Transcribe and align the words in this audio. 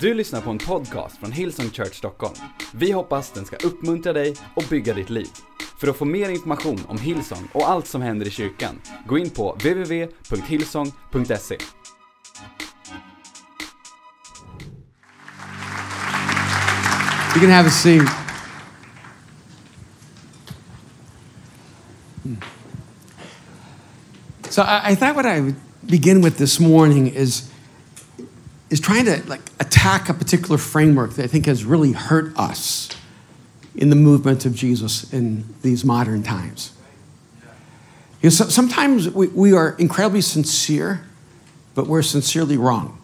Du 0.00 0.14
lyssnar 0.14 0.40
på 0.40 0.50
en 0.50 0.58
podcast 0.58 1.16
från 1.16 1.32
Hillsong 1.32 1.70
Church 1.70 1.94
Stockholm. 1.94 2.34
Vi 2.72 2.92
hoppas 2.92 3.30
den 3.30 3.44
ska 3.44 3.56
uppmuntra 3.56 4.12
dig 4.12 4.34
och 4.54 4.64
bygga 4.70 4.94
ditt 4.94 5.10
liv. 5.10 5.28
För 5.80 5.88
att 5.88 5.96
få 5.96 6.04
mer 6.04 6.28
information 6.28 6.80
om 6.88 6.98
Hillsong 6.98 7.48
och 7.52 7.68
allt 7.68 7.86
som 7.86 8.02
händer 8.02 8.26
i 8.26 8.30
kyrkan, 8.30 8.80
gå 9.06 9.18
in 9.18 9.30
på 9.30 9.52
www.hillsong.se. 9.52 11.56
You 17.34 17.40
can 17.40 17.50
have 17.50 17.68
a 17.68 17.70
seat. 17.70 18.08
Hmm. 22.22 22.36
So 24.48 24.62
I, 24.62 24.92
I 24.92 24.96
thought 24.96 25.16
what 25.16 25.26
I 25.26 25.40
would 25.40 25.54
begin 25.80 26.22
with 26.22 26.38
this 26.38 26.60
morning 26.60 27.14
is 27.14 27.50
is 28.70 28.80
trying 28.80 29.04
to 29.04 29.22
like 29.28 29.42
attack 29.60 30.08
a 30.08 30.14
particular 30.14 30.58
framework 30.58 31.12
that 31.14 31.24
I 31.24 31.26
think 31.28 31.46
has 31.46 31.64
really 31.64 31.92
hurt 31.92 32.36
us 32.36 32.88
in 33.74 33.90
the 33.90 33.96
movement 33.96 34.46
of 34.46 34.54
Jesus 34.54 35.12
in 35.12 35.44
these 35.62 35.84
modern 35.84 36.22
times. 36.22 36.72
You 38.22 38.26
know, 38.26 38.30
so, 38.30 38.48
sometimes 38.48 39.10
we, 39.10 39.28
we 39.28 39.52
are 39.52 39.76
incredibly 39.78 40.22
sincere, 40.22 41.04
but 41.74 41.86
we're 41.86 42.02
sincerely 42.02 42.56
wrong. 42.56 43.00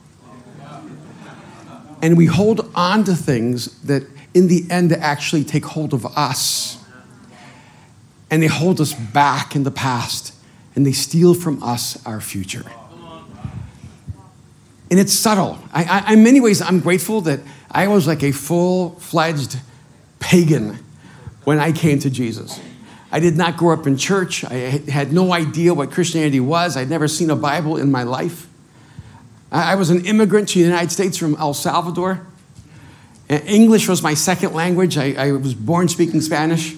And 2.00 2.16
we 2.16 2.26
hold 2.26 2.68
on 2.74 3.04
to 3.04 3.14
things 3.14 3.80
that 3.82 4.02
in 4.34 4.48
the 4.48 4.64
end 4.70 4.92
actually 4.92 5.44
take 5.44 5.64
hold 5.64 5.94
of 5.94 6.04
us. 6.18 6.82
And 8.30 8.42
they 8.42 8.48
hold 8.48 8.80
us 8.80 8.94
back 8.94 9.54
in 9.54 9.62
the 9.62 9.70
past 9.70 10.34
and 10.74 10.86
they 10.86 10.92
steal 10.92 11.34
from 11.34 11.62
us 11.62 12.04
our 12.06 12.20
future. 12.20 12.64
And 14.92 15.00
it's 15.00 15.14
subtle. 15.14 15.58
I, 15.72 16.04
I, 16.06 16.12
in 16.12 16.22
many 16.22 16.38
ways, 16.38 16.60
I'm 16.60 16.78
grateful 16.78 17.22
that 17.22 17.40
I 17.70 17.88
was 17.88 18.06
like 18.06 18.22
a 18.22 18.30
full 18.30 18.90
fledged 18.96 19.58
pagan 20.18 20.80
when 21.44 21.58
I 21.58 21.72
came 21.72 21.98
to 22.00 22.10
Jesus. 22.10 22.60
I 23.10 23.18
did 23.18 23.34
not 23.34 23.56
grow 23.56 23.72
up 23.72 23.86
in 23.86 23.96
church. 23.96 24.44
I 24.44 24.82
had 24.90 25.10
no 25.10 25.32
idea 25.32 25.72
what 25.72 25.92
Christianity 25.92 26.40
was. 26.40 26.76
I'd 26.76 26.90
never 26.90 27.08
seen 27.08 27.30
a 27.30 27.36
Bible 27.36 27.78
in 27.78 27.90
my 27.90 28.02
life. 28.02 28.46
I 29.50 29.76
was 29.76 29.88
an 29.88 30.04
immigrant 30.04 30.50
to 30.50 30.58
the 30.58 30.66
United 30.66 30.92
States 30.92 31.16
from 31.16 31.36
El 31.36 31.54
Salvador. 31.54 32.26
English 33.30 33.88
was 33.88 34.02
my 34.02 34.12
second 34.12 34.52
language. 34.52 34.98
I, 34.98 35.14
I 35.14 35.32
was 35.32 35.54
born 35.54 35.88
speaking 35.88 36.20
Spanish. 36.20 36.76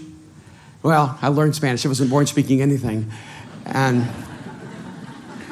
Well, 0.84 1.18
I 1.20 1.26
learned 1.30 1.56
Spanish. 1.56 1.84
I 1.84 1.88
wasn't 1.88 2.10
born 2.10 2.26
speaking 2.26 2.62
anything. 2.62 3.10
And, 3.66 4.06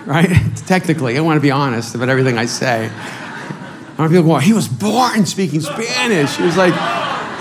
right? 0.07 0.57
Technically, 0.67 1.17
I 1.17 1.21
want 1.21 1.37
to 1.37 1.41
be 1.41 1.51
honest 1.51 1.95
about 1.95 2.09
everything 2.09 2.39
I 2.39 2.47
say. 2.47 2.91
I 2.93 3.95
want 3.99 4.11
people 4.13 4.25
go, 4.25 4.39
he 4.39 4.53
was 4.53 4.69
born 4.69 5.27
speaking 5.27 5.61
Spanish. 5.61 6.37
He 6.37 6.45
was 6.45 6.57
like, 6.57 6.75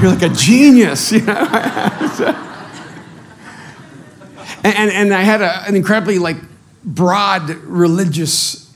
you're 0.02 0.12
like 0.12 0.23
a 0.23 0.30
genius, 0.30 1.12
you 1.14 1.22
know? 1.22 1.34
and, 4.64 4.76
and, 4.76 4.92
and, 4.92 5.14
I 5.14 5.22
had 5.22 5.42
a, 5.42 5.64
an 5.67 5.76
incredibly 5.76 6.20
like 6.20 6.38
broad 6.84 7.50
religious 7.50 8.73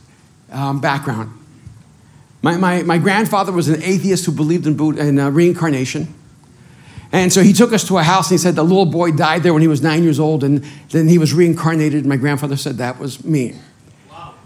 um, 0.51 0.79
background. 0.79 1.31
My, 2.41 2.57
my, 2.57 2.83
my 2.83 2.97
grandfather 2.97 3.51
was 3.51 3.67
an 3.69 3.81
atheist 3.81 4.25
who 4.25 4.31
believed 4.31 4.67
in, 4.67 4.75
Buddha, 4.77 5.05
in 5.05 5.17
uh, 5.17 5.29
reincarnation. 5.31 6.13
And 7.11 7.31
so 7.31 7.41
he 7.41 7.53
took 7.53 7.73
us 7.73 7.87
to 7.87 7.97
a 7.97 8.03
house 8.03 8.29
and 8.29 8.37
he 8.39 8.43
said 8.43 8.55
the 8.55 8.63
little 8.63 8.85
boy 8.85 9.11
died 9.11 9.43
there 9.43 9.53
when 9.53 9.61
he 9.61 9.67
was 9.67 9.81
nine 9.81 10.03
years 10.03 10.19
old 10.19 10.43
and 10.43 10.63
then 10.89 11.07
he 11.07 11.17
was 11.17 11.33
reincarnated. 11.33 12.05
My 12.05 12.17
grandfather 12.17 12.57
said 12.57 12.77
that 12.77 12.99
was 12.99 13.23
me. 13.23 13.55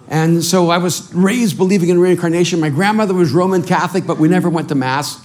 And 0.10 0.44
so 0.44 0.72
I 0.72 0.80
was 0.80 1.14
raised 1.14 1.56
believing 1.56 1.90
in 1.90 2.00
reincarnation. 2.00 2.60
My 2.60 2.72
grandmother 2.72 3.14
was 3.14 3.32
Roman 3.32 3.62
Catholic, 3.62 4.08
but 4.08 4.18
we 4.18 4.28
never 4.28 4.50
went 4.50 4.70
to 4.70 4.76
Mass. 4.76 5.24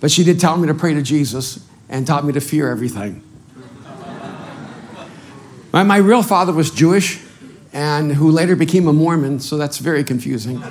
But 0.00 0.10
she 0.10 0.24
did 0.24 0.40
tell 0.40 0.56
me 0.56 0.66
to 0.68 0.74
pray 0.74 0.94
to 0.94 1.02
Jesus 1.02 1.62
and 1.90 2.06
taught 2.06 2.24
me 2.24 2.32
to 2.32 2.40
fear 2.40 2.70
everything. 2.70 3.22
my, 5.72 5.82
my 5.82 5.98
real 5.98 6.22
father 6.22 6.54
was 6.54 6.70
Jewish 6.70 7.20
and 7.74 8.12
who 8.12 8.30
later 8.30 8.56
became 8.56 8.88
a 8.88 8.92
Mormon, 8.92 9.38
so 9.38 9.58
that's 9.58 9.76
very 9.76 10.02
confusing. 10.02 10.56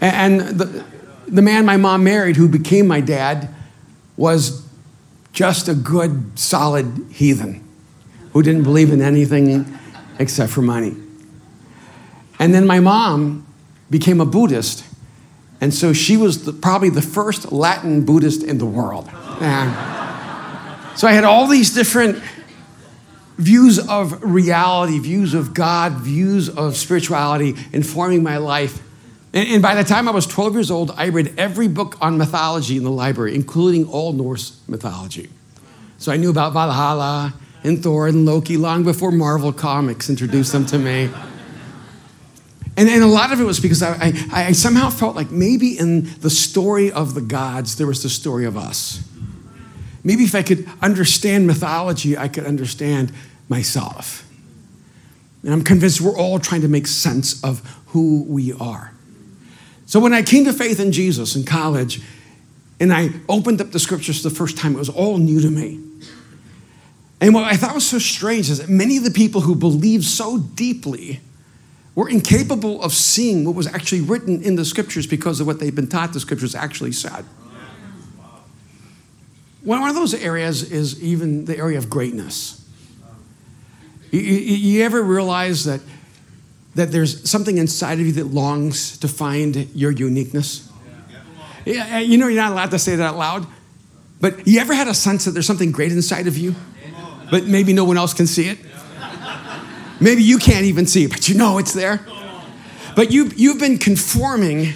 and 0.00 0.40
the, 0.40 0.84
the 1.26 1.42
man 1.42 1.66
my 1.66 1.76
mom 1.76 2.04
married, 2.04 2.36
who 2.36 2.48
became 2.48 2.86
my 2.86 3.00
dad, 3.00 3.48
was 4.16 4.64
just 5.32 5.66
a 5.66 5.74
good, 5.74 6.38
solid 6.38 7.06
heathen 7.10 7.66
who 8.32 8.44
didn't 8.44 8.62
believe 8.62 8.92
in 8.92 9.02
anything 9.02 9.76
except 10.18 10.52
for 10.52 10.62
money. 10.62 10.96
And 12.38 12.54
then 12.54 12.66
my 12.66 12.80
mom 12.80 13.46
became 13.90 14.20
a 14.20 14.26
Buddhist, 14.26 14.84
and 15.60 15.72
so 15.72 15.92
she 15.92 16.16
was 16.16 16.44
the, 16.44 16.52
probably 16.52 16.90
the 16.90 17.02
first 17.02 17.50
Latin 17.52 18.04
Buddhist 18.04 18.42
in 18.42 18.58
the 18.58 18.66
world. 18.66 19.08
And 19.40 19.70
so 20.98 21.08
I 21.08 21.12
had 21.12 21.24
all 21.24 21.46
these 21.46 21.72
different 21.72 22.22
views 23.38 23.78
of 23.88 24.22
reality, 24.22 24.98
views 24.98 25.34
of 25.34 25.54
God, 25.54 25.92
views 25.92 26.48
of 26.48 26.76
spirituality 26.76 27.54
informing 27.72 28.22
my 28.22 28.38
life. 28.38 28.82
And, 29.32 29.48
and, 29.48 29.62
by 29.62 29.74
the 29.74 29.84
time 29.84 30.08
I 30.08 30.12
was 30.12 30.26
12 30.26 30.54
years 30.54 30.70
old, 30.70 30.92
I 30.96 31.08
read 31.08 31.34
every 31.38 31.68
book 31.68 31.96
on 32.00 32.16
mythology 32.16 32.76
in 32.76 32.84
the 32.84 32.90
library, 32.90 33.34
including 33.34 33.86
all 33.88 34.12
Norse 34.12 34.58
mythology. 34.68 35.28
So 35.98 36.12
I 36.12 36.16
knew 36.16 36.30
about 36.30 36.52
Valhalla 36.52 37.34
and 37.62 37.82
Thor 37.82 38.06
and 38.06 38.24
Loki 38.24 38.56
long 38.56 38.84
before 38.84 39.10
Marvel 39.10 39.52
Comics 39.52 40.08
introduced 40.08 40.52
them 40.52 40.64
to 40.66 40.78
me. 40.78 41.10
And, 42.76 42.88
and 42.88 43.02
a 43.02 43.06
lot 43.06 43.32
of 43.32 43.40
it 43.40 43.44
was 43.44 43.58
because 43.58 43.82
I, 43.82 44.12
I, 44.30 44.44
I 44.48 44.52
somehow 44.52 44.90
felt 44.90 45.16
like 45.16 45.30
maybe 45.30 45.78
in 45.78 46.10
the 46.20 46.28
story 46.28 46.92
of 46.92 47.14
the 47.14 47.22
gods, 47.22 47.76
there 47.76 47.86
was 47.86 48.02
the 48.02 48.10
story 48.10 48.44
of 48.44 48.56
us. 48.56 49.02
Maybe 50.04 50.24
if 50.24 50.34
I 50.34 50.42
could 50.42 50.68
understand 50.82 51.46
mythology, 51.46 52.16
I 52.16 52.28
could 52.28 52.44
understand 52.44 53.12
myself. 53.48 54.28
And 55.42 55.52
I'm 55.52 55.64
convinced 55.64 56.00
we're 56.00 56.18
all 56.18 56.38
trying 56.38 56.60
to 56.62 56.68
make 56.68 56.86
sense 56.86 57.42
of 57.42 57.60
who 57.88 58.24
we 58.28 58.52
are. 58.52 58.92
So 59.86 60.00
when 60.00 60.12
I 60.12 60.22
came 60.22 60.44
to 60.44 60.52
faith 60.52 60.80
in 60.80 60.92
Jesus 60.92 61.34
in 61.34 61.44
college, 61.44 62.02
and 62.78 62.92
I 62.92 63.10
opened 63.28 63.60
up 63.60 63.70
the 63.70 63.78
scriptures 63.78 64.22
the 64.22 64.30
first 64.30 64.58
time, 64.58 64.74
it 64.74 64.78
was 64.78 64.88
all 64.88 65.18
new 65.18 65.40
to 65.40 65.48
me. 65.48 65.80
And 67.20 67.32
what 67.32 67.44
I 67.44 67.56
thought 67.56 67.74
was 67.74 67.88
so 67.88 67.98
strange 67.98 68.50
is 68.50 68.58
that 68.58 68.68
many 68.68 68.98
of 68.98 69.04
the 69.04 69.10
people 69.10 69.40
who 69.40 69.54
believed 69.54 70.04
so 70.04 70.38
deeply 70.38 71.20
were 71.96 72.08
incapable 72.08 72.80
of 72.82 72.92
seeing 72.92 73.44
what 73.44 73.56
was 73.56 73.66
actually 73.66 74.02
written 74.02 74.42
in 74.42 74.54
the 74.54 74.64
scriptures 74.64 75.06
because 75.06 75.40
of 75.40 75.46
what 75.46 75.58
they've 75.58 75.74
been 75.74 75.88
taught 75.88 76.12
the 76.12 76.20
scriptures 76.20 76.54
actually 76.54 76.92
said. 76.92 77.24
One 79.62 79.88
of 79.88 79.96
those 79.96 80.14
areas 80.14 80.70
is 80.70 81.02
even 81.02 81.46
the 81.46 81.58
area 81.58 81.78
of 81.78 81.90
greatness. 81.90 82.64
You, 84.12 84.20
you, 84.20 84.36
you 84.38 84.84
ever 84.84 85.02
realize 85.02 85.64
that, 85.64 85.80
that 86.76 86.92
there's 86.92 87.28
something 87.28 87.58
inside 87.58 87.98
of 87.98 88.06
you 88.06 88.12
that 88.12 88.26
longs 88.26 88.98
to 88.98 89.08
find 89.08 89.56
your 89.74 89.90
uniqueness? 89.90 90.70
Yeah, 91.64 91.98
you 91.98 92.16
know, 92.18 92.28
you're 92.28 92.42
not 92.42 92.52
allowed 92.52 92.70
to 92.72 92.78
say 92.78 92.94
that 92.94 93.02
out 93.02 93.16
loud, 93.16 93.46
but 94.20 94.46
you 94.46 94.60
ever 94.60 94.72
had 94.74 94.86
a 94.86 94.94
sense 94.94 95.24
that 95.24 95.32
there's 95.32 95.46
something 95.46 95.72
great 95.72 95.90
inside 95.90 96.28
of 96.28 96.36
you, 96.36 96.54
but 97.30 97.46
maybe 97.46 97.72
no 97.72 97.84
one 97.84 97.96
else 97.96 98.14
can 98.14 98.26
see 98.26 98.48
it? 98.48 98.58
Maybe 100.00 100.22
you 100.22 100.38
can't 100.38 100.64
even 100.66 100.86
see 100.86 101.06
but 101.06 101.28
you 101.28 101.36
know 101.36 101.58
it's 101.58 101.72
there. 101.72 102.00
But 102.94 103.12
you, 103.12 103.30
you've 103.36 103.58
been 103.58 103.78
conforming 103.78 104.72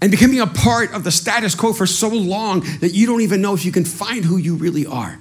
and 0.00 0.10
becoming 0.10 0.40
a 0.40 0.46
part 0.46 0.94
of 0.94 1.02
the 1.02 1.10
status 1.10 1.54
quo 1.54 1.72
for 1.72 1.86
so 1.86 2.08
long 2.08 2.60
that 2.80 2.92
you 2.94 3.06
don't 3.06 3.20
even 3.20 3.42
know 3.42 3.52
if 3.54 3.64
you 3.64 3.72
can 3.72 3.84
find 3.84 4.24
who 4.24 4.36
you 4.36 4.54
really 4.54 4.86
are. 4.86 5.18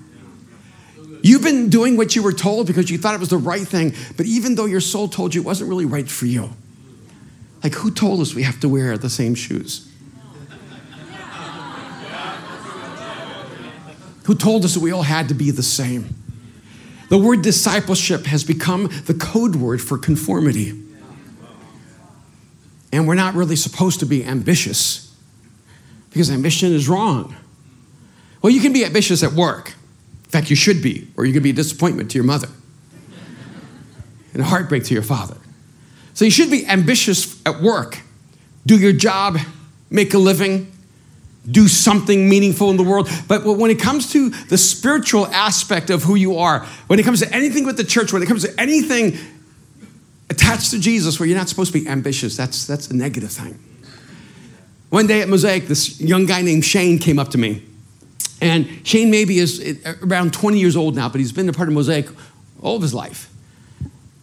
You've 1.24 1.42
been 1.42 1.70
doing 1.70 1.98
what 1.98 2.16
you 2.16 2.22
were 2.22 2.32
told 2.32 2.68
because 2.68 2.92
you 2.92 3.00
thought 3.00 3.16
it 3.16 3.20
was 3.20 3.30
the 3.30 3.38
right 3.38 3.68
thing, 3.68 3.94
but 4.16 4.28
even 4.28 4.54
though 4.54 4.66
your 4.66 4.80
soul 4.80 5.08
told 5.08 5.34
you 5.34 5.42
it 5.42 5.46
wasn't 5.46 5.70
really 5.70 5.86
right 5.86 6.08
for 6.08 6.28
you. 6.28 6.52
Like, 7.64 7.74
who 7.74 7.90
told 7.90 8.22
us 8.22 8.36
we 8.36 8.44
have 8.44 8.60
to 8.60 8.70
wear 8.70 8.98
the 8.98 9.10
same 9.10 9.34
shoes? 9.34 9.92
Who 14.26 14.36
told 14.36 14.64
us 14.64 14.76
that 14.76 14.82
we 14.82 14.92
all 14.92 15.04
had 15.04 15.30
to 15.30 15.34
be 15.34 15.52
the 15.52 15.64
same? 15.64 16.14
The 17.10 17.18
word 17.18 17.42
discipleship 17.42 18.26
has 18.26 18.44
become 18.44 18.90
the 19.06 19.14
code 19.14 19.56
word 19.56 19.82
for 19.82 19.98
conformity. 19.98 20.84
And 22.92 23.08
we're 23.08 23.16
not 23.16 23.34
really 23.34 23.56
supposed 23.56 24.00
to 24.00 24.06
be 24.06 24.26
ambitious 24.26 25.16
because 26.10 26.32
ambition 26.32 26.74
is 26.74 26.90
wrong. 26.90 27.36
Well, 28.42 28.52
you 28.52 28.62
can 28.62 28.74
be 28.74 28.86
ambitious 28.86 29.24
at 29.24 29.34
work. 29.34 29.70
In 30.26 30.32
fact, 30.32 30.50
you 30.50 30.56
should 30.56 30.82
be, 30.82 31.08
or 31.16 31.26
you 31.26 31.34
can 31.34 31.44
be 31.44 31.52
a 31.52 31.54
disappointment 31.54 32.12
to 32.12 32.16
your 32.16 32.26
mother 32.26 32.50
and 34.34 34.42
a 34.42 34.46
heartbreak 34.46 34.84
to 34.86 34.94
your 34.94 35.04
father. 35.04 35.38
So 36.14 36.26
you 36.26 36.32
should 36.32 36.52
be 36.52 36.66
ambitious 36.66 37.42
at 37.46 37.62
work. 37.62 38.00
Do 38.66 38.78
your 38.78 38.92
job, 38.94 39.38
make 39.90 40.14
a 40.14 40.18
living, 40.18 40.72
do 41.50 41.68
something 41.68 42.28
meaningful 42.28 42.70
in 42.70 42.78
the 42.78 42.84
world. 42.84 43.10
But 43.28 43.46
when 43.46 43.72
it 43.72 43.80
comes 43.80 44.12
to 44.12 44.30
the 44.30 44.58
spiritual 44.58 45.28
aspect 45.28 45.90
of 45.90 46.04
who 46.04 46.16
you 46.16 46.38
are, 46.38 46.66
when 46.88 47.00
it 47.00 47.04
comes 47.04 47.22
to 47.22 47.34
anything 47.34 47.66
with 47.66 47.78
the 47.78 47.84
church, 47.84 48.12
when 48.12 48.22
it 48.22 48.26
comes 48.26 48.44
to 48.44 48.60
anything 48.60 49.18
attached 50.30 50.72
to 50.72 50.80
Jesus 50.80 51.20
where 51.20 51.28
you're 51.28 51.38
not 51.38 51.50
supposed 51.50 51.72
to 51.72 51.80
be 51.80 51.88
ambitious. 51.88 52.36
That's, 52.36 52.68
that's 52.68 52.90
a 52.90 52.96
negative 52.96 53.32
thing. 53.32 53.60
One 54.90 55.08
day 55.08 55.22
at 55.22 55.30
Mosaic, 55.30 55.68
this 55.68 56.00
young 56.00 56.26
guy 56.26 56.42
named 56.42 56.64
Shane 56.64 57.00
came 57.00 57.20
up 57.20 57.30
to 57.30 57.38
me. 57.38 57.64
And 58.40 58.86
Shane 58.86 59.10
maybe 59.10 59.40
is 59.40 59.60
eh, 59.60 59.94
around 60.04 60.34
20 60.34 60.60
years 60.60 60.76
old 60.76 60.96
now, 60.96 61.10
but 61.10 61.20
he's 61.20 61.32
been 61.32 61.50
a 61.50 61.54
part 61.54 61.68
of 61.68 61.74
Mosaic 61.74 62.08
all 62.62 62.76
of 62.76 62.82
his 62.82 62.94
life. 62.94 63.32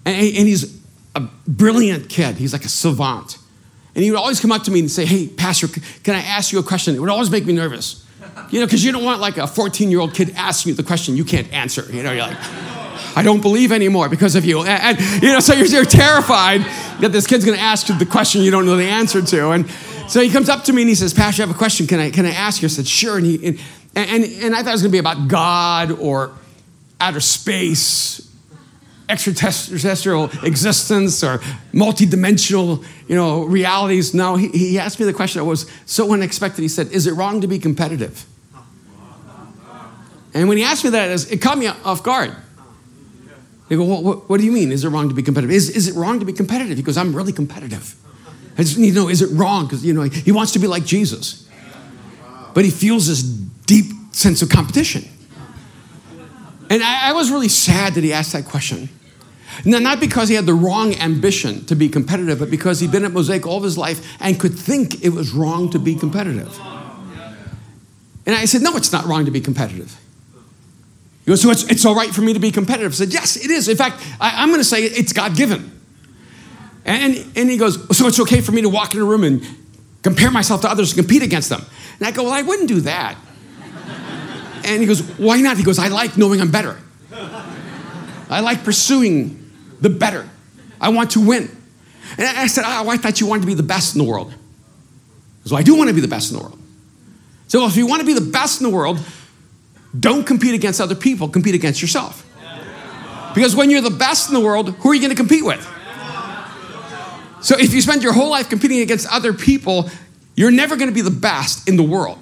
And, 0.04 0.16
and 0.16 0.48
he's 0.48 0.80
a 1.14 1.20
brilliant 1.48 2.08
kid. 2.08 2.36
He's 2.36 2.52
like 2.52 2.64
a 2.64 2.68
savant. 2.68 3.38
And 3.94 4.02
he 4.02 4.10
would 4.10 4.18
always 4.18 4.40
come 4.40 4.50
up 4.50 4.64
to 4.64 4.70
me 4.70 4.80
and 4.80 4.90
say, 4.90 5.04
Hey, 5.04 5.28
Pastor, 5.28 5.68
can 6.02 6.14
I 6.14 6.20
ask 6.20 6.52
you 6.52 6.58
a 6.58 6.62
question? 6.62 6.94
It 6.96 7.00
would 7.00 7.10
always 7.10 7.30
make 7.30 7.46
me 7.46 7.52
nervous. 7.52 8.04
You 8.50 8.60
know, 8.60 8.66
because 8.66 8.84
you 8.84 8.92
don't 8.92 9.04
want 9.04 9.20
like 9.20 9.38
a 9.38 9.46
14 9.46 9.90
year 9.90 10.00
old 10.00 10.14
kid 10.14 10.34
asking 10.36 10.70
you 10.70 10.76
the 10.76 10.82
question 10.82 11.16
you 11.16 11.24
can't 11.24 11.52
answer. 11.52 11.84
You 11.92 12.02
know, 12.02 12.12
you're 12.12 12.26
like, 12.26 12.38
I 13.16 13.22
don't 13.22 13.40
believe 13.40 13.70
anymore 13.70 14.08
because 14.08 14.34
of 14.34 14.44
you. 14.44 14.60
And, 14.60 14.98
and 14.98 15.22
you 15.22 15.32
know, 15.32 15.40
so 15.40 15.54
you're, 15.54 15.66
you're 15.66 15.84
terrified 15.84 16.62
that 17.00 17.10
this 17.12 17.26
kid's 17.26 17.44
going 17.44 17.56
to 17.56 17.62
ask 17.62 17.88
you 17.88 17.96
the 17.96 18.06
question 18.06 18.42
you 18.42 18.50
don't 18.50 18.66
know 18.66 18.76
the 18.76 18.84
answer 18.84 19.22
to. 19.22 19.50
And 19.50 19.70
so 20.08 20.20
he 20.20 20.30
comes 20.30 20.48
up 20.48 20.64
to 20.64 20.72
me 20.72 20.82
and 20.82 20.88
he 20.88 20.94
says, 20.94 21.14
Pastor, 21.14 21.42
I 21.42 21.46
have 21.46 21.54
a 21.54 21.58
question. 21.58 21.86
Can 21.86 22.00
I, 22.00 22.10
can 22.10 22.26
I 22.26 22.32
ask 22.32 22.60
you? 22.60 22.66
I 22.66 22.70
said, 22.70 22.86
Sure. 22.86 23.16
And, 23.16 23.26
he, 23.26 23.46
and, 23.46 23.58
and, 23.94 24.24
and 24.24 24.54
I 24.54 24.62
thought 24.62 24.70
it 24.70 24.72
was 24.72 24.82
going 24.82 24.90
to 24.90 24.94
be 24.94 24.98
about 24.98 25.28
God 25.28 25.92
or 25.92 26.32
outer 27.00 27.20
space 27.20 28.33
extraterrestrial 29.08 30.30
existence 30.42 31.22
or 31.22 31.38
multidimensional, 31.72 32.84
you 33.06 33.14
know, 33.14 33.44
realities. 33.44 34.14
No, 34.14 34.36
he, 34.36 34.48
he 34.48 34.78
asked 34.78 34.98
me 34.98 35.06
the 35.06 35.12
question 35.12 35.40
that 35.40 35.44
was 35.44 35.70
so 35.86 36.12
unexpected. 36.12 36.62
He 36.62 36.68
said, 36.68 36.88
"Is 36.92 37.06
it 37.06 37.12
wrong 37.12 37.40
to 37.40 37.46
be 37.46 37.58
competitive?" 37.58 38.26
And 40.34 40.48
when 40.48 40.58
he 40.58 40.64
asked 40.64 40.82
me 40.82 40.90
that, 40.90 41.32
it 41.32 41.40
caught 41.40 41.58
me 41.58 41.68
off 41.68 42.02
guard. 42.02 42.34
They 43.68 43.76
go, 43.76 43.84
well, 43.84 44.02
what, 44.02 44.28
what, 44.28 44.40
do 44.40 44.44
you 44.44 44.52
mean? 44.52 44.72
Is 44.72 44.84
it 44.84 44.88
wrong 44.88 45.08
to 45.08 45.14
be 45.14 45.22
competitive? 45.22 45.54
Is, 45.54 45.70
is 45.70 45.88
it 45.88 45.94
wrong 45.94 46.18
to 46.20 46.26
be 46.26 46.32
competitive? 46.32 46.76
He 46.76 46.82
goes, 46.82 46.98
I'm 46.98 47.14
really 47.14 47.32
competitive. 47.32 47.94
I 48.58 48.62
just 48.62 48.76
need 48.76 48.90
to 48.90 48.96
know, 48.96 49.08
is 49.08 49.22
it 49.22 49.30
wrong? 49.32 49.64
Because, 49.64 49.84
you 49.84 49.94
know, 49.94 50.02
he 50.02 50.32
wants 50.32 50.52
to 50.52 50.58
be 50.58 50.66
like 50.66 50.84
Jesus. 50.84 51.48
But 52.52 52.64
he 52.64 52.70
feels 52.70 53.06
this 53.06 53.22
deep 53.22 53.86
sense 54.12 54.42
of 54.42 54.48
competition. 54.50 55.08
And 56.74 56.82
I, 56.82 57.10
I 57.10 57.12
was 57.12 57.30
really 57.30 57.48
sad 57.48 57.94
that 57.94 58.02
he 58.02 58.12
asked 58.12 58.32
that 58.32 58.46
question. 58.46 58.88
Now, 59.64 59.78
not 59.78 60.00
because 60.00 60.28
he 60.28 60.34
had 60.34 60.44
the 60.44 60.54
wrong 60.54 60.96
ambition 60.96 61.64
to 61.66 61.76
be 61.76 61.88
competitive, 61.88 62.40
but 62.40 62.50
because 62.50 62.80
he'd 62.80 62.90
been 62.90 63.04
at 63.04 63.12
Mosaic 63.12 63.46
all 63.46 63.58
of 63.58 63.62
his 63.62 63.78
life 63.78 64.16
and 64.20 64.40
could 64.40 64.58
think 64.58 65.04
it 65.04 65.10
was 65.10 65.30
wrong 65.30 65.70
to 65.70 65.78
be 65.78 65.94
competitive. 65.94 66.58
And 68.26 68.34
I 68.34 68.46
said, 68.46 68.62
No, 68.62 68.74
it's 68.74 68.90
not 68.90 69.04
wrong 69.04 69.24
to 69.26 69.30
be 69.30 69.40
competitive. 69.40 69.96
He 71.24 71.30
goes, 71.30 71.42
So 71.42 71.50
it's, 71.50 71.62
it's 71.70 71.84
all 71.84 71.94
right 71.94 72.12
for 72.12 72.22
me 72.22 72.32
to 72.32 72.40
be 72.40 72.50
competitive? 72.50 72.90
I 72.90 72.94
said, 72.96 73.12
Yes, 73.12 73.36
it 73.36 73.52
is. 73.52 73.68
In 73.68 73.76
fact, 73.76 74.04
I, 74.20 74.42
am 74.42 74.48
going 74.48 74.58
to 74.58 74.64
say 74.64 74.82
it's 74.82 75.12
God 75.12 75.36
given. 75.36 75.70
And, 76.84 77.24
and 77.36 77.48
he 77.48 77.56
goes, 77.56 77.96
So 77.96 78.08
it's 78.08 78.18
okay 78.18 78.40
for 78.40 78.50
me 78.50 78.62
to 78.62 78.68
walk 78.68 78.96
in 78.96 79.00
a 79.00 79.04
room 79.04 79.22
and 79.22 79.46
compare 80.02 80.32
myself 80.32 80.62
to 80.62 80.68
others 80.68 80.90
and 80.90 81.06
compete 81.06 81.22
against 81.22 81.50
them? 81.50 81.62
And 82.00 82.08
I 82.08 82.10
go, 82.10 82.24
Well, 82.24 82.32
I 82.32 82.42
wouldn't 82.42 82.66
do 82.66 82.80
that. 82.80 83.16
And 84.64 84.80
he 84.80 84.86
goes, 84.86 85.02
Why 85.18 85.40
not? 85.40 85.56
He 85.56 85.62
goes, 85.62 85.78
I 85.78 85.88
like 85.88 86.16
knowing 86.16 86.40
I'm 86.40 86.50
better. 86.50 86.78
I 88.30 88.40
like 88.40 88.64
pursuing 88.64 89.50
the 89.80 89.90
better. 89.90 90.28
I 90.80 90.88
want 90.88 91.12
to 91.12 91.26
win. 91.26 91.50
And 92.18 92.26
I 92.26 92.46
said, 92.46 92.64
Oh, 92.66 92.88
I 92.88 92.96
thought 92.96 93.20
you 93.20 93.26
wanted 93.26 93.42
to 93.42 93.46
be 93.46 93.54
the 93.54 93.62
best 93.62 93.94
in 93.94 94.02
the 94.02 94.08
world. 94.08 94.34
So 95.44 95.56
I 95.56 95.62
do 95.62 95.76
want 95.76 95.88
to 95.88 95.94
be 95.94 96.00
the 96.00 96.08
best 96.08 96.30
in 96.30 96.38
the 96.38 96.42
world. 96.42 96.58
So 97.48 97.66
if 97.66 97.76
you 97.76 97.86
want 97.86 98.00
to 98.00 98.06
be 98.06 98.14
the 98.14 98.30
best 98.32 98.60
in 98.60 98.68
the 98.68 98.74
world, 98.74 98.98
don't 99.98 100.26
compete 100.26 100.54
against 100.54 100.80
other 100.80 100.94
people, 100.94 101.28
compete 101.28 101.54
against 101.54 101.80
yourself. 101.80 102.26
Because 103.34 103.54
when 103.54 103.68
you're 103.68 103.80
the 103.80 103.90
best 103.90 104.28
in 104.28 104.34
the 104.34 104.40
world, 104.40 104.70
who 104.70 104.90
are 104.90 104.94
you 104.94 105.00
going 105.00 105.10
to 105.10 105.16
compete 105.16 105.44
with? 105.44 105.60
So 107.40 107.58
if 107.58 107.74
you 107.74 107.82
spend 107.82 108.02
your 108.02 108.14
whole 108.14 108.30
life 108.30 108.48
competing 108.48 108.80
against 108.80 109.06
other 109.12 109.34
people, 109.34 109.90
you're 110.34 110.50
never 110.50 110.76
going 110.76 110.88
to 110.88 110.94
be 110.94 111.02
the 111.02 111.10
best 111.10 111.68
in 111.68 111.76
the 111.76 111.82
world. 111.82 112.18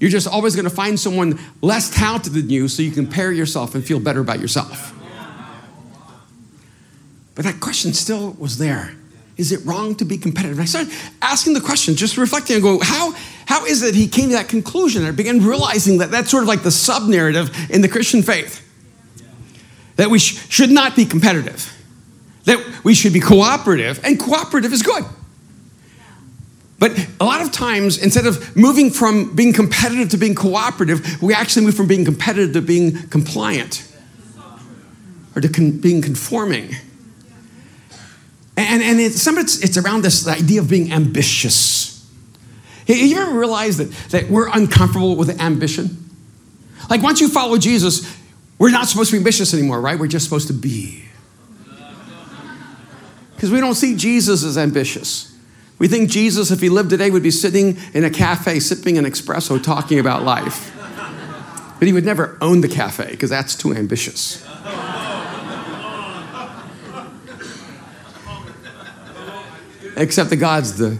You're 0.00 0.10
just 0.10 0.28
always 0.28 0.54
going 0.54 0.68
to 0.68 0.74
find 0.74 0.98
someone 0.98 1.38
less 1.60 1.90
talented 1.90 2.32
than 2.32 2.50
you 2.50 2.68
so 2.68 2.82
you 2.82 2.90
can 2.90 3.06
compare 3.06 3.32
yourself 3.32 3.74
and 3.74 3.84
feel 3.84 3.98
better 3.98 4.20
about 4.20 4.40
yourself. 4.40 4.94
But 7.34 7.44
that 7.44 7.60
question 7.60 7.92
still 7.92 8.32
was 8.38 8.58
there. 8.58 8.94
Is 9.36 9.52
it 9.52 9.64
wrong 9.64 9.94
to 9.96 10.04
be 10.04 10.18
competitive? 10.18 10.58
And 10.58 10.62
I 10.62 10.66
started 10.66 10.92
asking 11.22 11.54
the 11.54 11.60
question, 11.60 11.94
just 11.94 12.16
reflecting 12.16 12.56
and 12.56 12.62
go, 12.62 12.80
how, 12.82 13.12
how 13.46 13.64
is 13.66 13.82
it 13.82 13.94
he 13.94 14.08
came 14.08 14.30
to 14.30 14.34
that 14.34 14.48
conclusion? 14.48 15.02
And 15.02 15.12
I 15.12 15.14
began 15.14 15.44
realizing 15.44 15.98
that 15.98 16.10
that's 16.10 16.30
sort 16.30 16.42
of 16.42 16.48
like 16.48 16.64
the 16.64 16.72
sub 16.72 17.04
narrative 17.04 17.70
in 17.70 17.80
the 17.80 17.88
Christian 17.88 18.22
faith 18.22 18.64
that 19.94 20.10
we 20.10 20.18
sh- 20.18 20.44
should 20.48 20.70
not 20.70 20.96
be 20.96 21.04
competitive, 21.04 21.72
that 22.44 22.58
we 22.82 22.94
should 22.94 23.12
be 23.12 23.20
cooperative, 23.20 24.00
and 24.04 24.18
cooperative 24.18 24.72
is 24.72 24.82
good. 24.82 25.04
But 26.78 27.08
a 27.18 27.24
lot 27.24 27.40
of 27.40 27.50
times, 27.50 27.98
instead 27.98 28.26
of 28.26 28.56
moving 28.56 28.90
from 28.90 29.34
being 29.34 29.52
competitive 29.52 30.10
to 30.10 30.16
being 30.16 30.34
cooperative, 30.34 31.20
we 31.20 31.34
actually 31.34 31.66
move 31.66 31.74
from 31.74 31.88
being 31.88 32.04
competitive 32.04 32.52
to 32.52 32.62
being 32.62 33.08
compliant 33.08 33.84
or 35.34 35.40
to 35.40 35.48
con- 35.48 35.78
being 35.78 36.02
conforming. 36.02 36.74
And, 38.56 38.82
and 38.82 39.00
it's, 39.00 39.20
some 39.20 39.38
it's, 39.38 39.62
it's 39.62 39.76
around 39.76 40.02
this 40.02 40.26
idea 40.26 40.60
of 40.60 40.68
being 40.68 40.92
ambitious. 40.92 42.06
You 42.86 43.18
ever 43.18 43.38
realized 43.38 43.78
that, 43.78 43.92
that 44.10 44.30
we're 44.30 44.48
uncomfortable 44.48 45.14
with 45.16 45.40
ambition? 45.40 46.10
Like 46.88 47.02
once 47.02 47.20
you 47.20 47.28
follow 47.28 47.58
Jesus, 47.58 48.16
we're 48.58 48.70
not 48.70 48.88
supposed 48.88 49.10
to 49.10 49.16
be 49.16 49.18
ambitious 49.18 49.52
anymore, 49.52 49.80
right? 49.80 49.98
We're 49.98 50.06
just 50.06 50.24
supposed 50.24 50.46
to 50.46 50.54
be. 50.54 51.04
Because 53.34 53.50
we 53.52 53.60
don't 53.60 53.74
see 53.74 53.94
Jesus 53.96 54.42
as 54.42 54.56
ambitious. 54.56 55.37
We 55.78 55.86
think 55.86 56.10
Jesus, 56.10 56.50
if 56.50 56.60
he 56.60 56.68
lived 56.68 56.90
today, 56.90 57.10
would 57.10 57.22
be 57.22 57.30
sitting 57.30 57.78
in 57.94 58.04
a 58.04 58.10
cafe 58.10 58.58
sipping 58.58 58.98
an 58.98 59.04
espresso 59.04 59.62
talking 59.62 59.98
about 59.98 60.24
life. 60.24 60.74
But 61.78 61.86
he 61.86 61.92
would 61.92 62.04
never 62.04 62.36
own 62.40 62.60
the 62.60 62.68
cafe 62.68 63.10
because 63.12 63.30
that's 63.30 63.54
too 63.54 63.72
ambitious. 63.72 64.44
Except 69.96 70.30
that 70.30 70.36
God's 70.36 70.78
the, 70.78 70.98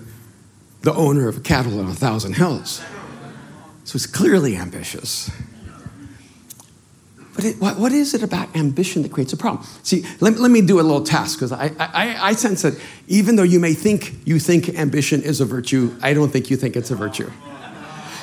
the 0.82 0.92
owner 0.94 1.28
of 1.28 1.42
cattle 1.42 1.80
on 1.80 1.88
a 1.88 1.94
thousand 1.94 2.34
hills. 2.34 2.82
So 3.84 3.92
he's 3.92 4.06
clearly 4.06 4.56
ambitious. 4.56 5.30
But 7.38 7.44
it, 7.44 7.60
what, 7.60 7.78
what 7.78 7.92
is 7.92 8.14
it 8.14 8.24
about 8.24 8.56
ambition 8.56 9.02
that 9.02 9.12
creates 9.12 9.32
a 9.32 9.36
problem? 9.36 9.64
See, 9.84 10.04
let, 10.18 10.40
let 10.40 10.50
me 10.50 10.60
do 10.60 10.80
a 10.80 10.82
little 10.82 11.04
task 11.04 11.38
because 11.38 11.52
I, 11.52 11.70
I, 11.78 12.30
I 12.30 12.32
sense 12.32 12.62
that 12.62 12.74
even 13.06 13.36
though 13.36 13.44
you 13.44 13.60
may 13.60 13.74
think 13.74 14.12
you 14.24 14.40
think 14.40 14.68
ambition 14.70 15.22
is 15.22 15.40
a 15.40 15.44
virtue, 15.44 15.96
I 16.02 16.14
don't 16.14 16.30
think 16.30 16.50
you 16.50 16.56
think 16.56 16.74
it's 16.74 16.90
a 16.90 16.96
virtue. 16.96 17.30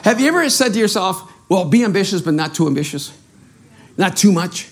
Have 0.03 0.19
you 0.19 0.27
ever 0.27 0.49
said 0.49 0.73
to 0.73 0.79
yourself, 0.79 1.31
well, 1.47 1.63
be 1.63 1.85
ambitious, 1.85 2.21
but 2.21 2.33
not 2.33 2.53
too 2.53 2.67
ambitious? 2.67 3.17
Not 3.95 4.17
too 4.17 4.33
much? 4.33 4.69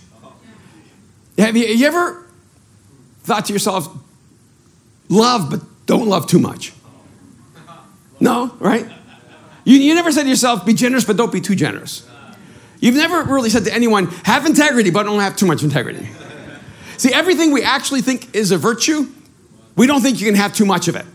Have 1.37 1.55
you, 1.55 1.63
you 1.63 1.87
ever 1.87 2.27
thought 3.21 3.45
to 3.45 3.53
yourself, 3.53 3.87
love, 5.07 5.51
but 5.51 5.61
don't 5.85 6.09
love 6.09 6.27
too 6.27 6.39
much? 6.39 6.73
No, 8.19 8.53
right? 8.59 8.91
You, 9.63 9.77
you 9.77 9.95
never 9.95 10.11
said 10.11 10.23
to 10.23 10.29
yourself, 10.29 10.65
be 10.65 10.73
generous, 10.73 11.05
but 11.05 11.15
don't 11.15 11.31
be 11.31 11.39
too 11.39 11.55
generous. 11.55 12.05
You've 12.83 12.95
never 12.95 13.23
really 13.23 13.49
said 13.49 13.63
to 13.63 13.73
anyone, 13.73 14.07
have 14.25 14.45
integrity, 14.45 14.89
but 14.89 15.03
don't 15.03 15.21
have 15.21 15.37
too 15.37 15.45
much 15.45 15.63
integrity. 15.63 16.05
See, 16.97 17.13
everything 17.13 17.53
we 17.53 17.63
actually 17.63 18.01
think 18.01 18.35
is 18.35 18.51
a 18.51 18.57
virtue, 18.57 19.07
we 19.77 19.87
don't 19.87 20.01
think 20.01 20.19
you 20.19 20.25
can 20.25 20.35
have 20.35 20.53
too 20.53 20.65
much 20.65 20.89
of 20.89 20.97
it. 20.97 21.05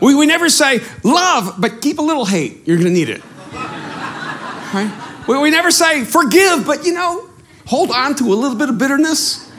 We, 0.00 0.14
we 0.14 0.24
never 0.24 0.48
say, 0.48 0.80
love, 1.02 1.56
but 1.58 1.82
keep 1.82 1.98
a 1.98 2.02
little 2.02 2.24
hate. 2.24 2.66
You're 2.66 2.78
going 2.78 2.88
to 2.88 2.94
need 2.94 3.10
it. 3.10 3.22
Right? 3.52 4.90
We, 5.28 5.38
we 5.38 5.50
never 5.50 5.70
say, 5.70 6.02
forgive, 6.02 6.64
but 6.64 6.86
you 6.86 6.94
know, 6.94 7.28
hold 7.66 7.90
on 7.90 8.14
to 8.14 8.24
a 8.24 8.34
little 8.34 8.56
bit 8.56 8.70
of 8.70 8.78
bitterness. 8.78 9.52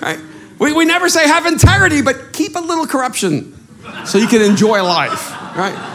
Right? 0.00 0.18
We, 0.58 0.72
we 0.72 0.86
never 0.86 1.10
say, 1.10 1.28
have 1.28 1.44
integrity, 1.44 2.00
but 2.00 2.32
keep 2.32 2.56
a 2.56 2.60
little 2.60 2.86
corruption 2.86 3.60
so 4.06 4.16
you 4.16 4.26
can 4.26 4.40
enjoy 4.40 4.82
life. 4.82 5.30
Right? 5.54 5.90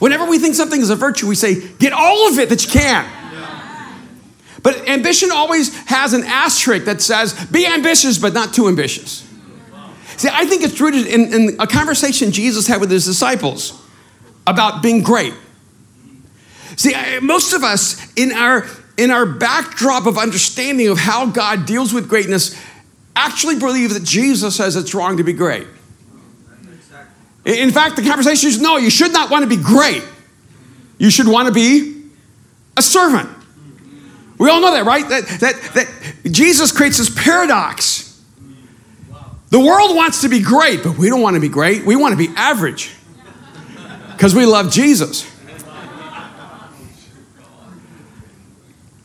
Whenever 0.00 0.24
we 0.24 0.38
think 0.38 0.56
something 0.56 0.80
is 0.80 0.90
a 0.90 0.96
virtue, 0.96 1.28
we 1.28 1.36
say, 1.36 1.68
get 1.78 1.92
all 1.92 2.28
of 2.28 2.38
it 2.38 2.48
that 2.48 2.64
you 2.64 2.70
can. 2.72 3.08
But 4.62 4.88
ambition 4.88 5.30
always 5.30 5.74
has 5.86 6.12
an 6.12 6.24
asterisk 6.24 6.84
that 6.86 7.00
says, 7.00 7.32
be 7.46 7.66
ambitious, 7.66 8.18
but 8.18 8.34
not 8.34 8.52
too 8.52 8.68
ambitious. 8.68 9.26
See, 10.16 10.28
I 10.30 10.44
think 10.44 10.62
it's 10.62 10.78
rooted 10.80 11.06
in, 11.06 11.32
in 11.32 11.60
a 11.60 11.66
conversation 11.66 12.30
Jesus 12.30 12.66
had 12.66 12.80
with 12.80 12.90
his 12.90 13.06
disciples 13.06 13.80
about 14.46 14.82
being 14.82 15.02
great. 15.02 15.32
See, 16.76 16.94
most 17.20 17.52
of 17.54 17.62
us, 17.62 18.12
in 18.14 18.32
our, 18.32 18.66
in 18.98 19.10
our 19.10 19.24
backdrop 19.24 20.06
of 20.06 20.18
understanding 20.18 20.88
of 20.88 20.98
how 20.98 21.26
God 21.26 21.64
deals 21.64 21.92
with 21.94 22.08
greatness, 22.08 22.58
actually 23.16 23.58
believe 23.58 23.94
that 23.94 24.02
Jesus 24.02 24.56
says 24.56 24.76
it's 24.76 24.94
wrong 24.94 25.16
to 25.16 25.24
be 25.24 25.32
great. 25.32 25.66
In 27.44 27.70
fact, 27.70 27.96
the 27.96 28.02
conversation 28.02 28.48
is 28.48 28.60
no, 28.60 28.76
you 28.76 28.90
should 28.90 29.12
not 29.12 29.30
want 29.30 29.42
to 29.42 29.48
be 29.48 29.62
great. 29.62 30.02
You 30.98 31.10
should 31.10 31.28
want 31.28 31.48
to 31.48 31.54
be 31.54 32.04
a 32.76 32.82
servant. 32.82 33.28
We 34.38 34.48
all 34.50 34.60
know 34.60 34.72
that, 34.72 34.84
right? 34.84 35.08
That, 35.08 35.26
that, 35.40 35.54
that 35.74 36.32
Jesus 36.32 36.72
creates 36.72 36.98
this 36.98 37.10
paradox. 37.10 38.22
The 39.50 39.60
world 39.60 39.96
wants 39.96 40.20
to 40.22 40.28
be 40.28 40.40
great, 40.40 40.82
but 40.82 40.96
we 40.96 41.08
don't 41.08 41.22
want 41.22 41.34
to 41.34 41.40
be 41.40 41.48
great. 41.48 41.84
We 41.84 41.96
want 41.96 42.12
to 42.12 42.18
be 42.18 42.32
average 42.36 42.94
because 44.12 44.34
we 44.34 44.46
love 44.46 44.70
Jesus. 44.70 45.26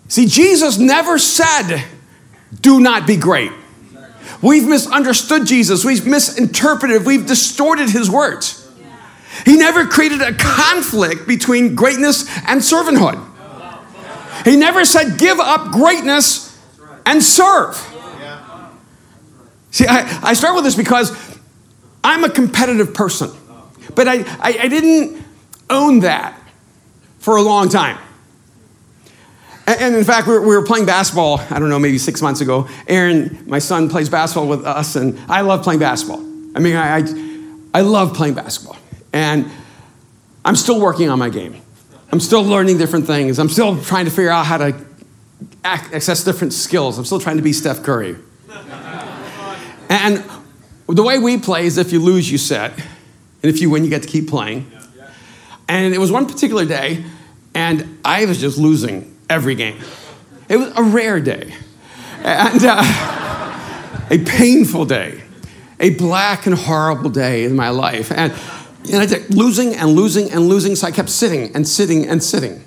See, 0.07 0.27
Jesus 0.27 0.77
never 0.77 1.17
said, 1.17 1.83
do 2.61 2.79
not 2.79 3.07
be 3.07 3.17
great. 3.17 3.51
We've 4.45 4.67
misunderstood 4.67 5.47
Jesus, 5.47 5.83
we've 5.83 6.05
misinterpreted, 6.05 7.03
we've 7.03 7.25
distorted 7.25 7.89
his 7.89 8.11
words. 8.11 8.61
He 9.43 9.57
never 9.57 9.87
created 9.87 10.21
a 10.21 10.35
conflict 10.35 11.27
between 11.27 11.73
greatness 11.73 12.29
and 12.47 12.61
servanthood. 12.61 13.19
He 14.45 14.55
never 14.55 14.85
said, 14.85 15.17
give 15.17 15.39
up 15.39 15.71
greatness 15.71 16.55
and 17.07 17.23
serve. 17.23 17.75
See, 19.71 19.87
I, 19.87 20.19
I 20.21 20.33
start 20.35 20.53
with 20.53 20.63
this 20.63 20.75
because 20.75 21.11
I'm 22.03 22.23
a 22.23 22.29
competitive 22.29 22.93
person, 22.93 23.31
but 23.95 24.07
I, 24.07 24.17
I, 24.39 24.57
I 24.61 24.67
didn't 24.67 25.23
own 25.71 26.01
that 26.01 26.39
for 27.17 27.37
a 27.37 27.41
long 27.41 27.67
time. 27.67 27.97
And 29.67 29.95
in 29.95 30.03
fact, 30.03 30.27
we 30.27 30.37
were 30.37 30.63
playing 30.63 30.85
basketball, 30.85 31.39
I 31.39 31.57
don't 31.57 31.69
know, 31.69 31.79
maybe 31.79 31.97
six 31.97 32.21
months 32.21 32.39
ago. 32.39 32.67
Aaron, 32.87 33.43
my 33.47 33.57
son, 33.57 33.89
plays 33.89 34.09
basketball 34.09 34.47
with 34.47 34.63
us, 34.63 34.95
and 34.95 35.19
I 35.27 35.41
love 35.41 35.63
playing 35.63 35.79
basketball. 35.79 36.19
I 36.55 36.59
mean, 36.59 36.75
I, 36.75 36.99
I, 36.99 37.79
I 37.79 37.81
love 37.81 38.13
playing 38.13 38.35
basketball. 38.35 38.77
And 39.11 39.49
I'm 40.43 40.55
still 40.55 40.79
working 40.79 41.09
on 41.09 41.17
my 41.17 41.29
game. 41.29 41.59
I'm 42.11 42.19
still 42.19 42.43
learning 42.43 42.77
different 42.77 43.07
things. 43.07 43.39
I'm 43.39 43.49
still 43.49 43.81
trying 43.81 44.05
to 44.05 44.11
figure 44.11 44.29
out 44.29 44.45
how 44.45 44.57
to 44.57 44.75
access 45.63 46.23
different 46.23 46.53
skills. 46.53 46.99
I'm 46.99 47.05
still 47.05 47.19
trying 47.19 47.37
to 47.37 47.43
be 47.43 47.51
Steph 47.51 47.81
Curry. 47.81 48.17
and 49.89 50.23
the 50.87 51.01
way 51.01 51.17
we 51.17 51.39
play 51.39 51.65
is 51.65 51.79
if 51.79 51.91
you 51.91 51.99
lose, 51.99 52.31
you 52.31 52.37
set. 52.37 52.71
And 52.77 53.53
if 53.53 53.61
you 53.61 53.71
win, 53.71 53.83
you 53.83 53.89
get 53.89 54.03
to 54.03 54.07
keep 54.07 54.29
playing. 54.29 54.71
And 55.67 55.95
it 55.95 55.97
was 55.97 56.11
one 56.11 56.27
particular 56.27 56.65
day, 56.65 57.03
and 57.55 57.97
I 58.05 58.25
was 58.25 58.39
just 58.39 58.59
losing 58.59 59.14
every 59.29 59.55
game. 59.55 59.79
It 60.47 60.57
was 60.57 60.71
a 60.75 60.83
rare 60.83 61.19
day, 61.19 61.53
and 62.23 62.61
uh, 62.63 64.05
a 64.09 64.17
painful 64.19 64.85
day, 64.85 65.21
a 65.79 65.91
black 65.91 66.45
and 66.45 66.55
horrible 66.55 67.09
day 67.09 67.43
in 67.43 67.55
my 67.55 67.69
life. 67.69 68.11
And, 68.11 68.33
and 68.91 68.97
I 68.97 69.05
did 69.05 69.33
losing 69.33 69.73
and 69.75 69.91
losing 69.91 70.31
and 70.31 70.47
losing, 70.47 70.75
so 70.75 70.87
I 70.87 70.91
kept 70.91 71.09
sitting 71.09 71.55
and 71.55 71.67
sitting 71.67 72.07
and 72.07 72.23
sitting. 72.23 72.63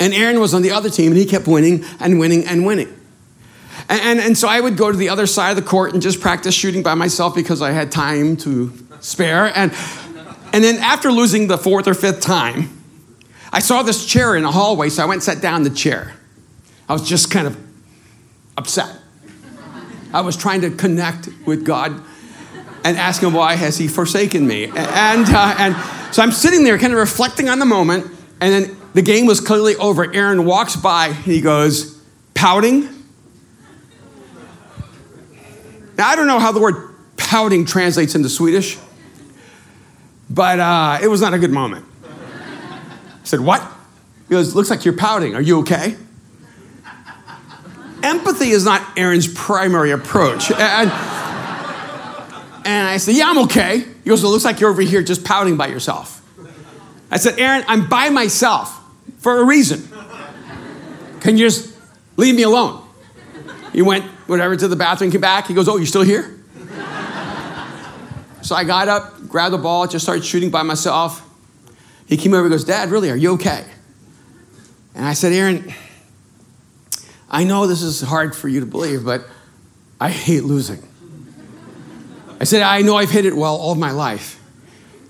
And 0.00 0.12
Aaron 0.12 0.40
was 0.40 0.54
on 0.54 0.62
the 0.62 0.72
other 0.72 0.90
team, 0.90 1.12
and 1.12 1.16
he 1.16 1.26
kept 1.26 1.46
winning 1.46 1.84
and 2.00 2.18
winning 2.18 2.44
and 2.46 2.66
winning. 2.66 2.94
And, 3.88 4.00
and, 4.00 4.20
and, 4.20 4.38
so 4.38 4.48
I 4.48 4.60
would 4.60 4.76
go 4.76 4.90
to 4.90 4.98
the 4.98 5.08
other 5.08 5.26
side 5.26 5.50
of 5.50 5.56
the 5.56 5.62
court 5.62 5.92
and 5.92 6.02
just 6.02 6.20
practice 6.20 6.54
shooting 6.54 6.82
by 6.82 6.94
myself 6.94 7.34
because 7.34 7.62
I 7.62 7.70
had 7.70 7.90
time 7.90 8.36
to 8.38 8.72
spare. 9.00 9.46
And, 9.46 9.72
and 10.52 10.62
then 10.62 10.76
after 10.76 11.10
losing 11.10 11.46
the 11.46 11.58
fourth 11.58 11.86
or 11.86 11.94
fifth 11.94 12.20
time, 12.20 12.77
I 13.52 13.60
saw 13.60 13.82
this 13.82 14.04
chair 14.04 14.36
in 14.36 14.44
a 14.44 14.52
hallway, 14.52 14.90
so 14.90 15.02
I 15.02 15.06
went 15.06 15.16
and 15.16 15.22
sat 15.22 15.42
down 15.42 15.62
the 15.62 15.70
chair. 15.70 16.14
I 16.88 16.92
was 16.92 17.08
just 17.08 17.30
kind 17.30 17.46
of 17.46 17.56
upset. 18.56 18.94
I 20.12 20.20
was 20.20 20.36
trying 20.36 20.62
to 20.62 20.70
connect 20.70 21.28
with 21.46 21.64
God 21.64 22.02
and 22.84 22.96
ask 22.96 23.22
him 23.22 23.32
why 23.32 23.54
has 23.54 23.76
he 23.78 23.88
forsaken 23.88 24.46
me. 24.46 24.64
And, 24.64 25.26
uh, 25.28 25.54
and 25.58 25.76
so 26.14 26.22
I'm 26.22 26.32
sitting 26.32 26.64
there 26.64 26.78
kind 26.78 26.92
of 26.92 26.98
reflecting 26.98 27.48
on 27.48 27.58
the 27.58 27.66
moment, 27.66 28.06
and 28.40 28.52
then 28.52 28.76
the 28.94 29.02
game 29.02 29.26
was 29.26 29.40
clearly 29.40 29.76
over. 29.76 30.12
Aaron 30.14 30.44
walks 30.44 30.76
by 30.76 31.08
and 31.08 31.16
he 31.16 31.40
goes, 31.40 32.00
pouting. 32.34 32.88
Now, 35.96 36.08
I 36.08 36.16
don't 36.16 36.26
know 36.26 36.38
how 36.38 36.52
the 36.52 36.60
word 36.60 36.94
pouting 37.16 37.64
translates 37.64 38.14
into 38.14 38.28
Swedish, 38.28 38.78
but 40.30 40.60
uh, 40.60 40.98
it 41.02 41.08
was 41.08 41.20
not 41.20 41.34
a 41.34 41.38
good 41.38 41.50
moment 41.50 41.84
said, 43.28 43.40
What? 43.40 43.62
He 44.28 44.32
goes, 44.32 44.54
Looks 44.54 44.70
like 44.70 44.84
you're 44.84 44.96
pouting. 44.96 45.34
Are 45.34 45.40
you 45.40 45.60
okay? 45.60 45.96
Empathy 48.02 48.50
is 48.50 48.64
not 48.64 48.98
Aaron's 48.98 49.32
primary 49.32 49.90
approach. 49.90 50.50
And, 50.50 50.90
and 52.64 52.88
I 52.88 52.96
said, 52.96 53.14
Yeah, 53.14 53.28
I'm 53.28 53.38
okay. 53.44 53.78
He 53.78 54.08
goes, 54.08 54.24
It 54.24 54.28
looks 54.28 54.44
like 54.44 54.60
you're 54.60 54.70
over 54.70 54.82
here 54.82 55.02
just 55.02 55.24
pouting 55.24 55.56
by 55.56 55.68
yourself. 55.68 56.14
I 57.10 57.18
said, 57.18 57.38
Aaron, 57.38 57.64
I'm 57.68 57.88
by 57.88 58.10
myself 58.10 58.74
for 59.18 59.40
a 59.40 59.44
reason. 59.44 59.88
Can 61.20 61.36
you 61.36 61.46
just 61.46 61.74
leave 62.16 62.34
me 62.34 62.42
alone? 62.42 62.84
He 63.72 63.82
went, 63.82 64.04
whatever, 64.26 64.56
to 64.56 64.68
the 64.68 64.76
bathroom, 64.76 65.10
came 65.10 65.20
back. 65.20 65.46
He 65.46 65.54
goes, 65.54 65.68
Oh, 65.68 65.76
you're 65.76 65.86
still 65.86 66.02
here? 66.02 66.34
So 68.40 68.54
I 68.54 68.64
got 68.64 68.88
up, 68.88 69.28
grabbed 69.28 69.52
the 69.52 69.58
ball, 69.58 69.86
just 69.86 70.04
started 70.04 70.24
shooting 70.24 70.48
by 70.48 70.62
myself. 70.62 71.27
He 72.08 72.16
came 72.16 72.32
over 72.32 72.44
and 72.44 72.50
goes, 72.50 72.64
Dad, 72.64 72.88
really, 72.90 73.10
are 73.10 73.16
you 73.16 73.32
okay? 73.34 73.64
And 74.94 75.04
I 75.04 75.12
said, 75.12 75.32
Aaron, 75.32 75.72
I 77.30 77.44
know 77.44 77.66
this 77.66 77.82
is 77.82 78.00
hard 78.00 78.34
for 78.34 78.48
you 78.48 78.60
to 78.60 78.66
believe, 78.66 79.04
but 79.04 79.26
I 80.00 80.10
hate 80.10 80.44
losing. 80.44 80.82
I 82.40 82.44
said, 82.44 82.62
I 82.62 82.80
know 82.80 82.96
I've 82.96 83.10
hit 83.10 83.26
it 83.26 83.36
well 83.36 83.56
all 83.56 83.74
my 83.74 83.90
life, 83.90 84.40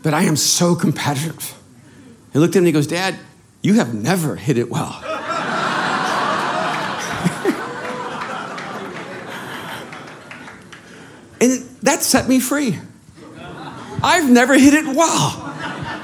but 0.03 0.13
I 0.13 0.23
am 0.23 0.35
so 0.35 0.75
competitive. 0.75 1.55
He 2.33 2.41
looked 2.41 2.57
at 2.57 2.61
me 2.61 2.61
and 2.61 2.67
he 2.67 2.73
goes, 2.73 2.89
Dad, 2.89 3.15
you 3.63 3.75
have 3.75 3.95
never 3.95 4.35
hit 4.35 4.59
it 4.59 4.69
well. 4.69 5.01
and 11.41 11.63
that 11.83 12.03
set 12.03 12.29
me 12.29 12.41
free. 12.41 12.79
I've 14.03 14.29
never 14.29 14.55
hit 14.59 14.75
it 14.75 14.87
well. 14.87 15.48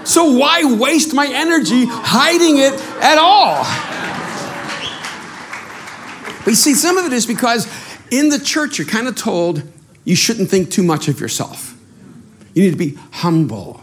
So 0.05 0.37
why 0.37 0.65
waste 0.65 1.15
my 1.15 1.27
energy 1.27 1.87
hiding 1.87 2.59
it 2.59 2.75
at 3.03 3.19
all? 3.19 3.65
But 6.45 6.51
you 6.51 6.57
see, 6.57 6.75
some 6.75 6.99
of 6.99 7.07
it 7.07 7.13
is 7.13 7.27
because 7.27 7.67
in 8.11 8.29
the 8.29 8.39
church, 8.39 8.79
you're 8.79 8.87
kind 8.87 9.09
of 9.09 9.17
told 9.17 9.63
you 10.05 10.15
shouldn't 10.15 10.51
think 10.51 10.71
too 10.71 10.83
much 10.83 11.09
of 11.09 11.21
yourself. 11.21 11.77
You 12.55 12.63
need 12.63 12.71
to 12.73 12.77
be 12.77 12.99
humble. 13.13 13.83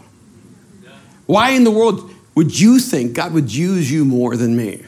Why 1.26 1.50
in 1.50 1.64
the 1.64 1.70
world 1.70 2.10
would 2.34 2.58
you 2.58 2.78
think 2.78 3.14
God 3.14 3.32
would 3.32 3.52
use 3.52 3.90
you 3.90 4.04
more 4.04 4.36
than 4.36 4.56
me? 4.56 4.84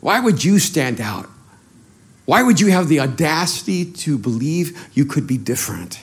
Why 0.00 0.20
would 0.20 0.44
you 0.44 0.58
stand 0.58 1.00
out? 1.00 1.28
Why 2.26 2.42
would 2.42 2.60
you 2.60 2.68
have 2.68 2.88
the 2.88 3.00
audacity 3.00 3.84
to 3.84 4.18
believe 4.18 4.88
you 4.94 5.04
could 5.04 5.26
be 5.26 5.38
different? 5.38 6.00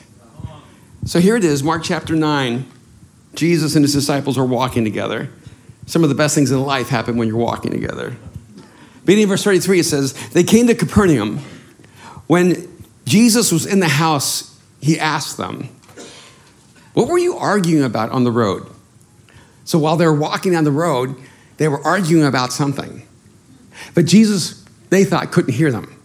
So 1.05 1.19
here 1.19 1.35
it 1.35 1.43
is, 1.43 1.63
Mark 1.63 1.83
chapter 1.83 2.15
9. 2.15 2.65
Jesus 3.35 3.75
and 3.75 3.83
his 3.83 3.93
disciples 3.93 4.37
are 4.37 4.45
walking 4.45 4.83
together. 4.83 5.29
Some 5.85 6.03
of 6.03 6.09
the 6.09 6.15
best 6.15 6.35
things 6.35 6.51
in 6.51 6.61
life 6.61 6.89
happen 6.89 7.17
when 7.17 7.27
you're 7.27 7.37
walking 7.37 7.71
together. 7.71 8.15
Beginning 9.05 9.23
in 9.23 9.29
verse 9.29 9.43
33, 9.43 9.79
it 9.79 9.83
says, 9.83 10.13
They 10.29 10.43
came 10.43 10.67
to 10.67 10.75
Capernaum. 10.75 11.39
When 12.27 12.67
Jesus 13.05 13.51
was 13.51 13.65
in 13.65 13.79
the 13.79 13.87
house, 13.87 14.59
he 14.81 14.99
asked 14.99 15.37
them, 15.37 15.69
What 16.93 17.07
were 17.07 17.17
you 17.17 17.35
arguing 17.37 17.83
about 17.83 18.11
on 18.11 18.23
the 18.23 18.31
road? 18.31 18.67
So 19.65 19.79
while 19.79 19.97
they 19.97 20.05
were 20.05 20.13
walking 20.13 20.51
down 20.51 20.63
the 20.63 20.71
road, 20.71 21.15
they 21.57 21.67
were 21.67 21.81
arguing 21.81 22.25
about 22.25 22.51
something. 22.51 23.05
But 23.93 24.05
Jesus, 24.05 24.63
they 24.89 25.03
thought, 25.03 25.31
couldn't 25.31 25.53
hear 25.53 25.71
them. 25.71 25.95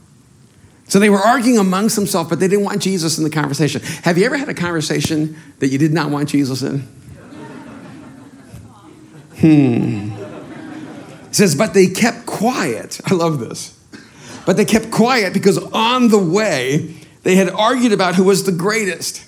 So 0.88 0.99
they 0.99 1.11
were 1.11 1.19
arguing 1.19 1.59
amongst 1.59 1.97
themselves, 1.97 2.28
but 2.28 2.40
they 2.40 2.49
didn't 2.49 2.64
want 2.64 2.83
Jesus 2.83 3.19
in 3.19 3.25
the 3.25 3.31
conversation. 3.31 3.81
Have 4.02 4.19
you 4.19 4.26
ever 4.26 4.37
had 4.37 4.49
a 4.49 4.54
conversation 4.54 5.37
that 5.61 5.69
you 5.69 5.78
did 5.78 5.93
not 5.93 6.11
want 6.11 6.28
Jesus 6.28 6.62
in? 6.62 6.87
Hmm. 9.45 10.11
It 11.27 11.35
says, 11.35 11.55
but 11.55 11.75
they 11.75 11.89
kept 11.89 12.25
quiet. 12.25 12.99
I 13.07 13.13
love 13.13 13.41
this. 13.41 13.79
But 14.47 14.57
they 14.57 14.65
kept 14.65 14.91
quiet 14.91 15.35
because 15.35 15.59
on 15.59 16.09
the 16.09 16.19
way, 16.19 16.95
they 17.25 17.35
had 17.35 17.51
argued 17.51 17.93
about 17.93 18.15
who 18.15 18.25
was 18.25 18.45
the 18.45 18.53
greatest. 18.53 19.23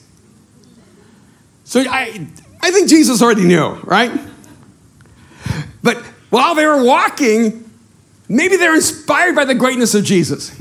So 1.64 1.80
I, 1.80 2.26
I 2.62 2.70
think 2.70 2.88
Jesus 2.88 3.20
already 3.20 3.44
knew, 3.44 3.74
right? 3.84 4.10
But 5.82 5.98
while 6.30 6.54
they 6.54 6.64
were 6.64 6.82
walking, 6.82 7.70
maybe 8.26 8.56
they're 8.56 8.74
inspired 8.74 9.36
by 9.36 9.44
the 9.44 9.54
greatness 9.54 9.94
of 9.94 10.02
Jesus. 10.02 10.58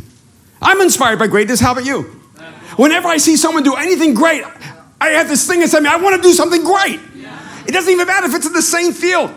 I'm 0.61 0.81
inspired 0.81 1.17
by 1.17 1.27
greatness. 1.27 1.61
How 1.61 1.71
about 1.71 1.85
you? 1.85 2.01
Whenever 2.75 3.07
I 3.07 3.17
see 3.17 3.37
someone 3.37 3.63
do 3.63 3.75
anything 3.75 4.15
great, 4.15 4.43
I 4.99 5.11
have 5.11 5.29
this 5.29 5.47
thing 5.47 5.61
inside 5.61 5.79
me. 5.83 5.89
I 5.89 5.95
want 5.95 6.21
to 6.21 6.21
do 6.21 6.33
something 6.33 6.61
great. 6.61 6.99
It 7.65 7.71
doesn't 7.71 7.91
even 7.91 8.05
matter 8.05 8.27
if 8.27 8.35
it's 8.35 8.45
in 8.45 8.51
the 8.51 8.61
same 8.61 8.91
field. 8.91 9.31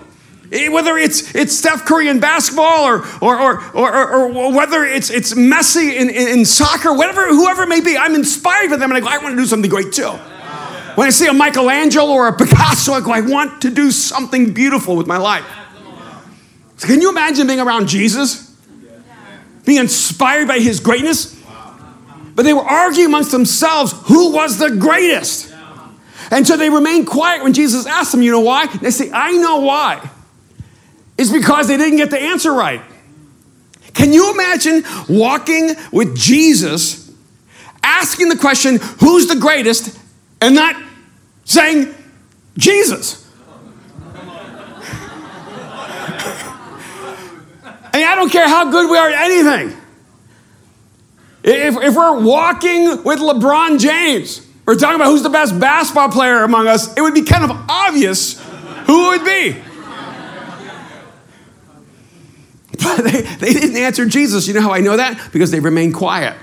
Eh, 0.51 0.69
whether 0.69 0.97
it's, 0.97 1.35
it's 1.35 1.57
Steph 1.57 1.85
Curry 1.85 2.09
in 2.09 2.21
basketball 2.21 2.85
or, 2.85 3.07
or, 3.21 3.39
or, 3.39 3.75
or, 3.75 4.33
or 4.33 4.53
whether 4.53 4.85
it's, 4.85 5.11
it's 5.11 5.35
Messi 5.35 5.95
in, 5.95 6.09
in, 6.09 6.29
in, 6.29 6.45
soccer, 6.45 6.93
whatever, 6.95 7.29
whoever 7.29 7.65
it 7.65 7.69
may 7.69 7.81
be, 7.81 7.99
I'm 7.99 8.15
inspired 8.15 8.71
by 8.71 8.77
them 8.77 8.91
and 8.91 8.97
I 8.97 9.01
go, 9.01 9.09
I 9.09 9.19
want 9.19 9.37
to 9.37 9.43
do 9.43 9.47
something 9.47 9.71
great 9.71 9.93
too. 9.93 10.11
When 10.95 11.07
I 11.07 11.11
see 11.11 11.27
a 11.27 11.33
Michelangelo 11.33 12.13
or 12.13 12.29
a 12.29 12.37
Picasso, 12.37 12.93
I 12.93 13.01
go, 13.01 13.13
I 13.13 13.21
want 13.21 13.63
to 13.63 13.71
do 13.71 13.91
something 13.91 14.53
beautiful 14.53 14.97
with 14.97 15.07
my 15.07 15.19
life. 15.19 15.45
So 16.79 16.87
can 16.87 17.01
you 17.01 17.11
imagine 17.11 17.47
being 17.47 17.61
around 17.61 17.89
Jesus? 17.89 18.49
being 19.69 19.81
inspired 19.81 20.49
by 20.49 20.59
his 20.59 20.81
greatness. 20.81 21.39
But 22.35 22.45
they 22.45 22.55
were 22.55 22.63
arguing 22.63 23.09
amongst 23.09 23.33
themselves 23.33 23.93
who 24.05 24.33
was 24.33 24.57
the 24.57 24.71
greatest. 24.71 25.55
And 26.31 26.47
so 26.47 26.57
they 26.57 26.71
remained 26.71 27.07
quiet 27.07 27.43
when 27.43 27.53
Jesus 27.53 27.85
asked 27.85 28.13
them, 28.13 28.23
You 28.23 28.31
know 28.31 28.41
why? 28.41 28.67
They 28.67 28.91
say, 28.91 29.11
I 29.13 29.33
know 29.33 29.59
why. 29.59 30.11
It's 31.19 31.33
because 31.33 31.69
they 31.69 31.77
didn't 31.77 31.97
get 31.97 32.11
the 32.11 32.21
answer 32.21 32.53
right. 32.53 32.81
Can 33.93 34.13
you 34.13 34.33
imagine 34.33 34.85
walking 35.09 35.75
with 35.91 36.17
Jesus, 36.17 37.13
asking 37.83 38.29
the 38.29 38.37
question, 38.37 38.79
Who's 39.01 39.27
the 39.27 39.37
greatest? 39.37 39.99
and 40.41 40.55
not 40.55 40.81
saying, 41.45 41.95
Jesus. 42.57 43.27
And 47.91 48.05
I 48.05 48.15
don't 48.15 48.31
care 48.31 48.47
how 48.47 48.71
good 48.71 48.89
we 48.91 48.99
are 48.99 49.09
at 49.09 49.25
anything. 49.25 49.77
If, 51.43 51.77
if 51.79 51.97
we're 51.97 52.21
walking 52.21 53.03
with 53.03 53.19
LeBron 53.19 53.81
James, 53.81 54.47
we're 54.67 54.77
talking 54.77 54.97
about 54.97 55.07
who's 55.07 55.23
the 55.23 55.31
best 55.31 55.59
basketball 55.59 56.11
player 56.11 56.45
among 56.45 56.69
us, 56.69 56.95
it 56.97 57.01
would 57.01 57.15
be 57.15 57.23
kind 57.23 57.51
of 57.51 57.51
obvious 57.69 58.39
who 58.87 59.13
it 59.13 59.19
would 59.19 59.25
be. 59.25 59.57
But 62.83 63.03
they, 63.03 63.23
they 63.23 63.53
didn't 63.53 63.77
answer 63.77 64.07
Jesus. 64.07 64.47
You 64.47 64.55
know 64.55 64.61
how 64.61 64.73
I 64.73 64.81
know 64.81 64.97
that? 64.97 65.33
Because 65.33 65.51
they 65.51 65.61
remained 65.61 65.95
quiet. 65.95 66.37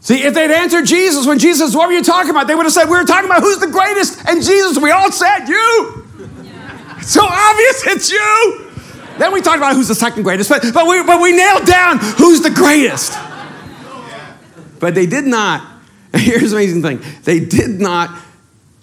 See, 0.00 0.22
if 0.22 0.34
they'd 0.34 0.50
answered 0.50 0.86
Jesus 0.86 1.26
when 1.26 1.38
Jesus, 1.38 1.74
what 1.74 1.88
were 1.88 1.92
you 1.92 2.02
talking 2.02 2.30
about? 2.30 2.46
They 2.46 2.54
would 2.54 2.64
have 2.64 2.72
said, 2.72 2.84
We 2.84 2.96
were 2.96 3.04
talking 3.04 3.28
about 3.28 3.42
who's 3.42 3.58
the 3.58 3.66
greatest. 3.66 4.26
And 4.26 4.42
Jesus, 4.42 4.78
we 4.78 4.90
all 4.90 5.10
said, 5.10 5.48
You. 5.48 6.04
It's 6.98 7.12
so 7.12 7.24
obvious 7.24 7.86
it's 7.86 8.10
you. 8.10 8.70
Then 9.18 9.32
we 9.32 9.40
talked 9.40 9.58
about 9.58 9.74
who's 9.74 9.88
the 9.88 9.94
second 9.94 10.22
greatest, 10.22 10.48
but, 10.48 10.62
but, 10.72 10.86
we, 10.86 11.02
but 11.02 11.20
we 11.20 11.32
nailed 11.32 11.66
down 11.66 11.98
who's 11.98 12.40
the 12.40 12.50
greatest. 12.50 13.12
But 14.78 14.94
they 14.94 15.06
did 15.06 15.24
not, 15.24 15.66
here's 16.14 16.52
the 16.52 16.56
amazing 16.56 16.82
thing 16.82 17.02
they 17.24 17.40
did 17.40 17.80
not 17.80 18.16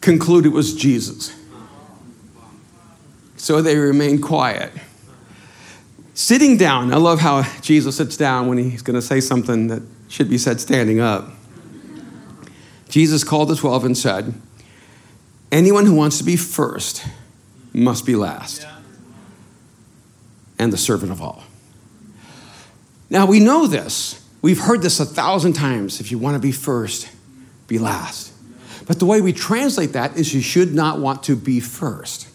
conclude 0.01 0.45
it 0.45 0.49
was 0.49 0.75
Jesus. 0.75 1.33
So 3.37 3.61
they 3.61 3.77
remained 3.77 4.23
quiet. 4.23 4.71
Sitting 6.15 6.55
down, 6.55 6.93
I 6.93 6.95
love 6.95 7.19
how 7.19 7.43
Jesus 7.59 7.97
sits 7.97 8.15
down 8.15 8.47
when 8.47 8.57
he's 8.57 8.81
going 8.81 8.95
to 8.95 9.01
say 9.01 9.19
something 9.19 9.67
that 9.67 9.83
should 10.07 10.29
be 10.29 10.37
said 10.37 10.61
standing 10.61 11.01
up. 11.01 11.29
Jesus 12.87 13.25
called 13.25 13.49
the 13.49 13.55
12 13.55 13.83
and 13.83 13.97
said, 13.97 14.33
Anyone 15.51 15.85
who 15.85 15.93
wants 15.93 16.17
to 16.19 16.23
be 16.23 16.37
first 16.37 17.05
must 17.73 18.05
be 18.05 18.15
last 18.15 18.65
and 20.57 20.71
the 20.71 20.77
servant 20.77 21.11
of 21.11 21.21
all. 21.21 21.43
Now 23.09 23.25
we 23.25 23.41
know 23.41 23.67
this. 23.67 24.25
We've 24.41 24.59
heard 24.59 24.81
this 24.81 25.01
a 25.01 25.05
thousand 25.05 25.51
times. 25.53 25.99
If 25.99 26.11
you 26.11 26.17
want 26.17 26.35
to 26.35 26.39
be 26.39 26.53
first, 26.53 27.09
be 27.67 27.77
last. 27.77 28.31
But 28.87 28.99
the 28.99 29.05
way 29.05 29.19
we 29.19 29.33
translate 29.33 29.91
that 29.93 30.15
is 30.15 30.33
you 30.33 30.39
should 30.39 30.73
not 30.73 30.99
want 30.99 31.23
to 31.23 31.35
be 31.35 31.59
first. 31.59 32.29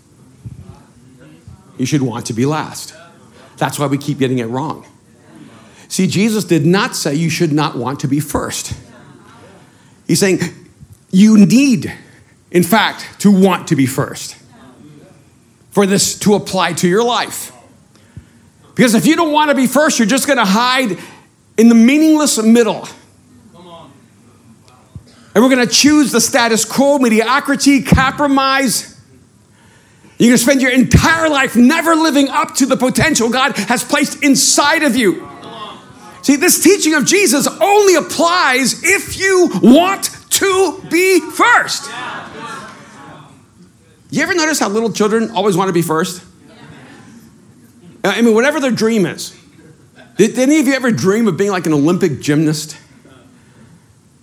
You 1.78 1.86
should 1.86 2.02
want 2.02 2.26
to 2.26 2.34
be 2.34 2.44
last. 2.44 2.94
That's 3.60 3.78
why 3.78 3.86
we 3.86 3.98
keep 3.98 4.18
getting 4.18 4.38
it 4.38 4.46
wrong. 4.46 4.86
See, 5.88 6.06
Jesus 6.06 6.44
did 6.44 6.64
not 6.64 6.96
say 6.96 7.14
you 7.14 7.28
should 7.28 7.52
not 7.52 7.76
want 7.76 8.00
to 8.00 8.08
be 8.08 8.18
first. 8.18 8.72
He's 10.06 10.18
saying 10.18 10.40
you 11.10 11.36
need, 11.36 11.92
in 12.50 12.62
fact, 12.62 13.20
to 13.20 13.30
want 13.30 13.68
to 13.68 13.76
be 13.76 13.84
first 13.84 14.36
for 15.70 15.84
this 15.84 16.18
to 16.20 16.34
apply 16.34 16.72
to 16.72 16.88
your 16.88 17.04
life. 17.04 17.52
Because 18.74 18.94
if 18.94 19.04
you 19.04 19.14
don't 19.14 19.30
want 19.30 19.50
to 19.50 19.54
be 19.54 19.66
first, 19.66 19.98
you're 19.98 20.08
just 20.08 20.26
going 20.26 20.38
to 20.38 20.44
hide 20.44 20.98
in 21.58 21.68
the 21.68 21.74
meaningless 21.74 22.42
middle. 22.42 22.88
And 25.34 25.44
we're 25.44 25.50
going 25.50 25.66
to 25.66 25.72
choose 25.72 26.12
the 26.12 26.20
status 26.20 26.64
quo, 26.64 26.98
mediocrity, 26.98 27.82
compromise. 27.82 28.89
You're 30.20 30.28
going 30.28 30.36
to 30.36 30.44
spend 30.44 30.60
your 30.60 30.70
entire 30.70 31.30
life 31.30 31.56
never 31.56 31.94
living 31.94 32.28
up 32.28 32.54
to 32.56 32.66
the 32.66 32.76
potential 32.76 33.30
God 33.30 33.56
has 33.56 33.82
placed 33.82 34.22
inside 34.22 34.82
of 34.82 34.94
you. 34.94 35.26
See, 36.20 36.36
this 36.36 36.62
teaching 36.62 36.92
of 36.92 37.06
Jesus 37.06 37.46
only 37.46 37.94
applies 37.94 38.84
if 38.84 39.18
you 39.18 39.48
want 39.62 40.10
to 40.32 40.84
be 40.90 41.20
first. 41.20 41.90
You 44.10 44.22
ever 44.22 44.34
notice 44.34 44.58
how 44.58 44.68
little 44.68 44.92
children 44.92 45.30
always 45.30 45.56
want 45.56 45.70
to 45.70 45.72
be 45.72 45.80
first? 45.80 46.22
I 48.04 48.20
mean, 48.20 48.34
whatever 48.34 48.60
their 48.60 48.72
dream 48.72 49.06
is. 49.06 49.34
Did, 50.18 50.38
any 50.38 50.60
of 50.60 50.66
you 50.66 50.74
ever 50.74 50.90
dream 50.90 51.28
of 51.28 51.38
being 51.38 51.50
like 51.50 51.64
an 51.64 51.72
Olympic 51.72 52.20
gymnast? 52.20 52.76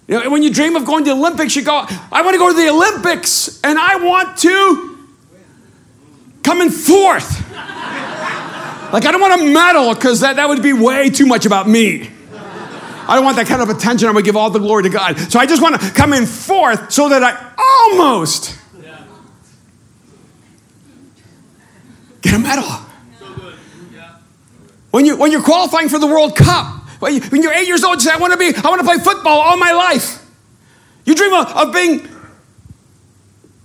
You 0.07 0.23
know, 0.23 0.29
when 0.29 0.43
you 0.43 0.53
dream 0.53 0.75
of 0.75 0.85
going 0.85 1.05
to 1.05 1.09
the 1.09 1.17
Olympics, 1.17 1.55
you 1.55 1.63
go, 1.63 1.87
I 2.11 2.21
want 2.21 2.35
to 2.35 2.37
go 2.37 2.49
to 2.49 2.55
the 2.55 2.69
Olympics 2.69 3.59
and 3.63 3.79
I 3.79 3.95
want 3.95 4.37
to 4.39 4.96
come 6.47 6.69
fourth. 6.69 7.51
like, 8.93 9.05
I 9.05 9.11
don't 9.11 9.19
want 9.19 9.41
a 9.41 9.45
medal 9.45 9.93
because 9.93 10.21
that, 10.21 10.37
that 10.37 10.47
would 10.47 10.63
be 10.63 10.71
way 10.71 11.09
too 11.09 11.25
much 11.25 11.45
about 11.45 11.67
me. 11.67 12.09
I 13.09 13.15
don't 13.15 13.25
want 13.25 13.37
that 13.37 13.47
kind 13.47 13.61
of 13.61 13.69
attention. 13.69 14.05
Going 14.05 14.15
to 14.15 14.21
give 14.21 14.37
all 14.37 14.49
the 14.49 14.59
glory 14.59 14.83
to 14.83 14.89
God. 14.89 15.17
So 15.31 15.39
I 15.39 15.45
just 15.45 15.61
want 15.61 15.79
to 15.79 15.91
come 15.91 16.13
in 16.13 16.25
fourth 16.25 16.91
so 16.91 17.09
that 17.09 17.21
I 17.23 17.53
almost 17.91 18.57
get 22.21 22.33
a 22.33 22.39
medal. 22.39 22.63
When, 24.91 25.05
you, 25.05 25.17
when 25.17 25.31
you're 25.31 25.43
qualifying 25.43 25.89
for 25.89 25.99
the 25.99 26.07
World 26.07 26.35
Cup, 26.35 26.81
when, 26.99 27.13
you, 27.13 27.49
are 27.49 27.53
eight 27.53 27.67
years 27.67 27.83
old, 27.83 27.95
you 27.95 28.09
say, 28.09 28.11
I 28.11 28.17
want 28.17 28.33
to 28.33 28.39
be, 28.39 28.53
I 28.55 28.69
want 28.69 28.79
to 28.79 28.87
play 28.87 28.97
football 28.97 29.39
all 29.39 29.57
my 29.57 29.71
life. 29.71 30.25
You 31.05 31.13
dream 31.13 31.33
of, 31.33 31.47
of 31.47 31.73
being 31.73 32.07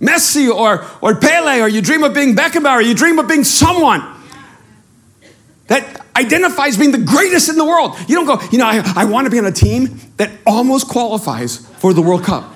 Messi 0.03 0.53
or, 0.53 0.85
or 1.01 1.15
Pele, 1.15 1.61
or 1.61 1.67
you 1.67 1.81
dream 1.81 2.03
of 2.03 2.13
being 2.13 2.35
Beckenbauer, 2.35 2.77
or 2.77 2.81
you 2.81 2.93
dream 2.93 3.19
of 3.19 3.27
being 3.27 3.43
someone 3.43 4.01
that 5.67 6.01
identifies 6.15 6.77
being 6.77 6.91
the 6.91 6.97
greatest 6.97 7.49
in 7.49 7.55
the 7.55 7.65
world. 7.65 7.95
You 8.07 8.15
don't 8.15 8.25
go, 8.25 8.39
you 8.51 8.57
know, 8.57 8.65
I, 8.65 8.83
I 8.95 9.05
want 9.05 9.25
to 9.25 9.31
be 9.31 9.39
on 9.39 9.45
a 9.45 9.51
team 9.51 9.99
that 10.17 10.29
almost 10.45 10.87
qualifies 10.87 11.57
for 11.57 11.93
the 11.93 12.01
World 12.01 12.23
Cup. 12.23 12.53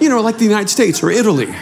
You 0.00 0.08
know, 0.08 0.20
like 0.20 0.38
the 0.38 0.44
United 0.44 0.68
States 0.68 1.02
or 1.02 1.10
Italy. 1.10 1.54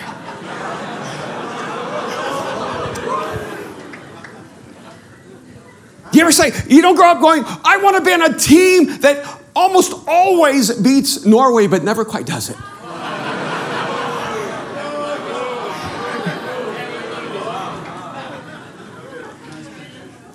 You 6.10 6.22
ever 6.22 6.32
say, 6.32 6.52
you 6.68 6.80
don't 6.82 6.96
grow 6.96 7.10
up 7.10 7.20
going, 7.20 7.44
I 7.46 7.78
want 7.82 7.96
to 7.96 8.02
be 8.02 8.12
on 8.12 8.22
a 8.22 8.38
team 8.38 8.98
that 9.00 9.24
almost 9.54 9.92
always 10.08 10.72
beats 10.80 11.26
Norway, 11.26 11.66
but 11.66 11.84
never 11.84 12.04
quite 12.04 12.26
does 12.26 12.48
it? 12.50 12.56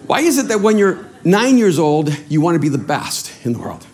Why 0.07 0.21
is 0.21 0.37
it 0.37 0.47
that 0.49 0.61
when 0.61 0.77
you're 0.77 1.05
nine 1.23 1.57
years 1.57 1.79
old, 1.79 2.15
you 2.29 2.41
want 2.41 2.55
to 2.55 2.59
be 2.59 2.69
the 2.69 2.77
best 2.77 3.33
in 3.45 3.53
the 3.53 3.59
world? 3.59 3.85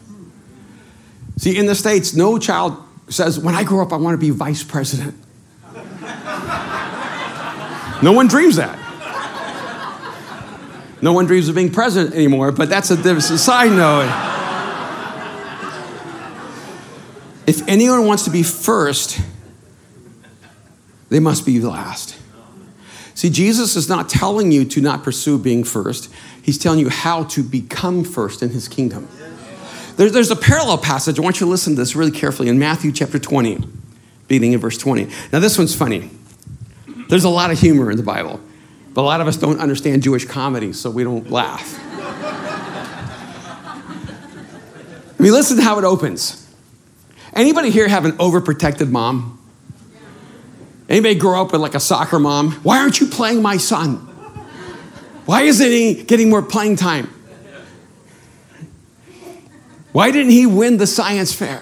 See, 1.37 1.57
in 1.57 1.67
the 1.67 1.75
States, 1.75 2.13
no 2.15 2.37
child 2.37 2.77
says, 3.07 3.39
When 3.39 3.55
I 3.55 3.63
grow 3.63 3.81
up, 3.81 3.93
I 3.93 3.97
want 3.97 4.13
to 4.13 4.17
be 4.17 4.29
vice 4.29 4.63
president. 4.63 5.15
no 8.03 8.11
one 8.11 8.27
dreams 8.27 8.57
that. 8.57 8.77
No 11.01 11.13
one 11.13 11.27
dreams 11.27 11.47
of 11.47 11.55
being 11.55 11.71
president 11.71 12.13
anymore, 12.13 12.51
but 12.51 12.67
that's 12.67 12.91
a, 12.91 13.21
side 13.21 13.71
note. 13.71 14.09
if 17.47 17.65
anyone 17.67 18.05
wants 18.05 18.25
to 18.25 18.29
be 18.29 18.43
first, 18.43 19.21
they 21.07 21.19
must 21.19 21.45
be 21.45 21.61
last. 21.61 22.18
See, 23.19 23.29
Jesus 23.29 23.75
is 23.75 23.89
not 23.89 24.07
telling 24.07 24.49
you 24.49 24.63
to 24.63 24.79
not 24.79 25.03
pursue 25.03 25.37
being 25.37 25.65
first, 25.65 26.09
He's 26.41 26.57
telling 26.57 26.79
you 26.79 26.87
how 26.87 27.25
to 27.25 27.43
become 27.43 28.05
first 28.05 28.41
in 28.41 28.51
His 28.51 28.69
kingdom. 28.69 29.09
There, 29.97 30.09
there's 30.09 30.31
a 30.31 30.37
parallel 30.37 30.77
passage. 30.77 31.19
I 31.19 31.21
want 31.21 31.41
you 31.41 31.45
to 31.45 31.49
listen 31.49 31.73
to 31.73 31.81
this 31.81 31.97
really 31.97 32.11
carefully 32.11 32.47
in 32.47 32.57
Matthew 32.57 32.93
chapter 32.93 33.19
20, 33.19 33.61
beginning 34.29 34.53
in 34.53 34.61
verse 34.61 34.77
20. 34.77 35.09
Now, 35.33 35.39
this 35.39 35.57
one's 35.57 35.75
funny. 35.75 36.09
There's 37.09 37.25
a 37.25 37.29
lot 37.29 37.51
of 37.51 37.59
humor 37.59 37.91
in 37.91 37.97
the 37.97 38.03
Bible. 38.03 38.39
But 38.93 39.01
a 39.01 39.03
lot 39.03 39.19
of 39.19 39.27
us 39.27 39.35
don't 39.35 39.59
understand 39.59 40.01
Jewish 40.01 40.23
comedy, 40.23 40.71
so 40.71 40.89
we 40.89 41.03
don't 41.03 41.29
laugh. 41.29 41.77
I 45.19 45.21
mean, 45.21 45.33
listen 45.33 45.57
to 45.57 45.63
how 45.63 45.77
it 45.77 45.83
opens. 45.83 46.47
Anybody 47.33 47.69
here 47.69 47.89
have 47.89 48.05
an 48.05 48.13
overprotected 48.13 48.89
mom? 48.89 49.38
Anybody 50.89 51.15
grow 51.15 51.41
up 51.41 51.51
with 51.51 51.61
like 51.61 51.75
a 51.75 51.79
soccer 51.79 52.19
mom? 52.19 52.51
Why 52.63 52.79
aren't 52.79 52.99
you 52.99 53.07
playing 53.07 53.41
my 53.43 53.57
son? 53.57 53.97
Why 55.25 55.43
isn't 55.43 55.71
he 55.71 56.03
getting 56.03 56.31
more 56.31 56.41
playing 56.41 56.77
time? 56.77 57.13
Why 59.91 60.09
didn't 60.09 60.31
he 60.31 60.47
win 60.47 60.77
the 60.77 60.87
science 60.87 61.31
fair? 61.33 61.61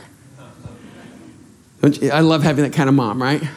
I 1.84 2.22
love 2.22 2.44
having 2.44 2.64
that 2.64 2.74
kind 2.74 2.88
of 2.88 2.96
mom, 2.96 3.22
right? 3.22 3.44
It 3.44 3.50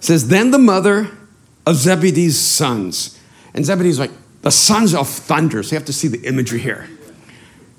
says, 0.00 0.28
then 0.28 0.50
the 0.50 0.58
mother 0.58 1.10
of 1.66 1.76
Zebedee's 1.76 2.38
sons. 2.38 3.18
And 3.54 3.64
Zebedee's 3.64 3.98
like, 3.98 4.10
the 4.42 4.50
sons 4.50 4.94
of 4.94 5.08
thunder. 5.08 5.62
So 5.62 5.72
you 5.72 5.78
have 5.78 5.86
to 5.86 5.92
see 5.92 6.08
the 6.08 6.26
imagery 6.26 6.60
here. 6.60 6.88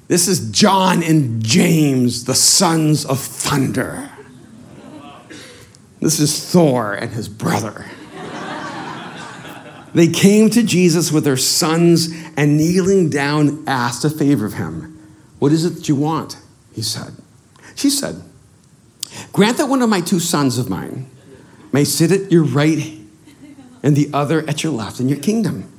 This 0.07 0.27
is 0.27 0.51
John 0.51 1.03
and 1.03 1.43
James, 1.43 2.25
the 2.25 2.35
sons 2.35 3.05
of 3.05 3.19
thunder. 3.19 4.09
This 5.99 6.19
is 6.19 6.51
Thor 6.51 6.93
and 6.93 7.11
his 7.11 7.27
brother. 7.27 7.85
They 9.93 10.07
came 10.07 10.49
to 10.51 10.61
Jesus 10.61 11.11
with 11.11 11.23
their 11.23 11.37
sons 11.37 12.09
and 12.35 12.57
kneeling 12.57 13.09
down 13.09 13.63
asked 13.67 14.05
a 14.05 14.09
favor 14.09 14.45
of 14.45 14.53
him. 14.53 14.93
What 15.39 15.51
is 15.51 15.65
it 15.65 15.71
that 15.71 15.89
you 15.89 15.95
want? 15.95 16.37
He 16.73 16.83
said. 16.83 17.13
She 17.75 17.89
said, 17.89 18.21
Grant 19.33 19.57
that 19.57 19.67
one 19.67 19.81
of 19.81 19.89
my 19.89 20.01
two 20.01 20.19
sons 20.19 20.57
of 20.57 20.69
mine 20.69 21.09
may 21.71 21.83
sit 21.83 22.11
at 22.11 22.31
your 22.31 22.43
right 22.43 22.99
and 23.81 23.95
the 23.95 24.09
other 24.13 24.47
at 24.47 24.63
your 24.63 24.71
left 24.71 24.99
in 24.99 25.09
your 25.09 25.19
kingdom. 25.19 25.71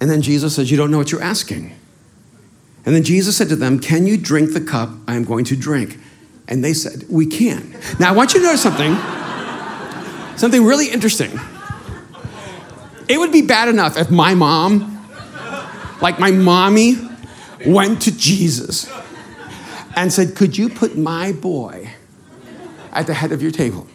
And 0.00 0.10
then 0.10 0.20
Jesus 0.20 0.56
says, 0.56 0.70
You 0.70 0.76
don't 0.76 0.90
know 0.90 0.98
what 0.98 1.12
you're 1.12 1.22
asking. 1.22 1.74
And 2.84 2.94
then 2.94 3.04
Jesus 3.04 3.36
said 3.36 3.48
to 3.50 3.56
them, 3.56 3.78
Can 3.78 4.06
you 4.06 4.16
drink 4.16 4.52
the 4.52 4.60
cup 4.60 4.90
I 5.06 5.14
am 5.14 5.24
going 5.24 5.44
to 5.46 5.56
drink? 5.56 5.98
And 6.50 6.64
they 6.64 6.74
said, 6.74 7.04
We 7.08 7.26
can. 7.26 7.74
Now, 7.98 8.10
I 8.10 8.12
want 8.12 8.34
you 8.34 8.40
to 8.40 8.46
notice 8.46 8.62
something, 8.62 8.96
something 10.36 10.64
really 10.64 10.90
interesting. 10.90 11.30
It 13.08 13.18
would 13.18 13.32
be 13.32 13.42
bad 13.42 13.68
enough 13.68 13.96
if 13.96 14.10
my 14.10 14.34
mom, 14.34 15.08
like 16.02 16.18
my 16.18 16.32
mommy, 16.32 16.96
went 17.64 18.02
to 18.02 18.16
Jesus 18.16 18.90
and 19.96 20.12
said, 20.12 20.34
Could 20.34 20.58
you 20.58 20.68
put 20.68 20.98
my 20.98 21.32
boy 21.32 21.90
at 22.92 23.06
the 23.06 23.14
head 23.14 23.32
of 23.32 23.40
your 23.40 23.52
table? 23.52 23.86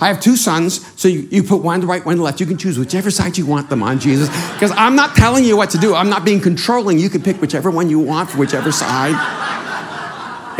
I 0.00 0.08
have 0.08 0.20
two 0.20 0.34
sons, 0.34 0.84
so 1.00 1.06
you, 1.06 1.28
you 1.30 1.44
put 1.44 1.62
one 1.62 1.80
to 1.82 1.86
right, 1.86 2.04
one 2.04 2.16
to 2.16 2.22
left. 2.24 2.40
You 2.40 2.46
can 2.46 2.58
choose 2.58 2.76
whichever 2.76 3.08
side 3.08 3.38
you 3.38 3.46
want 3.46 3.70
them 3.70 3.84
on, 3.84 4.00
Jesus. 4.00 4.28
Because 4.52 4.72
I'm 4.72 4.96
not 4.96 5.14
telling 5.14 5.44
you 5.44 5.56
what 5.56 5.70
to 5.70 5.78
do. 5.78 5.94
I'm 5.94 6.10
not 6.10 6.24
being 6.24 6.40
controlling. 6.40 6.98
You 6.98 7.08
can 7.08 7.22
pick 7.22 7.40
whichever 7.40 7.70
one 7.70 7.88
you 7.88 8.00
want 8.00 8.30
for 8.30 8.38
whichever 8.38 8.72
side. 8.72 9.14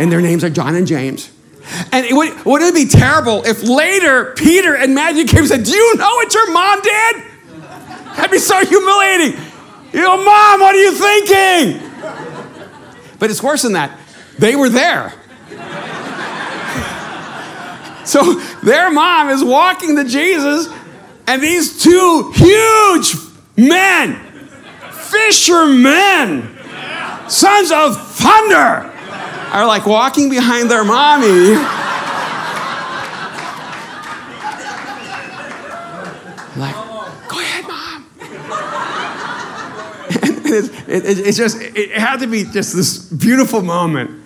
And 0.03 0.11
their 0.11 0.19
names 0.19 0.43
are 0.43 0.49
John 0.49 0.75
and 0.75 0.85
James. 0.85 1.31
And 1.93 2.05
it 2.05 2.13
would, 2.13 2.43
wouldn't 2.43 2.75
it 2.75 2.75
be 2.75 2.89
terrible 2.91 3.45
if 3.45 3.63
later 3.63 4.33
Peter 4.33 4.75
and 4.75 4.93
Matthew 4.93 5.23
came 5.23 5.39
and 5.39 5.47
said, 5.47 5.63
Do 5.63 5.71
you 5.71 5.95
know 5.95 6.09
what 6.15 6.33
your 6.33 6.51
mom 6.51 6.81
did? 6.81 7.23
That'd 8.17 8.29
be 8.29 8.37
so 8.37 8.65
humiliating. 8.65 9.39
You 9.93 10.01
know, 10.01 10.17
Mom, 10.17 10.59
what 10.59 10.75
are 10.75 10.81
you 10.81 10.91
thinking? 10.91 11.89
But 13.17 13.31
it's 13.31 13.41
worse 13.41 13.61
than 13.61 13.73
that. 13.73 13.97
They 14.37 14.57
were 14.57 14.67
there. 14.69 15.13
So 18.05 18.33
their 18.61 18.91
mom 18.91 19.29
is 19.29 19.41
walking 19.41 19.95
to 19.95 20.03
Jesus, 20.03 20.67
and 21.25 21.41
these 21.41 21.81
two 21.81 22.33
huge 22.35 23.15
men, 23.55 24.19
fishermen, 24.91 26.59
sons 27.29 27.71
of 27.71 27.95
thunder, 28.11 28.92
are 29.53 29.67
like 29.67 29.85
walking 29.85 30.29
behind 30.29 30.69
their 30.69 30.83
mommy. 30.83 31.53
Like, 36.55 36.75
go 37.27 37.39
ahead, 37.39 37.67
mom. 37.67 38.05
It's, 40.45 41.19
it, 41.19 41.33
just, 41.33 41.57
it 41.59 41.91
had 41.91 42.19
to 42.19 42.27
be 42.27 42.43
just 42.43 42.75
this 42.75 42.97
beautiful 42.97 43.61
moment 43.61 44.23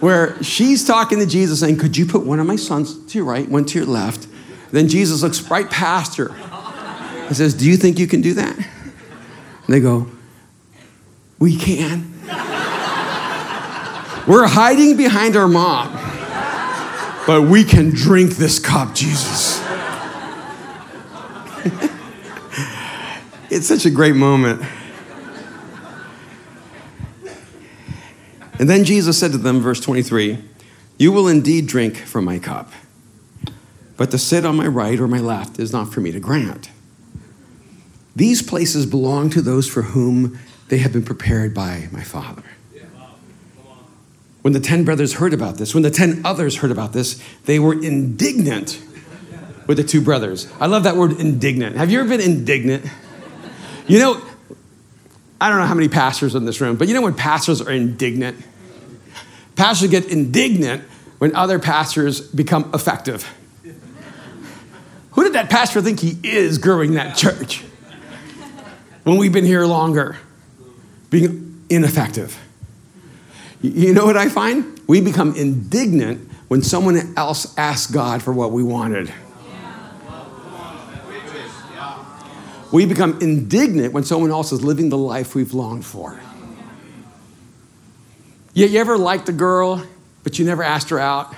where 0.00 0.42
she's 0.42 0.86
talking 0.86 1.18
to 1.18 1.26
Jesus 1.26 1.60
saying, 1.60 1.78
Could 1.78 1.96
you 1.96 2.06
put 2.06 2.24
one 2.24 2.40
of 2.40 2.46
my 2.46 2.56
sons 2.56 3.04
to 3.06 3.18
your 3.18 3.26
right, 3.26 3.48
one 3.48 3.64
to 3.66 3.78
your 3.78 3.86
left? 3.86 4.26
Then 4.70 4.88
Jesus 4.88 5.22
looks 5.22 5.42
right 5.50 5.68
past 5.68 6.16
her 6.16 6.30
and 6.30 7.36
says, 7.36 7.54
Do 7.54 7.68
you 7.68 7.76
think 7.76 7.98
you 7.98 8.06
can 8.06 8.20
do 8.20 8.34
that? 8.34 8.56
And 8.56 8.66
they 9.68 9.80
go, 9.80 10.08
We 11.38 11.56
can. 11.56 12.17
We're 14.28 14.46
hiding 14.46 14.98
behind 14.98 15.36
our 15.36 15.48
mom, 15.48 15.90
but 17.26 17.48
we 17.48 17.64
can 17.64 17.88
drink 17.88 18.32
this 18.32 18.58
cup, 18.58 18.94
Jesus. 18.94 19.58
it's 23.50 23.66
such 23.66 23.86
a 23.86 23.90
great 23.90 24.14
moment. 24.14 24.60
And 28.58 28.68
then 28.68 28.84
Jesus 28.84 29.18
said 29.18 29.32
to 29.32 29.38
them, 29.38 29.60
verse 29.60 29.80
23, 29.80 30.44
You 30.98 31.10
will 31.10 31.26
indeed 31.26 31.66
drink 31.66 31.96
from 31.96 32.26
my 32.26 32.38
cup, 32.38 32.70
but 33.96 34.10
to 34.10 34.18
sit 34.18 34.44
on 34.44 34.56
my 34.56 34.66
right 34.66 35.00
or 35.00 35.08
my 35.08 35.20
left 35.20 35.58
is 35.58 35.72
not 35.72 35.90
for 35.90 36.02
me 36.02 36.12
to 36.12 36.20
grant. 36.20 36.68
These 38.14 38.42
places 38.42 38.84
belong 38.84 39.30
to 39.30 39.40
those 39.40 39.66
for 39.66 39.80
whom 39.80 40.38
they 40.68 40.78
have 40.78 40.92
been 40.92 41.04
prepared 41.04 41.54
by 41.54 41.88
my 41.90 42.02
Father. 42.02 42.42
When 44.48 44.54
the 44.54 44.60
ten 44.60 44.82
brothers 44.82 45.12
heard 45.12 45.34
about 45.34 45.58
this, 45.58 45.74
when 45.74 45.82
the 45.82 45.90
ten 45.90 46.22
others 46.24 46.56
heard 46.56 46.70
about 46.70 46.94
this, 46.94 47.22
they 47.44 47.58
were 47.58 47.74
indignant 47.74 48.80
with 49.66 49.76
the 49.76 49.84
two 49.84 50.00
brothers. 50.00 50.50
I 50.58 50.64
love 50.68 50.84
that 50.84 50.96
word 50.96 51.20
indignant. 51.20 51.76
Have 51.76 51.90
you 51.90 52.00
ever 52.00 52.08
been 52.08 52.22
indignant? 52.22 52.86
You 53.86 53.98
know, 53.98 54.22
I 55.38 55.50
don't 55.50 55.58
know 55.58 55.66
how 55.66 55.74
many 55.74 55.90
pastors 55.90 56.34
in 56.34 56.46
this 56.46 56.62
room, 56.62 56.76
but 56.76 56.88
you 56.88 56.94
know 56.94 57.02
when 57.02 57.12
pastors 57.12 57.60
are 57.60 57.70
indignant? 57.70 58.42
Pastors 59.54 59.90
get 59.90 60.06
indignant 60.06 60.82
when 61.18 61.36
other 61.36 61.58
pastors 61.58 62.22
become 62.22 62.70
effective. 62.72 63.30
Who 65.10 65.24
did 65.24 65.34
that 65.34 65.50
pastor 65.50 65.82
think 65.82 66.00
he 66.00 66.16
is 66.22 66.56
growing 66.56 66.94
that 66.94 67.18
church? 67.18 67.64
When 69.02 69.18
we've 69.18 69.30
been 69.30 69.44
here 69.44 69.66
longer, 69.66 70.16
being 71.10 71.66
ineffective. 71.68 72.38
You 73.60 73.92
know 73.92 74.04
what 74.04 74.16
I 74.16 74.28
find? 74.28 74.80
We 74.86 75.00
become 75.00 75.34
indignant 75.34 76.30
when 76.48 76.62
someone 76.62 77.14
else 77.16 77.56
asks 77.58 77.90
God 77.90 78.22
for 78.22 78.32
what 78.32 78.52
we 78.52 78.62
wanted. 78.62 79.12
We 82.70 82.84
become 82.84 83.18
indignant 83.20 83.94
when 83.94 84.04
someone 84.04 84.30
else 84.30 84.52
is 84.52 84.62
living 84.62 84.90
the 84.90 84.98
life 84.98 85.34
we've 85.34 85.54
longed 85.54 85.86
for. 85.86 86.20
You, 88.52 88.66
you 88.66 88.78
ever 88.78 88.98
liked 88.98 89.28
a 89.28 89.32
girl, 89.32 89.82
but 90.22 90.38
you 90.38 90.44
never 90.44 90.62
asked 90.62 90.90
her 90.90 90.98
out 90.98 91.34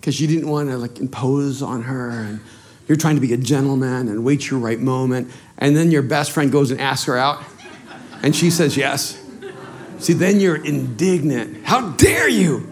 because 0.00 0.20
you 0.20 0.28
didn't 0.28 0.48
want 0.48 0.68
to 0.68 0.78
like 0.78 0.98
impose 1.00 1.62
on 1.62 1.82
her 1.82 2.10
and 2.10 2.40
you're 2.86 2.96
trying 2.96 3.16
to 3.16 3.20
be 3.20 3.32
a 3.32 3.36
gentleman 3.36 4.08
and 4.08 4.24
wait 4.24 4.48
your 4.48 4.60
right 4.60 4.78
moment, 4.78 5.32
and 5.58 5.76
then 5.76 5.90
your 5.90 6.02
best 6.02 6.30
friend 6.30 6.52
goes 6.52 6.70
and 6.70 6.80
asks 6.80 7.06
her 7.06 7.16
out, 7.16 7.42
and 8.22 8.36
she 8.36 8.48
says 8.48 8.76
yes. 8.76 9.20
See, 9.98 10.12
then 10.12 10.40
you're 10.40 10.62
indignant. 10.62 11.64
How 11.64 11.90
dare 11.92 12.28
you? 12.28 12.68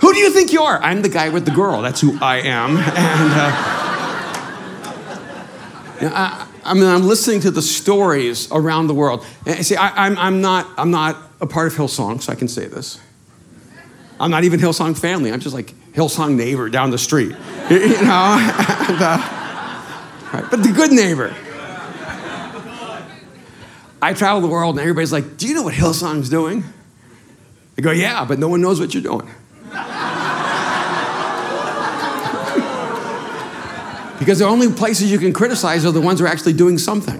Who 0.00 0.12
do 0.12 0.18
you 0.18 0.30
think 0.30 0.52
you 0.52 0.62
are? 0.62 0.78
I'm 0.82 1.02
the 1.02 1.08
guy 1.08 1.30
with 1.30 1.44
the 1.44 1.50
girl. 1.50 1.80
That's 1.80 2.00
who 2.00 2.18
I 2.20 2.36
am. 2.42 2.76
And 6.00 6.12
uh, 6.12 6.16
I, 6.16 6.48
I, 6.64 6.74
mean, 6.74 6.86
I'm 6.86 7.04
listening 7.04 7.40
to 7.40 7.50
the 7.50 7.62
stories 7.62 8.50
around 8.50 8.88
the 8.88 8.94
world. 8.94 9.24
And 9.46 9.64
see, 9.64 9.76
I, 9.76 10.06
I'm, 10.06 10.18
I'm, 10.18 10.40
not, 10.40 10.66
I'm 10.76 10.90
not 10.90 11.16
a 11.40 11.46
part 11.46 11.68
of 11.68 11.78
Hillsong, 11.78 12.20
so 12.20 12.32
I 12.32 12.34
can 12.34 12.48
say 12.48 12.66
this. 12.66 13.00
I'm 14.18 14.30
not 14.30 14.44
even 14.44 14.60
Hillsong 14.60 14.98
family. 14.98 15.32
I'm 15.32 15.40
just 15.40 15.54
like 15.54 15.72
Hillsong 15.92 16.34
neighbor 16.34 16.68
down 16.68 16.90
the 16.90 16.98
street, 16.98 17.30
you 17.70 17.78
know. 18.02 18.36
and, 18.88 19.02
uh, 19.02 19.18
right. 20.32 20.44
But 20.50 20.62
the 20.62 20.72
good 20.74 20.92
neighbor. 20.92 21.34
I 24.04 24.12
travel 24.12 24.42
the 24.42 24.48
world, 24.48 24.74
and 24.74 24.80
everybody's 24.80 25.12
like, 25.12 25.38
"Do 25.38 25.48
you 25.48 25.54
know 25.54 25.62
what 25.62 25.72
Hillsong's 25.72 26.28
doing?" 26.28 26.62
I 27.78 27.80
go, 27.80 27.90
"Yeah," 27.90 28.26
but 28.26 28.38
no 28.38 28.48
one 28.48 28.60
knows 28.60 28.78
what 28.78 28.92
you're 28.92 29.02
doing. 29.02 29.26
because 34.18 34.40
the 34.40 34.44
only 34.44 34.70
places 34.70 35.10
you 35.10 35.18
can 35.18 35.32
criticize 35.32 35.86
are 35.86 35.90
the 35.90 36.02
ones 36.02 36.20
who 36.20 36.26
are 36.26 36.28
actually 36.28 36.52
doing 36.52 36.76
something. 36.76 37.16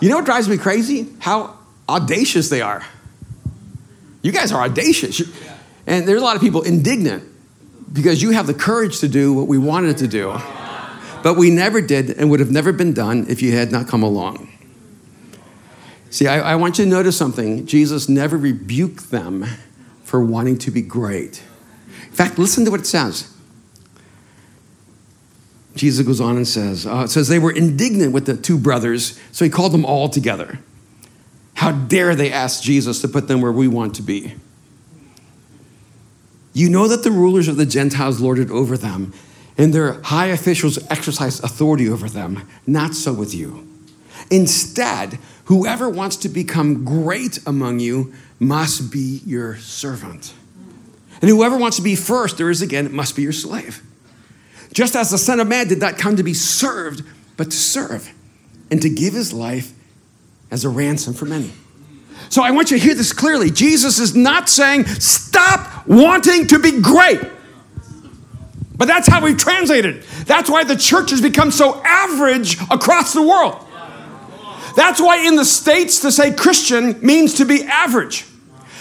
You 0.00 0.08
know 0.08 0.16
what 0.16 0.24
drives 0.24 0.48
me 0.48 0.56
crazy? 0.56 1.06
How 1.18 1.58
audacious 1.86 2.48
they 2.48 2.62
are. 2.62 2.82
You 4.22 4.32
guys 4.32 4.52
are 4.52 4.62
audacious. 4.62 5.20
And 5.86 6.08
there's 6.08 6.22
a 6.22 6.24
lot 6.24 6.36
of 6.36 6.40
people 6.40 6.62
indignant 6.62 7.24
because 7.92 8.22
you 8.22 8.30
have 8.30 8.46
the 8.46 8.54
courage 8.54 9.00
to 9.00 9.08
do 9.08 9.34
what 9.34 9.48
we 9.48 9.58
wanted 9.58 9.98
to 9.98 10.08
do. 10.08 10.40
But 11.22 11.34
we 11.34 11.50
never 11.50 11.80
did 11.80 12.10
and 12.10 12.30
would 12.30 12.40
have 12.40 12.50
never 12.50 12.72
been 12.72 12.92
done 12.92 13.26
if 13.28 13.42
you 13.42 13.52
had 13.52 13.70
not 13.70 13.88
come 13.88 14.02
along. 14.02 14.48
See, 16.10 16.26
I, 16.26 16.52
I 16.52 16.56
want 16.56 16.78
you 16.78 16.84
to 16.84 16.90
notice 16.90 17.16
something. 17.16 17.66
Jesus 17.66 18.08
never 18.08 18.36
rebuked 18.36 19.10
them 19.10 19.46
for 20.02 20.20
wanting 20.24 20.58
to 20.58 20.70
be 20.70 20.82
great. 20.82 21.42
In 22.04 22.12
fact, 22.12 22.38
listen 22.38 22.64
to 22.64 22.70
what 22.70 22.80
it 22.80 22.86
says. 22.86 23.32
Jesus 25.76 26.04
goes 26.04 26.20
on 26.20 26.36
and 26.36 26.48
says, 26.48 26.84
uh, 26.84 27.02
it 27.04 27.08
says 27.08 27.28
they 27.28 27.38
were 27.38 27.52
indignant 27.52 28.12
with 28.12 28.26
the 28.26 28.36
two 28.36 28.58
brothers, 28.58 29.20
so 29.30 29.44
he 29.44 29.50
called 29.50 29.72
them 29.72 29.84
all 29.84 30.08
together. 30.08 30.58
How 31.54 31.72
dare 31.72 32.16
they 32.16 32.32
ask 32.32 32.62
Jesus 32.62 33.00
to 33.02 33.08
put 33.08 33.28
them 33.28 33.40
where 33.40 33.52
we 33.52 33.68
want 33.68 33.94
to 33.94 34.02
be? 34.02 34.34
You 36.52 36.68
know 36.68 36.88
that 36.88 37.04
the 37.04 37.12
rulers 37.12 37.46
of 37.46 37.56
the 37.56 37.66
Gentiles 37.66 38.20
lorded 38.20 38.50
over 38.50 38.76
them, 38.76 39.12
and 39.60 39.74
their 39.74 40.00
high 40.04 40.28
officials 40.28 40.78
exercise 40.90 41.38
authority 41.40 41.86
over 41.86 42.08
them. 42.08 42.48
Not 42.66 42.94
so 42.94 43.12
with 43.12 43.34
you. 43.34 43.68
Instead, 44.30 45.18
whoever 45.44 45.86
wants 45.86 46.16
to 46.16 46.30
become 46.30 46.82
great 46.82 47.38
among 47.46 47.78
you 47.78 48.14
must 48.38 48.90
be 48.90 49.20
your 49.26 49.58
servant. 49.58 50.32
And 51.20 51.28
whoever 51.28 51.58
wants 51.58 51.76
to 51.76 51.82
be 51.82 51.94
first, 51.94 52.38
there 52.38 52.48
is 52.48 52.62
again, 52.62 52.90
must 52.90 53.14
be 53.14 53.20
your 53.20 53.32
slave. 53.32 53.82
Just 54.72 54.96
as 54.96 55.10
the 55.10 55.18
Son 55.18 55.40
of 55.40 55.46
Man 55.46 55.68
did 55.68 55.78
not 55.78 55.98
come 55.98 56.16
to 56.16 56.22
be 56.22 56.32
served, 56.32 57.02
but 57.36 57.50
to 57.50 57.56
serve, 57.56 58.10
and 58.70 58.80
to 58.80 58.88
give 58.88 59.12
his 59.12 59.30
life 59.30 59.74
as 60.50 60.64
a 60.64 60.70
ransom 60.70 61.12
for 61.12 61.26
many. 61.26 61.50
So 62.30 62.42
I 62.42 62.52
want 62.52 62.70
you 62.70 62.78
to 62.78 62.82
hear 62.82 62.94
this 62.94 63.12
clearly. 63.12 63.50
Jesus 63.50 63.98
is 63.98 64.16
not 64.16 64.48
saying, 64.48 64.86
stop 64.86 65.86
wanting 65.86 66.46
to 66.46 66.58
be 66.58 66.80
great. 66.80 67.20
But 68.80 68.88
that's 68.88 69.06
how 69.06 69.22
we 69.22 69.34
translate 69.34 69.84
it. 69.84 70.06
That's 70.24 70.48
why 70.48 70.64
the 70.64 70.74
church 70.74 71.10
has 71.10 71.20
become 71.20 71.50
so 71.50 71.82
average 71.84 72.58
across 72.70 73.12
the 73.12 73.20
world. 73.20 73.62
That's 74.74 74.98
why 74.98 75.26
in 75.26 75.36
the 75.36 75.44
States 75.44 76.00
to 76.00 76.10
say 76.10 76.32
Christian 76.32 76.98
means 77.04 77.34
to 77.34 77.44
be 77.44 77.62
average. 77.64 78.22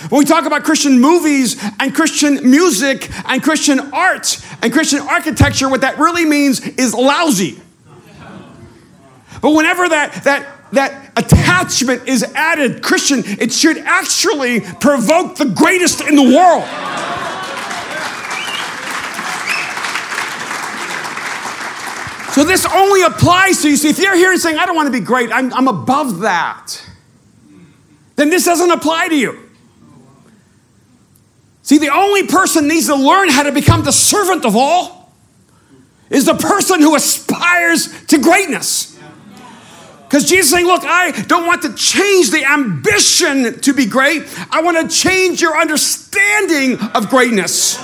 When 0.07 0.19
we 0.19 0.23
talk 0.23 0.45
about 0.45 0.63
Christian 0.63 1.01
movies 1.01 1.61
and 1.81 1.93
Christian 1.93 2.49
music 2.49 3.09
and 3.27 3.43
Christian 3.43 3.91
art 3.91 4.41
and 4.61 4.71
Christian 4.71 4.99
architecture, 4.99 5.67
what 5.67 5.81
that 5.81 5.99
really 5.99 6.23
means 6.23 6.65
is 6.65 6.93
lousy. 6.93 7.59
But 9.41 9.51
whenever 9.51 9.89
that, 9.89 10.23
that, 10.23 10.71
that 10.71 11.11
attachment 11.17 12.07
is 12.07 12.23
added, 12.23 12.83
Christian, 12.83 13.23
it 13.25 13.51
should 13.51 13.79
actually 13.79 14.61
provoke 14.61 15.35
the 15.35 15.53
greatest 15.53 15.99
in 15.99 16.15
the 16.15 16.23
world. 16.23 16.63
So 22.39 22.45
this 22.45 22.65
only 22.65 23.01
applies 23.01 23.61
to 23.63 23.69
you. 23.69 23.75
See, 23.75 23.89
if 23.89 23.99
you're 23.99 24.15
here 24.15 24.31
and 24.31 24.39
saying, 24.39 24.57
I 24.57 24.65
don't 24.65 24.77
want 24.77 24.85
to 24.85 24.97
be 24.97 25.05
great, 25.05 25.29
I'm, 25.29 25.53
I'm 25.53 25.67
above 25.67 26.19
that, 26.19 26.81
then 28.15 28.29
this 28.29 28.45
doesn't 28.45 28.71
apply 28.71 29.09
to 29.09 29.15
you. 29.17 29.37
See, 31.63 31.79
the 31.79 31.89
only 31.89 32.27
person 32.27 32.69
needs 32.69 32.87
to 32.87 32.95
learn 32.95 33.27
how 33.27 33.43
to 33.43 33.51
become 33.51 33.83
the 33.83 33.91
servant 33.91 34.45
of 34.45 34.55
all 34.55 35.11
is 36.09 36.27
the 36.27 36.33
person 36.33 36.79
who 36.79 36.95
aspires 36.95 38.05
to 38.05 38.19
greatness. 38.19 38.97
Because 40.03 40.23
Jesus 40.23 40.45
is 40.45 40.51
saying, 40.51 40.65
Look, 40.65 40.83
I 40.85 41.11
don't 41.23 41.45
want 41.45 41.63
to 41.63 41.73
change 41.73 42.31
the 42.31 42.45
ambition 42.45 43.59
to 43.59 43.73
be 43.73 43.85
great. 43.85 44.23
I 44.49 44.61
want 44.61 44.89
to 44.89 44.95
change 44.95 45.41
your 45.41 45.59
understanding 45.59 46.79
of 46.95 47.09
greatness. 47.09 47.77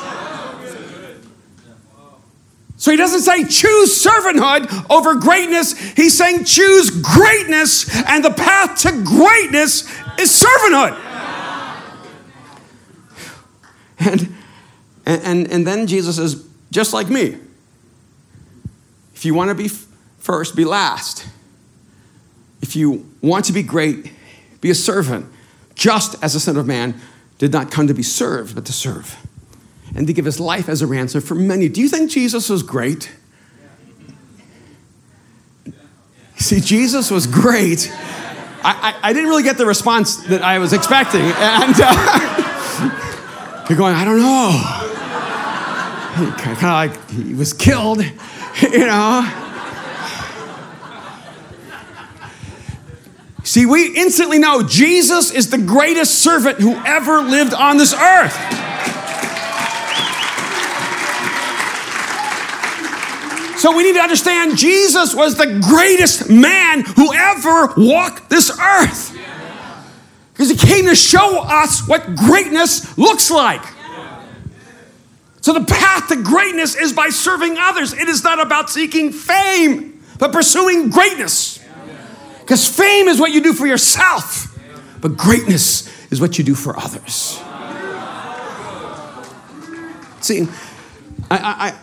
So 2.86 2.91
he 2.91 2.98
doesn't 2.98 3.21
say 3.21 3.43
choose 3.45 4.06
servanthood 4.06 4.91
over 4.91 5.15
greatness. 5.15 5.76
He's 5.95 6.15
saying 6.15 6.43
choose 6.43 6.91
greatness, 6.91 7.89
and 8.06 8.24
the 8.24 8.30
path 8.30 8.82
to 8.82 8.91
greatness 9.04 9.89
is 10.19 10.43
servanthood. 10.43 10.95
And, 13.98 14.36
and, 15.04 15.52
and 15.52 15.65
then 15.65 15.88
Jesus 15.88 16.17
says, 16.17 16.48
just 16.69 16.93
like 16.93 17.10
me, 17.10 17.39
if 19.15 19.26
you 19.26 19.34
want 19.34 19.50
to 19.50 19.56
be 19.56 19.67
first, 20.19 20.56
be 20.56 20.63
last. 20.63 21.28
If 22.62 22.76
you 22.76 23.10
want 23.19 23.45
to 23.45 23.54
be 23.54 23.63
great, 23.63 24.12
be 24.62 24.69
a 24.69 24.76
servant, 24.76 25.26
just 25.74 26.24
as 26.24 26.34
the 26.34 26.39
Son 26.39 26.56
of 26.56 26.67
Man 26.67 27.02
did 27.39 27.52
not 27.52 27.71
come 27.71 27.88
to 27.88 27.95
be 27.95 28.04
served, 28.04 28.54
but 28.54 28.63
to 28.65 28.74
serve 28.74 29.25
and 29.96 30.06
to 30.08 30.14
give 30.14 30.26
his 30.26 30.40
life 30.40 30.68
as 30.68 30.82
a 30.82 30.88
ransom 30.88 31.22
for 31.22 31.36
many. 31.36 31.70
Do 31.70 31.82
you 31.82 31.88
think 31.88 32.12
Jesus 32.12 32.50
was 32.50 32.62
great? 32.62 33.10
See, 36.36 36.60
Jesus 36.60 37.10
was 37.10 37.26
great. 37.26 37.90
I, 38.62 38.94
I, 39.02 39.10
I 39.10 39.14
didn't 39.14 39.30
really 39.30 39.44
get 39.44 39.58
the 39.58 39.66
response 39.66 40.18
that 40.26 40.42
I 40.42 40.60
was 40.60 40.74
expecting. 40.74 41.22
And 41.22 41.76
uh, 41.80 43.66
you're 43.70 43.78
going, 43.78 43.96
I 43.96 44.04
don't 44.04 44.20
know. 44.20 44.82
Kind 46.38 46.58
of 46.58 46.64
like 46.64 47.10
he 47.12 47.34
was 47.34 47.54
killed, 47.54 48.00
you 48.62 48.86
know. 48.86 49.42
See, 53.44 53.66
we 53.66 53.96
instantly 53.96 54.40
know 54.40 54.64
Jesus 54.64 55.32
is 55.32 55.52
the 55.52 55.58
greatest 55.58 56.22
servant 56.22 56.60
who 56.60 56.74
ever 56.86 57.22
lived 57.22 57.54
on 57.54 57.78
this 57.78 57.94
earth. 57.94 58.36
So 63.65 63.75
we 63.75 63.82
need 63.82 63.95
to 63.95 63.99
understand 63.99 64.60
Jesus 64.60 65.15
was 65.15 65.38
the 65.38 65.60
greatest 65.60 66.30
man 66.30 66.82
who 66.82 67.12
ever 67.12 67.73
walked 67.75 68.30
this 68.30 68.51
earth. 68.60 69.17
Because 70.32 70.51
he 70.51 70.56
came 70.56 70.86
to 70.86 70.93
show 70.93 71.41
us 71.41 71.88
what 71.88 72.15
greatness 72.15 72.95
looks 72.95 73.32
like. 73.32 73.63
So 75.41 75.54
the 75.54 75.65
path 75.65 76.10
to 76.10 76.21
greatness 76.21 76.75
is 76.75 76.93
by 76.93 77.10
serving 77.10 77.58
others. 77.58 77.93
It 77.93 78.08
is 78.08 78.23
not 78.23 78.39
about 78.39 78.69
seeking 78.69 79.12
fame, 79.12 79.99
but 80.19 80.32
pursuing 80.32 80.91
greatness. 80.91 81.60
Because 82.41 82.69
fame 82.69 83.08
is 83.08 83.19
what 83.19 83.32
you 83.32 83.41
do 83.41 83.54
for 83.54 83.65
yourself, 83.65 84.56
but 85.01 85.17
greatness 85.17 86.12
is 86.12 86.21
what 86.21 86.38
you 86.38 86.43
do 86.43 86.54
for 86.54 86.78
others. 86.78 87.41
See, 90.21 90.47
I, 91.32 91.39
I, 91.39 91.80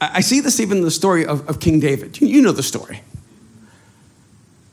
I 0.00 0.20
see 0.20 0.40
this 0.40 0.60
even 0.60 0.78
in 0.78 0.84
the 0.84 0.90
story 0.90 1.24
of, 1.24 1.48
of 1.48 1.58
King 1.58 1.80
David. 1.80 2.20
You, 2.20 2.42
know 2.42 2.52
the 2.52 2.62
story. 2.62 3.00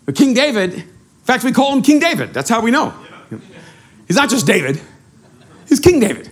But 0.05 0.15
King 0.15 0.33
David, 0.33 0.73
in 0.73 0.83
fact, 1.23 1.43
we 1.43 1.53
call 1.53 1.73
him 1.73 1.81
King 1.81 1.99
David. 1.99 2.33
That's 2.33 2.49
how 2.49 2.61
we 2.61 2.71
know. 2.71 2.93
He's 4.07 4.17
not 4.17 4.29
just 4.29 4.45
David, 4.45 4.81
he's 5.67 5.79
King 5.79 5.99
David. 5.99 6.29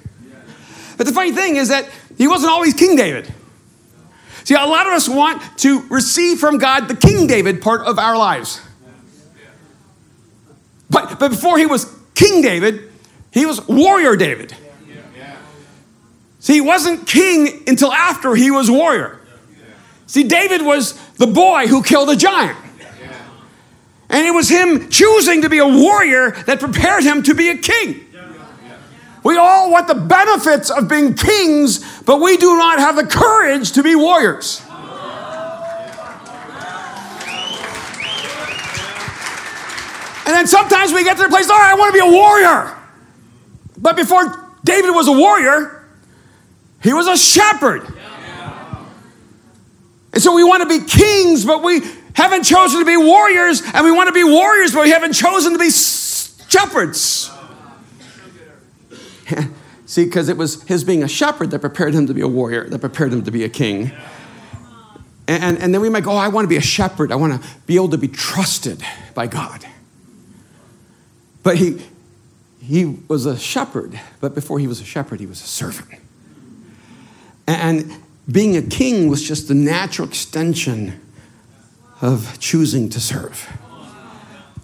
But 0.98 1.08
the 1.08 1.14
funny 1.14 1.32
thing 1.32 1.56
is 1.56 1.70
that 1.70 1.90
he 2.18 2.28
wasn't 2.28 2.52
always 2.52 2.74
King 2.74 2.96
David. 2.96 3.34
See, 4.44 4.56
a 4.56 4.66
lot 4.66 4.88
of 4.88 4.94
us 4.94 5.08
want 5.08 5.42
to 5.60 5.82
receive 5.88 6.40
from 6.40 6.58
God 6.58 6.88
the 6.88 6.96
King 6.96 7.28
David 7.28 7.62
part 7.62 7.82
of 7.82 7.98
our 7.98 8.18
lives. 8.18 8.62
But, 10.90 11.20
but 11.20 11.30
before 11.30 11.58
he 11.58 11.66
was 11.66 11.86
King 12.16 12.42
David, 12.42 12.92
he 13.32 13.46
was 13.46 13.66
Warrior 13.68 14.16
David. 14.16 14.54
See, 16.42 16.54
he 16.54 16.62
wasn't 16.62 17.06
king 17.08 17.64
until 17.68 17.94
after 17.94 18.34
he 18.34 18.50
was 18.50 18.70
warrior. 18.70 19.22
See, 20.08 20.24
David 20.24 20.64
was 20.64 21.00
the 21.14 21.28
boy 21.28 21.68
who 21.68 21.84
killed 21.84 22.10
a 22.10 22.16
giant. 22.16 22.58
And 24.10 24.26
it 24.26 24.32
was 24.32 24.50
him 24.50 24.90
choosing 24.90 25.44
to 25.44 25.50
be 25.50 25.60
a 25.60 25.68
warrior 25.68 26.32
that 26.48 26.60
prepared 26.60 27.04
him 27.04 27.22
to 27.24 27.36
be 27.36 27.50
a 27.50 27.58
king. 27.58 28.08
We 29.24 29.38
all 29.38 29.72
want 29.72 29.88
the 29.88 29.94
benefits 29.94 30.72
of 30.72 30.90
being 30.90 31.14
kings, 31.14 32.02
but 32.02 32.20
we 32.20 32.38
do 32.38 32.58
not 32.58 32.80
have 32.80 32.96
the 32.96 33.06
courage 33.06 33.74
to 33.74 33.84
be 33.84 33.94
warriors. 33.94 34.64
And 40.26 40.36
then 40.36 40.48
sometimes 40.48 40.92
we 40.92 41.04
get 41.04 41.18
to 41.18 41.24
the 41.24 41.30
place, 41.30 41.50
all 41.52 41.58
right, 41.58 41.72
I 41.72 41.76
want 41.76 41.94
to 41.94 42.02
be 42.02 42.08
a 42.08 42.12
warrior. 42.12 42.76
But 43.78 43.96
before 43.96 44.50
David 44.64 44.90
was 44.92 45.08
a 45.08 45.12
warrior, 45.12 45.81
he 46.82 46.94
was 46.94 47.08
a 47.08 47.18
shepherd. 47.18 47.88
And 50.14 50.22
so 50.22 50.36
we 50.36 50.44
want 50.44 50.64
to 50.64 50.70
be 50.70 50.86
kings, 50.86 51.46
but 51.46 51.64
we 51.64 51.82
haven't 52.14 52.44
chosen 52.44 52.80
to 52.80 52.86
be 52.86 52.98
warriors, 52.98 53.62
and 53.74 53.86
we 53.86 53.92
want 53.92 54.08
to 54.08 54.14
be 54.14 54.24
warriors, 54.24 54.74
but 54.74 54.84
we 54.84 54.90
haven't 54.90 55.14
chosen 55.14 55.54
to 55.54 55.60
be 55.60 55.70
shepherds. 55.72 57.32
See, 59.86 60.06
because 60.06 60.30
it 60.30 60.38
was 60.38 60.64
his 60.64 60.84
being 60.84 61.04
a 61.04 61.08
shepherd 61.08 61.52
that 61.52 61.60
prepared 61.60 61.94
him 61.94 62.08
to 62.08 62.14
be 62.14 62.22
a 62.22 62.28
warrior, 62.28 62.70
that 62.70 62.80
prepared 62.80 63.14
him 63.14 63.24
to 63.24 63.32
be 63.32 63.44
a 63.44 63.50
king. 63.50 63.92
And, 65.28 65.44
and, 65.44 65.58
and 65.60 65.74
then 65.74 65.82
we 65.82 65.90
might 65.90 66.04
go, 66.04 66.12
oh, 66.12 66.18
I 66.18 66.28
want 66.28 66.46
to 66.46 66.50
be 66.50 66.58
a 66.58 66.62
shepherd. 66.62 67.12
I 67.12 67.16
want 67.16 67.42
to 67.42 67.50
be 67.66 67.76
able 67.76 67.90
to 67.90 67.98
be 67.98 68.08
trusted 68.08 68.84
by 69.14 69.28
God. 69.28 69.66
But 71.44 71.58
he, 71.58 71.82
he 72.62 72.86
was 72.86 73.26
a 73.26 73.38
shepherd, 73.38 74.00
but 74.20 74.36
before 74.36 74.60
he 74.60 74.68
was 74.68 74.82
a 74.82 74.86
shepherd, 74.86 75.20
he 75.20 75.26
was 75.26 75.42
a 75.42 75.48
servant. 75.48 76.00
And 77.52 77.92
being 78.32 78.56
a 78.56 78.62
king 78.62 79.08
was 79.08 79.22
just 79.22 79.48
the 79.48 79.54
natural 79.54 80.08
extension 80.08 81.02
of 82.02 82.40
choosing 82.40 82.90
to 82.90 83.00
serve. 83.00 83.48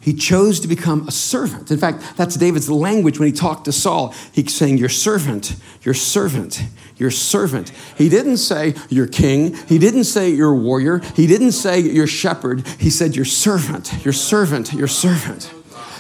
He 0.02 0.14
chose 0.14 0.62
to 0.62 0.70
become 0.70 1.06
a 1.06 1.12
servant. 1.12 1.70
In 1.70 1.78
fact, 1.78 2.16
that's 2.16 2.36
David's 2.36 2.70
language 2.70 3.20
when 3.20 3.28
he 3.28 3.34
talked 3.34 3.66
to 3.66 3.74
Saul. 3.74 4.16
He's 4.32 4.56
saying, 4.56 4.78
Your 4.78 4.88
servant, 4.88 5.58
your 5.82 5.94
servant, 5.94 6.64
your 6.96 7.12
servant. 7.12 7.74
He 7.98 8.08
didn't 8.08 8.38
say, 8.38 8.76
Your 8.90 9.06
king. 9.06 9.54
He 9.68 9.78
didn't 9.78 10.06
say, 10.06 10.30
Your 10.30 10.56
warrior. 10.56 11.00
He 11.16 11.28
didn't 11.28 11.52
say, 11.52 11.82
Your 11.82 12.08
shepherd. 12.08 12.66
He 12.80 12.90
said, 12.90 13.18
Your 13.18 13.26
servant, 13.26 14.06
your 14.06 14.14
servant, 14.14 14.72
your 14.72 14.88
servant. 14.88 15.52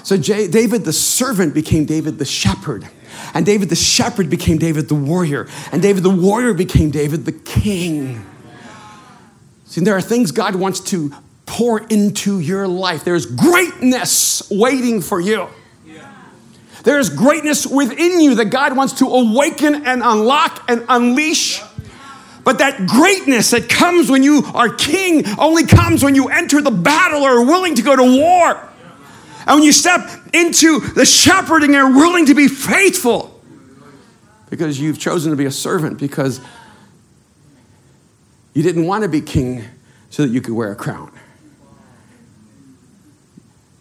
So 0.07 0.15
David 0.15 0.85
the 0.85 0.93
servant 0.93 1.53
became 1.53 1.83
David 1.83 2.17
the 2.17 2.23
shepherd. 2.23 2.87
And 3.33 3.45
David 3.45 3.67
the 3.67 3.75
shepherd 3.75 4.29
became 4.29 4.57
David 4.57 4.87
the 4.87 4.95
warrior. 4.95 5.49
And 5.73 5.81
David 5.81 6.01
the 6.01 6.09
warrior 6.09 6.53
became 6.53 6.91
David 6.91 7.25
the 7.25 7.33
king. 7.33 8.25
See, 9.65 9.81
there 9.81 9.97
are 9.97 10.01
things 10.01 10.31
God 10.31 10.55
wants 10.55 10.79
to 10.91 11.11
pour 11.45 11.79
into 11.89 12.39
your 12.39 12.69
life. 12.69 13.03
There's 13.03 13.25
greatness 13.25 14.49
waiting 14.49 15.01
for 15.01 15.19
you. 15.19 15.49
There's 16.85 17.09
greatness 17.09 17.67
within 17.67 18.21
you 18.21 18.35
that 18.35 18.45
God 18.45 18.77
wants 18.77 18.93
to 18.99 19.07
awaken 19.07 19.85
and 19.85 20.01
unlock 20.01 20.63
and 20.69 20.85
unleash. 20.87 21.61
But 22.45 22.59
that 22.59 22.87
greatness 22.87 23.51
that 23.51 23.67
comes 23.67 24.09
when 24.09 24.23
you 24.23 24.43
are 24.53 24.69
king 24.69 25.25
only 25.37 25.65
comes 25.65 26.01
when 26.01 26.15
you 26.15 26.29
enter 26.29 26.61
the 26.61 26.71
battle 26.71 27.23
or 27.23 27.39
are 27.39 27.45
willing 27.45 27.75
to 27.75 27.81
go 27.81 27.93
to 27.93 28.21
war. 28.21 28.67
And 29.47 29.55
when 29.55 29.63
you 29.63 29.71
step 29.71 30.09
into 30.33 30.81
the 30.81 31.05
shepherding 31.05 31.73
you're 31.73 31.89
willing 31.89 32.25
to 32.25 32.35
be 32.35 32.49
faithful 32.49 33.41
because 34.49 34.77
you've 34.77 34.99
chosen 34.99 35.31
to 35.31 35.37
be 35.37 35.45
a 35.45 35.51
servant 35.51 35.99
because 35.99 36.41
you 38.53 38.61
didn't 38.61 38.85
want 38.85 39.03
to 39.03 39.09
be 39.09 39.21
king 39.21 39.63
so 40.09 40.23
that 40.23 40.29
you 40.29 40.41
could 40.41 40.53
wear 40.53 40.71
a 40.71 40.75
crown. 40.75 41.11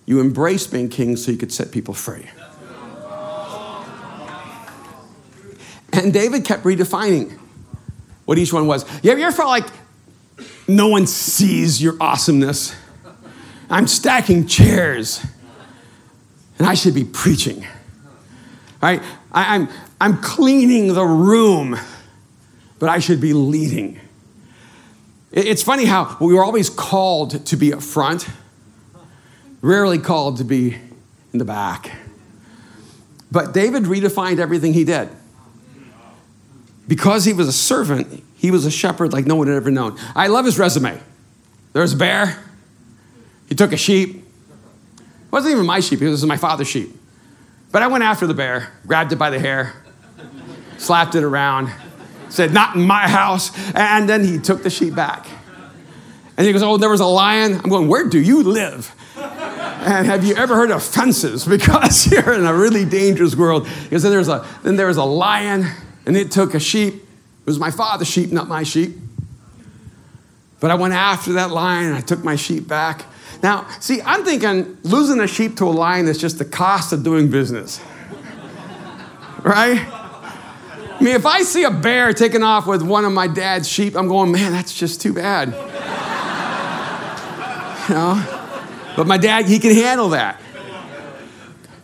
You 0.05 0.21
embraced 0.21 0.71
being 0.71 0.89
king 0.89 1.17
so 1.17 1.33
you 1.33 1.39
could 1.39 1.53
set 1.53 1.73
people 1.73 1.95
free. 1.95 2.27
And 5.93 6.13
David 6.13 6.45
kept 6.45 6.63
redefining 6.63 7.37
what 8.25 8.39
each 8.39 8.53
one 8.53 8.69
was. 8.69 8.85
You 9.03 9.11
ever 9.11 9.33
felt 9.33 9.49
like 9.49 9.67
no 10.69 10.89
one 10.89 11.09
sees 11.09 11.83
your 11.83 11.97
awesomeness? 12.01 12.77
I'm 13.69 13.89
stacking 13.89 14.47
chairs 14.47 15.25
and 16.59 16.67
I 16.67 16.75
should 16.75 16.95
be 16.95 17.05
preaching. 17.05 17.67
Right? 18.83 19.03
I, 19.33 19.55
I'm, 19.55 19.69
I'm 20.01 20.19
cleaning 20.19 20.95
the 20.95 21.05
room, 21.05 21.79
but 22.79 22.89
I 22.89 22.99
should 22.99 23.21
be 23.21 23.33
leading. 23.33 24.01
It's 25.33 25.63
funny 25.63 25.85
how 25.85 26.17
we 26.21 26.35
were 26.35 26.45
always 26.45 26.71
called 26.71 27.45
to 27.47 27.57
be 27.57 27.73
up 27.73 27.83
front, 27.83 28.29
rarely 29.61 29.99
called 29.99 30.39
to 30.39 30.45
be 30.45 30.77
in 31.33 31.39
the 31.39 31.45
back. 31.45 31.93
But 33.31 33.53
David 33.53 33.85
redefined 33.85 34.39
everything 34.39 34.73
he 34.73 34.85
did. 34.85 35.11
Because 36.89 37.25
he 37.25 37.33
was 37.33 37.49
a 37.49 37.53
servant, 37.53 38.23
he 38.37 38.51
was 38.51 38.65
a 38.65 38.71
shepherd 38.71 39.13
like 39.13 39.27
no 39.27 39.35
one 39.35 39.49
had 39.49 39.57
ever 39.57 39.71
known. 39.71 39.99
I 40.15 40.29
love 40.29 40.45
his 40.45 40.59
resume. 40.59 41.01
There's 41.73 41.93
a 41.93 41.97
bear, 41.97 42.43
he 43.49 43.55
took 43.55 43.73
a 43.73 43.77
sheep. 43.77 44.26
Wasn't 45.37 45.53
even 45.53 45.67
my 45.67 45.81
sheep, 45.81 46.01
it 46.01 46.09
was 46.09 46.25
my 46.25 46.39
father's 46.39 46.67
sheep. 46.67 46.97
But 47.71 47.83
I 47.83 47.89
went 47.89 48.03
after 48.03 48.27
the 48.27 48.33
bear, 48.33 48.73
grabbed 48.87 49.13
it 49.13 49.17
by 49.17 49.29
the 49.29 49.39
hair, 49.39 49.75
slapped 50.79 51.15
it 51.15 51.23
around, 51.23 51.71
said, 52.31 52.55
Not 52.55 52.75
in 52.75 52.87
my 52.87 53.07
house. 53.07 53.53
And 53.75 54.09
then 54.09 54.25
he 54.25 54.39
took 54.39 54.63
the 54.63 54.71
sheep 54.71 54.95
back. 54.95 55.27
And 56.39 56.47
he 56.47 56.55
goes, 56.55 56.63
Oh, 56.63 56.79
there 56.79 56.89
was 56.89 57.01
a 57.01 57.07
lion. 57.07 57.53
I'm 57.53 57.69
going, 57.69 57.87
Where 57.87 58.09
do 58.09 58.19
you 58.19 58.45
live? 58.45 58.95
And 59.15 60.07
have 60.07 60.25
you 60.25 60.35
ever 60.37 60.57
heard 60.57 60.71
of 60.71 60.83
fences? 60.83 61.45
Because 61.47 62.11
you're 62.11 62.33
in 62.33 62.47
a 62.47 62.55
really 62.55 62.87
dangerous 62.87 63.37
world. 63.37 63.69
Because 63.83 64.05
then 64.05 64.13
there's 64.13 64.29
a 64.29 64.47
then 64.63 64.77
there 64.77 64.87
was 64.87 64.97
a 64.97 65.05
lion 65.05 65.67
and 66.07 66.17
it 66.17 66.31
took 66.31 66.55
a 66.55 66.61
sheep. 66.61 66.95
It 66.95 67.45
was 67.45 67.59
my 67.59 67.71
father's 67.71 68.09
sheep, 68.09 68.33
not 68.33 68.49
my 68.49 68.63
sheep. 68.63 68.97
But 70.61 70.71
I 70.71 70.77
went 70.77 70.95
after 70.95 71.35
that 71.35 71.51
lion 71.51 71.89
and 71.89 71.95
I 71.95 72.01
took 72.01 72.25
my 72.25 72.37
sheep 72.37 72.67
back. 72.67 73.05
Now, 73.47 73.69
see, 73.79 74.03
I'm 74.03 74.25
thinking 74.25 74.77
losing 74.83 75.21
a 75.21 75.29
sheep 75.29 75.59
to 75.59 75.67
a 75.67 75.71
lion 75.71 76.09
is 76.09 76.19
just 76.19 76.39
the 76.39 76.45
cost 76.45 76.93
of 76.93 77.05
doing 77.05 77.31
business. 77.31 77.81
right? 79.45 79.79
I 79.79 80.99
mean, 81.01 81.15
if 81.15 81.25
I 81.25 81.43
see 81.43 81.63
a 81.63 81.71
bear 81.71 82.13
taking 82.13 82.43
off 82.43 82.67
with 82.67 82.83
one 82.83 83.05
of 83.05 83.13
my 83.13 83.29
dad's 83.29 83.69
sheep, 83.69 83.95
I'm 83.95 84.09
going, 84.09 84.33
man, 84.33 84.51
that's 84.51 84.75
just 84.75 85.01
too 85.01 85.13
bad. 85.13 85.51
you 87.89 87.95
know? 87.95 88.21
But 88.97 89.07
my 89.07 89.17
dad, 89.17 89.47
he 89.47 89.61
can 89.61 89.77
handle 89.77 90.09
that. 90.09 90.41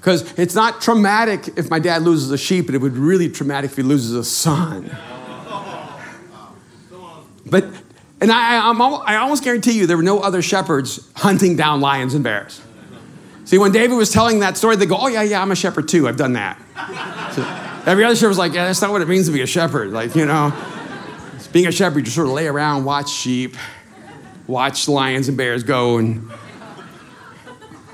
Because 0.01 0.37
it's 0.37 0.57
not 0.57 0.81
traumatic 0.81 1.46
if 1.57 1.70
my 1.70 1.79
dad 1.79 2.03
loses 2.03 2.33
a 2.33 2.38
sheep, 2.38 2.66
but 2.66 2.75
it 2.75 2.79
would 2.79 2.96
really 2.96 3.29
traumatic 3.29 3.70
if 3.70 3.77
he 3.77 3.85
loses 3.85 4.16
a 4.16 4.25
son. 4.25 4.90
But, 7.46 7.66
and 8.22 8.30
I, 8.30 8.68
I'm, 8.68 8.80
I 8.80 9.16
almost 9.16 9.42
guarantee 9.42 9.72
you 9.72 9.88
there 9.88 9.96
were 9.96 10.02
no 10.04 10.20
other 10.20 10.42
shepherds 10.42 11.11
hunting 11.16 11.56
down 11.56 11.80
lions 11.80 12.14
and 12.14 12.22
bears. 12.22 12.61
See, 13.44 13.58
when 13.58 13.72
David 13.72 13.96
was 13.96 14.12
telling 14.12 14.38
that 14.38 14.56
story, 14.56 14.76
they 14.76 14.87
go, 14.87 14.96
oh, 14.96 15.08
yeah, 15.08 15.22
yeah, 15.22 15.42
I'm 15.42 15.50
a 15.50 15.56
shepherd 15.56 15.88
too. 15.88 16.06
I've 16.06 16.16
done 16.16 16.35
that. 16.35 16.56
So 17.35 17.42
every 17.90 18.04
other 18.04 18.14
shepherd 18.14 18.28
was 18.28 18.38
like, 18.38 18.54
yeah, 18.54 18.66
that's 18.66 18.80
not 18.80 18.92
what 18.92 19.02
it 19.02 19.08
means 19.08 19.26
to 19.26 19.32
be 19.32 19.42
a 19.42 19.46
shepherd. 19.46 19.90
Like, 19.90 20.14
you 20.14 20.24
know, 20.24 20.54
being 21.50 21.66
a 21.66 21.72
shepherd, 21.72 22.06
you 22.06 22.12
sort 22.12 22.28
of 22.28 22.32
lay 22.35 22.46
around, 22.46 22.85
watch 22.85 23.11
sheep, 23.11 23.56
watch 24.46 24.87
lions 24.87 25.26
and 25.26 25.37
bears 25.37 25.64
go, 25.64 25.98
and 25.98 26.30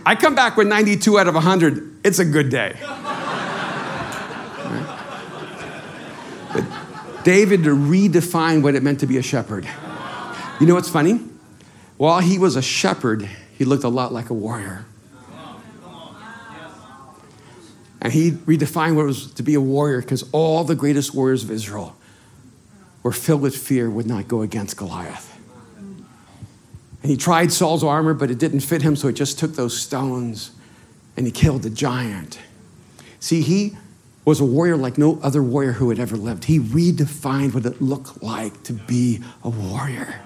I 0.05 0.15
come 0.15 0.35
back 0.35 0.59
with 0.59 0.69
92 0.69 1.19
out 1.19 1.29
of 1.29 1.35
100. 1.35 2.01
It's 2.05 2.19
a 2.19 2.25
good 2.27 2.51
day. 2.51 2.77
But 6.53 7.25
David 7.25 7.61
redefined 7.61 8.63
what 8.63 8.75
it 8.75 8.83
meant 8.83 9.01
to 9.01 9.07
be 9.07 9.17
a 9.17 9.23
shepherd. 9.23 9.67
You 10.61 10.67
know 10.67 10.75
what's 10.75 10.89
funny? 10.89 11.21
While 11.99 12.21
he 12.21 12.39
was 12.39 12.57
a 12.57 12.63
shepherd, 12.63 13.29
he 13.57 13.65
looked 13.65 13.85
a 13.85 13.89
lot 13.89 14.13
like 14.13 14.31
a 14.31 14.35
warrior. 14.35 14.85
And 18.01 18.13
he 18.13 18.31
redefined 18.31 18.95
what 18.95 19.03
it 19.03 19.07
was 19.07 19.33
to 19.35 19.43
be 19.43 19.55
a 19.55 19.61
warrior 19.61 20.01
because 20.01 20.29
all 20.33 20.65
the 20.65 20.77
greatest 20.77 21.15
warriors 21.15 21.43
of 21.43 21.51
Israel 21.51 21.97
were 23.03 23.13
filled 23.13 23.41
with 23.41 23.57
fear, 23.57 23.91
would 23.91 24.07
not 24.07 24.29
go 24.29 24.43
against 24.43 24.77
Goliath. 24.77 25.37
And 27.03 27.11
he 27.11 27.17
tried 27.17 27.53
Saul's 27.53 27.85
armor, 27.85 28.15
but 28.15 28.31
it 28.31 28.39
didn't 28.39 28.61
fit 28.61 28.83
him, 28.83 28.97
so 28.97 29.09
he 29.09 29.15
just 29.15 29.39
took 29.39 29.55
those 29.55 29.81
stones 29.81 30.53
and 31.17 31.27
he 31.27 31.33
killed 31.33 31.63
the 31.63 31.71
giant. 31.71 32.39
See, 33.21 33.43
he 33.43 33.77
was 34.25 34.41
a 34.41 34.45
warrior 34.45 34.77
like 34.77 34.99
no 34.99 35.19
other 35.23 35.43
warrior 35.43 35.73
who 35.73 35.89
had 35.91 35.99
ever 35.99 36.17
lived. 36.17 36.45
He 36.45 36.61
redefined 36.61 37.55
what 37.55 37.65
it 37.67 37.81
looked 37.81 38.23
like 38.23 38.63
to 38.65 38.73
be 38.73 39.21
a 39.43 39.49
warrior. 39.49 40.21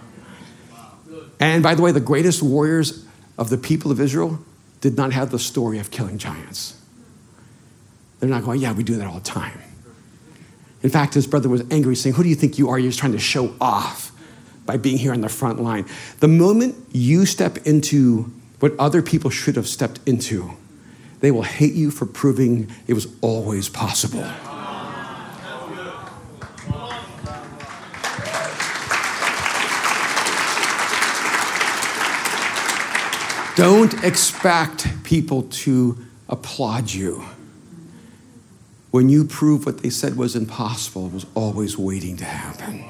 And 1.43 1.61
by 1.61 1.75
the 1.75 1.83
way, 1.83 1.91
the 1.91 1.99
greatest 1.99 2.41
warriors 2.41 3.05
of 3.37 3.51
the 3.51 3.59
people 3.59 3.91
of 3.91 4.01
Israel 4.01 4.39
did 4.81 4.97
not 4.97 5.13
have 5.13 5.33
the 5.33 5.41
story 5.41 5.81
of 5.81 5.91
killing 5.91 6.17
giants. 6.17 6.81
They're 8.21 8.29
not 8.29 8.45
going, 8.45 8.61
yeah, 8.61 8.73
we 8.73 8.85
do 8.85 8.95
that 8.95 9.09
all 9.09 9.17
the 9.17 9.21
time. 9.23 9.61
In 10.85 10.91
fact, 10.91 11.15
his 11.15 11.27
brother 11.27 11.49
was 11.49 11.65
angry, 11.69 11.97
saying, 11.97 12.15
Who 12.15 12.23
do 12.23 12.29
you 12.29 12.37
think 12.37 12.59
you 12.59 12.69
are? 12.69 12.79
You're 12.79 12.93
trying 12.93 13.11
to 13.13 13.19
show 13.19 13.57
off 13.61 14.13
by 14.67 14.77
being 14.77 14.99
here 14.99 15.13
on 15.13 15.21
the 15.21 15.29
front 15.29 15.61
line. 15.61 15.85
The 16.21 16.29
moment 16.29 16.77
you 16.93 17.27
step 17.27 17.67
into 17.67 18.33
what 18.61 18.79
other 18.79 19.03
people 19.03 19.29
should 19.29 19.57
have 19.57 19.67
stepped 19.67 19.99
into, 20.07 20.53
they 21.19 21.33
will 21.33 21.43
hate 21.43 21.75
you 21.75 21.91
for 21.91 22.07
proving 22.07 22.71
it 22.87 22.95
was 22.95 23.09
always 23.21 23.69
possible. 23.69 24.25
Don't 33.55 34.03
expect 34.03 35.05
people 35.05 35.43
to 35.43 35.99
applaud 36.29 36.91
you. 36.91 37.25
When 38.91 39.09
you 39.09 39.25
prove 39.25 39.67
what 39.67 39.83
they 39.83 39.91
said 39.91 40.17
was 40.17 40.35
impossible, 40.35 41.09
was 41.09 41.27
always 41.35 41.77
waiting 41.77 42.17
to 42.19 42.25
happen 42.25 42.85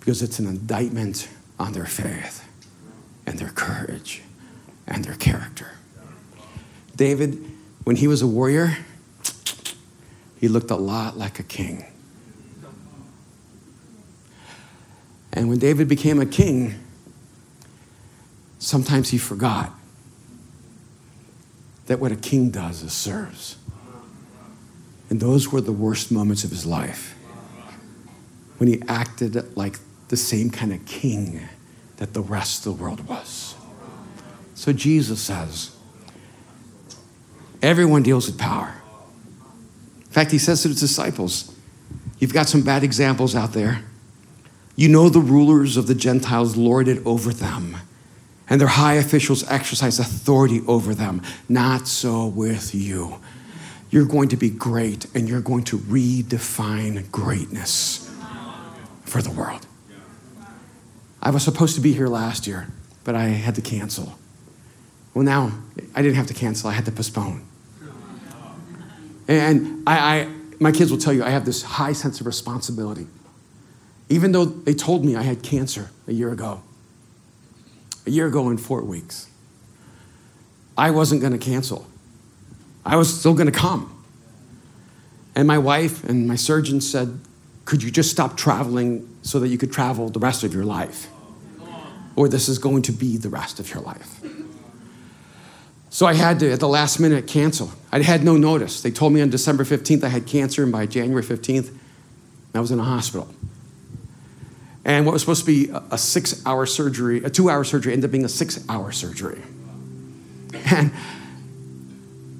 because 0.00 0.22
it's 0.22 0.38
an 0.38 0.46
indictment 0.46 1.28
on 1.58 1.72
their 1.72 1.86
faith 1.86 2.48
and 3.26 3.38
their 3.38 3.50
courage 3.50 4.22
and 4.86 5.04
their 5.04 5.14
character. 5.14 5.72
David, 6.96 7.38
when 7.84 7.96
he 7.96 8.08
was 8.08 8.22
a 8.22 8.26
warrior, 8.26 8.78
he 10.40 10.48
looked 10.48 10.70
a 10.70 10.76
lot 10.76 11.16
like 11.16 11.38
a 11.38 11.42
king. 11.42 11.84
And 15.32 15.48
when 15.48 15.58
David 15.58 15.88
became 15.88 16.20
a 16.20 16.26
king, 16.26 16.74
sometimes 18.62 19.10
he 19.10 19.18
forgot 19.18 19.72
that 21.86 21.98
what 21.98 22.12
a 22.12 22.16
king 22.16 22.50
does 22.50 22.82
is 22.82 22.92
serves. 22.92 23.56
And 25.10 25.20
those 25.20 25.50
were 25.50 25.60
the 25.60 25.72
worst 25.72 26.12
moments 26.12 26.44
of 26.44 26.50
his 26.50 26.64
life 26.64 27.14
when 28.58 28.68
he 28.68 28.80
acted 28.88 29.56
like 29.56 29.78
the 30.08 30.16
same 30.16 30.48
kind 30.48 30.72
of 30.72 30.84
king 30.86 31.42
that 31.96 32.14
the 32.14 32.22
rest 32.22 32.64
of 32.64 32.76
the 32.76 32.82
world 32.82 33.06
was. 33.08 33.56
So 34.54 34.72
Jesus 34.72 35.20
says, 35.20 35.76
everyone 37.60 38.02
deals 38.02 38.26
with 38.26 38.38
power. 38.38 38.74
In 39.98 40.12
fact, 40.12 40.30
he 40.30 40.38
says 40.38 40.62
to 40.62 40.68
his 40.68 40.80
disciples, 40.80 41.54
You've 42.18 42.32
got 42.32 42.48
some 42.48 42.62
bad 42.62 42.84
examples 42.84 43.34
out 43.34 43.52
there. 43.52 43.82
You 44.76 44.88
know 44.88 45.08
the 45.08 45.18
rulers 45.18 45.76
of 45.76 45.88
the 45.88 45.94
Gentiles 45.94 46.56
lord 46.56 46.86
it 46.86 47.04
over 47.04 47.32
them, 47.32 47.76
and 48.48 48.60
their 48.60 48.68
high 48.68 48.94
officials 48.94 49.48
exercise 49.50 49.98
authority 49.98 50.60
over 50.66 50.94
them. 50.94 51.22
Not 51.48 51.88
so 51.88 52.26
with 52.26 52.74
you. 52.74 53.18
You're 53.90 54.06
going 54.06 54.30
to 54.30 54.36
be 54.36 54.50
great, 54.50 55.06
and 55.14 55.28
you're 55.28 55.42
going 55.42 55.64
to 55.64 55.78
redefine 55.78 57.10
greatness 57.10 58.10
for 59.04 59.20
the 59.20 59.30
world. 59.30 59.66
I 61.22 61.30
was 61.30 61.44
supposed 61.44 61.74
to 61.76 61.80
be 61.80 61.92
here 61.92 62.08
last 62.08 62.46
year, 62.46 62.68
but 63.04 63.14
I 63.14 63.24
had 63.24 63.54
to 63.56 63.62
cancel. 63.62 64.18
Well, 65.14 65.24
now 65.24 65.52
I 65.94 66.02
didn't 66.02 66.16
have 66.16 66.26
to 66.28 66.34
cancel, 66.34 66.70
I 66.70 66.72
had 66.72 66.84
to 66.86 66.92
postpone. 66.92 67.46
And 69.28 69.82
I, 69.86 70.20
I, 70.20 70.28
my 70.58 70.72
kids 70.72 70.90
will 70.90 70.98
tell 70.98 71.12
you 71.12 71.22
I 71.22 71.30
have 71.30 71.44
this 71.44 71.62
high 71.62 71.92
sense 71.92 72.20
of 72.20 72.26
responsibility. 72.26 73.06
Even 74.08 74.32
though 74.32 74.44
they 74.44 74.74
told 74.74 75.04
me 75.04 75.16
I 75.16 75.22
had 75.22 75.42
cancer 75.42 75.90
a 76.06 76.12
year 76.12 76.32
ago, 76.32 76.62
a 78.06 78.10
year 78.10 78.26
ago 78.26 78.50
in 78.50 78.58
four 78.58 78.82
weeks, 78.82 79.28
I 80.76 80.90
wasn't 80.90 81.20
going 81.20 81.32
to 81.32 81.38
cancel. 81.38 81.86
I 82.84 82.96
was 82.96 83.18
still 83.18 83.34
going 83.34 83.50
to 83.50 83.58
come. 83.58 83.88
And 85.34 85.46
my 85.46 85.58
wife 85.58 86.04
and 86.04 86.26
my 86.26 86.36
surgeon 86.36 86.80
said, 86.80 87.18
Could 87.64 87.82
you 87.82 87.90
just 87.90 88.10
stop 88.10 88.36
traveling 88.36 89.08
so 89.22 89.38
that 89.40 89.48
you 89.48 89.58
could 89.58 89.72
travel 89.72 90.08
the 90.08 90.18
rest 90.18 90.44
of 90.44 90.52
your 90.52 90.64
life? 90.64 91.08
Or 92.16 92.28
this 92.28 92.48
is 92.48 92.58
going 92.58 92.82
to 92.82 92.92
be 92.92 93.16
the 93.16 93.30
rest 93.30 93.58
of 93.58 93.72
your 93.72 93.82
life. 93.82 94.20
So 95.88 96.06
I 96.06 96.14
had 96.14 96.40
to, 96.40 96.50
at 96.50 96.60
the 96.60 96.68
last 96.68 96.98
minute, 96.98 97.26
cancel. 97.26 97.70
I 97.90 98.00
had 98.00 98.24
no 98.24 98.36
notice. 98.36 98.80
They 98.80 98.90
told 98.90 99.12
me 99.12 99.20
on 99.20 99.30
December 99.30 99.62
15th 99.62 100.02
I 100.02 100.08
had 100.08 100.26
cancer, 100.26 100.62
and 100.62 100.72
by 100.72 100.86
January 100.86 101.22
15th, 101.22 101.74
I 102.54 102.60
was 102.60 102.70
in 102.70 102.80
a 102.80 102.84
hospital. 102.84 103.28
And 104.84 105.06
what 105.06 105.12
was 105.12 105.22
supposed 105.22 105.44
to 105.44 105.46
be 105.46 105.70
a 105.90 105.98
six 105.98 106.44
hour 106.44 106.66
surgery, 106.66 107.22
a 107.22 107.30
two 107.30 107.48
hour 107.48 107.62
surgery, 107.62 107.92
ended 107.92 108.08
up 108.08 108.12
being 108.12 108.24
a 108.24 108.28
six 108.28 108.64
hour 108.68 108.90
surgery. 108.90 109.40
And, 110.54 110.92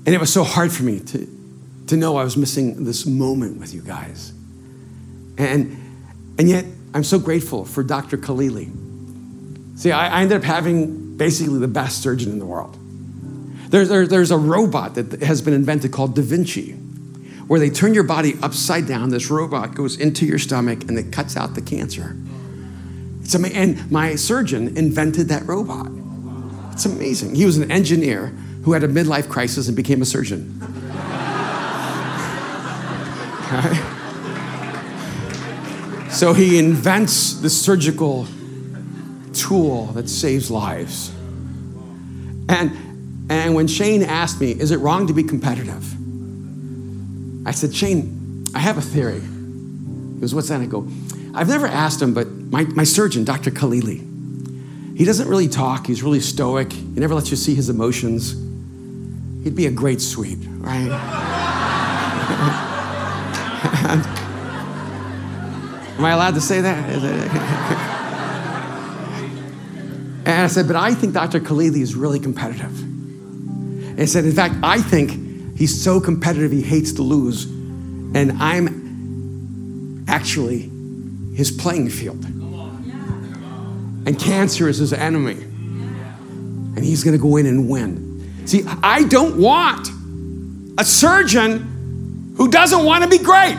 and 0.06 0.14
it 0.14 0.20
was 0.20 0.32
so 0.32 0.42
hard 0.42 0.72
for 0.72 0.82
me 0.82 1.00
to, 1.00 1.28
to 1.88 1.96
know 1.96 2.16
I 2.16 2.24
was 2.24 2.36
missing 2.36 2.84
this 2.84 3.06
moment 3.06 3.58
with 3.58 3.72
you 3.72 3.82
guys. 3.82 4.32
And, 5.38 5.76
and 6.38 6.48
yet, 6.48 6.64
I'm 6.94 7.04
so 7.04 7.18
grateful 7.18 7.64
for 7.64 7.82
Dr. 7.82 8.18
Khalili. 8.18 8.70
See, 9.78 9.92
I, 9.92 10.18
I 10.18 10.22
ended 10.22 10.38
up 10.38 10.44
having 10.44 11.16
basically 11.16 11.58
the 11.58 11.68
best 11.68 12.02
surgeon 12.02 12.32
in 12.32 12.38
the 12.38 12.46
world. 12.46 12.76
There, 13.68 13.86
there, 13.86 14.06
there's 14.06 14.30
a 14.30 14.36
robot 14.36 14.96
that 14.96 15.22
has 15.22 15.40
been 15.40 15.54
invented 15.54 15.92
called 15.92 16.14
Da 16.14 16.22
Vinci, 16.22 16.76
where 17.52 17.60
they 17.60 17.68
turn 17.68 17.92
your 17.92 18.02
body 18.02 18.34
upside 18.42 18.86
down. 18.86 19.10
This 19.10 19.30
robot 19.30 19.74
goes 19.74 20.00
into 20.00 20.24
your 20.24 20.38
stomach 20.38 20.84
and 20.84 20.98
it 20.98 21.12
cuts 21.12 21.36
out 21.36 21.54
the 21.54 21.60
cancer. 21.60 22.16
It's. 23.20 23.34
And 23.34 23.90
my 23.90 24.14
surgeon 24.14 24.74
invented 24.74 25.28
that 25.28 25.46
robot. 25.46 25.88
It's 26.72 26.86
amazing. 26.86 27.34
He 27.34 27.44
was 27.44 27.58
an 27.58 27.70
engineer 27.70 28.28
who 28.64 28.72
had 28.72 28.84
a 28.84 28.88
midlife 28.88 29.28
crisis 29.28 29.68
and 29.68 29.76
became 29.76 30.00
a 30.00 30.06
surgeon. 30.06 30.60
So 36.10 36.34
he 36.34 36.58
invents 36.58 37.34
the 37.34 37.50
surgical 37.50 38.26
tool 39.32 39.86
that 39.88 40.08
saves 40.08 40.50
lives. 40.50 41.10
And 42.48 42.76
and 43.30 43.54
when 43.54 43.66
Shane 43.66 44.02
asked 44.02 44.40
me, 44.40 44.52
Is 44.52 44.70
it 44.70 44.78
wrong 44.78 45.06
to 45.06 45.12
be 45.12 45.22
competitive? 45.22 46.01
I 47.44 47.50
said, 47.50 47.74
Shane, 47.74 48.44
I 48.54 48.58
have 48.58 48.78
a 48.78 48.82
theory. 48.82 49.20
He 49.20 50.20
goes, 50.20 50.34
What's 50.34 50.48
that? 50.48 50.60
I 50.60 50.66
go, 50.66 50.86
I've 51.34 51.48
never 51.48 51.66
asked 51.66 52.00
him, 52.00 52.14
but 52.14 52.28
my, 52.28 52.64
my 52.64 52.84
surgeon, 52.84 53.24
Dr. 53.24 53.50
Khalili, 53.50 54.08
he 54.96 55.04
doesn't 55.04 55.26
really 55.26 55.48
talk. 55.48 55.86
He's 55.86 56.02
really 56.02 56.20
stoic. 56.20 56.72
He 56.72 57.00
never 57.00 57.14
lets 57.14 57.30
you 57.30 57.36
see 57.36 57.54
his 57.54 57.70
emotions. 57.70 58.32
He'd 59.42 59.56
be 59.56 59.66
a 59.66 59.70
great 59.70 60.00
Swede, 60.00 60.44
right? 60.58 60.90
Am 65.98 66.04
I 66.04 66.10
allowed 66.10 66.34
to 66.34 66.40
say 66.40 66.60
that? 66.60 66.90
and 70.26 70.42
I 70.42 70.46
said, 70.46 70.66
but 70.66 70.76
I 70.76 70.94
think 70.94 71.14
Dr. 71.14 71.40
Khalili 71.40 71.80
is 71.80 71.94
really 71.94 72.20
competitive. 72.20 72.80
And 73.98 74.08
said, 74.08 74.24
in 74.24 74.32
fact, 74.32 74.54
I 74.62 74.80
think 74.80 75.21
he's 75.62 75.80
so 75.80 76.00
competitive 76.00 76.50
he 76.50 76.60
hates 76.60 76.90
to 76.94 77.02
lose. 77.02 77.44
And 77.44 78.32
I'm 78.40 80.04
actually 80.08 80.68
his 81.36 81.52
playing 81.52 81.88
field. 81.88 82.24
And 84.04 84.18
cancer 84.18 84.68
is 84.68 84.78
his 84.78 84.92
enemy. 84.92 85.34
And 85.40 86.84
he's 86.84 87.04
going 87.04 87.16
to 87.16 87.22
go 87.22 87.36
in 87.36 87.46
and 87.46 87.68
win. 87.70 88.44
See, 88.44 88.64
I 88.82 89.04
don't 89.04 89.38
want 89.38 89.86
a 90.78 90.84
surgeon 90.84 92.34
who 92.36 92.50
doesn't 92.50 92.84
want 92.84 93.04
to 93.04 93.08
be 93.08 93.18
great. 93.18 93.56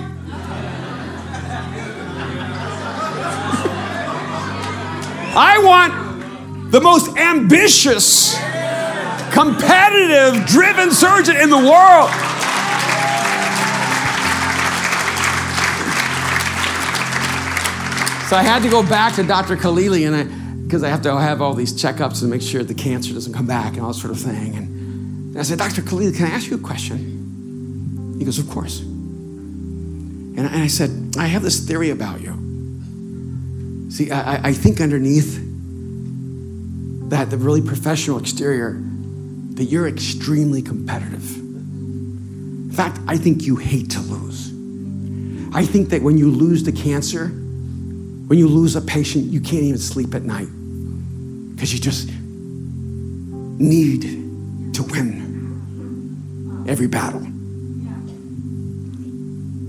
I 5.35 5.57
want 5.63 6.69
the 6.69 6.81
most 6.81 7.17
ambitious 7.17 8.37
competitive, 9.33 10.45
driven 10.45 10.91
surgeon 10.91 11.35
in 11.35 11.49
the 11.49 11.57
world. 11.57 12.09
So 18.29 18.37
I 18.37 18.43
had 18.43 18.63
to 18.63 18.69
go 18.69 18.81
back 18.81 19.15
to 19.15 19.23
Dr. 19.23 19.57
Khalili 19.57 20.07
and 20.07 20.15
I 20.15 20.23
because 20.63 20.81
I 20.83 20.89
have 20.89 21.03
to 21.03 21.15
have 21.15 21.39
all 21.39 21.53
these 21.53 21.73
checkups 21.73 22.21
to 22.21 22.25
make 22.25 22.41
sure 22.41 22.63
the 22.63 22.73
cancer 22.73 23.13
doesn't 23.13 23.33
come 23.33 23.45
back 23.45 23.73
and 23.73 23.81
all 23.81 23.89
that 23.89 23.99
sort 23.99 24.09
of 24.11 24.19
thing. 24.19 24.55
And 24.55 25.37
I 25.37 25.43
said, 25.43 25.59
Dr. 25.59 25.83
Khalili, 25.83 26.15
can 26.15 26.25
I 26.25 26.31
ask 26.31 26.49
you 26.49 26.57
a 26.57 26.59
question? 26.59 28.15
He 28.17 28.25
goes, 28.25 28.39
Of 28.39 28.49
course. 28.49 28.79
And 28.79 30.47
I 30.47 30.65
said, 30.67 31.15
I 31.17 31.27
have 31.27 31.43
this 31.43 31.59
theory 31.59 31.91
about 31.91 32.21
you. 32.21 32.31
See, 33.91 34.09
I, 34.09 34.47
I 34.47 34.53
think 34.53 34.81
underneath 34.81 35.39
that, 37.09 37.29
the 37.29 37.37
really 37.37 37.61
professional 37.61 38.17
exterior, 38.17 38.81
that 39.55 39.65
you're 39.65 39.87
extremely 39.87 40.61
competitive. 40.61 41.37
In 41.37 42.71
fact, 42.73 42.99
I 43.07 43.17
think 43.17 43.43
you 43.43 43.55
hate 43.55 43.91
to 43.91 43.99
lose. 43.99 44.51
I 45.55 45.63
think 45.65 45.89
that 45.89 46.01
when 46.01 46.17
you 46.17 46.31
lose 46.31 46.63
the 46.63 46.71
cancer, 46.71 47.27
when 47.27 48.39
you 48.39 48.47
lose 48.47 48.75
a 48.75 48.81
patient, 48.81 49.25
you 49.25 49.39
can't 49.39 49.63
even 49.63 49.77
sleep 49.77 50.15
at 50.15 50.23
night 50.23 50.47
because 51.53 51.71
you 51.71 51.79
just 51.79 52.09
need 53.59 54.01
to 54.73 54.83
win 54.83 56.65
every 56.67 56.87
battle. 56.87 57.21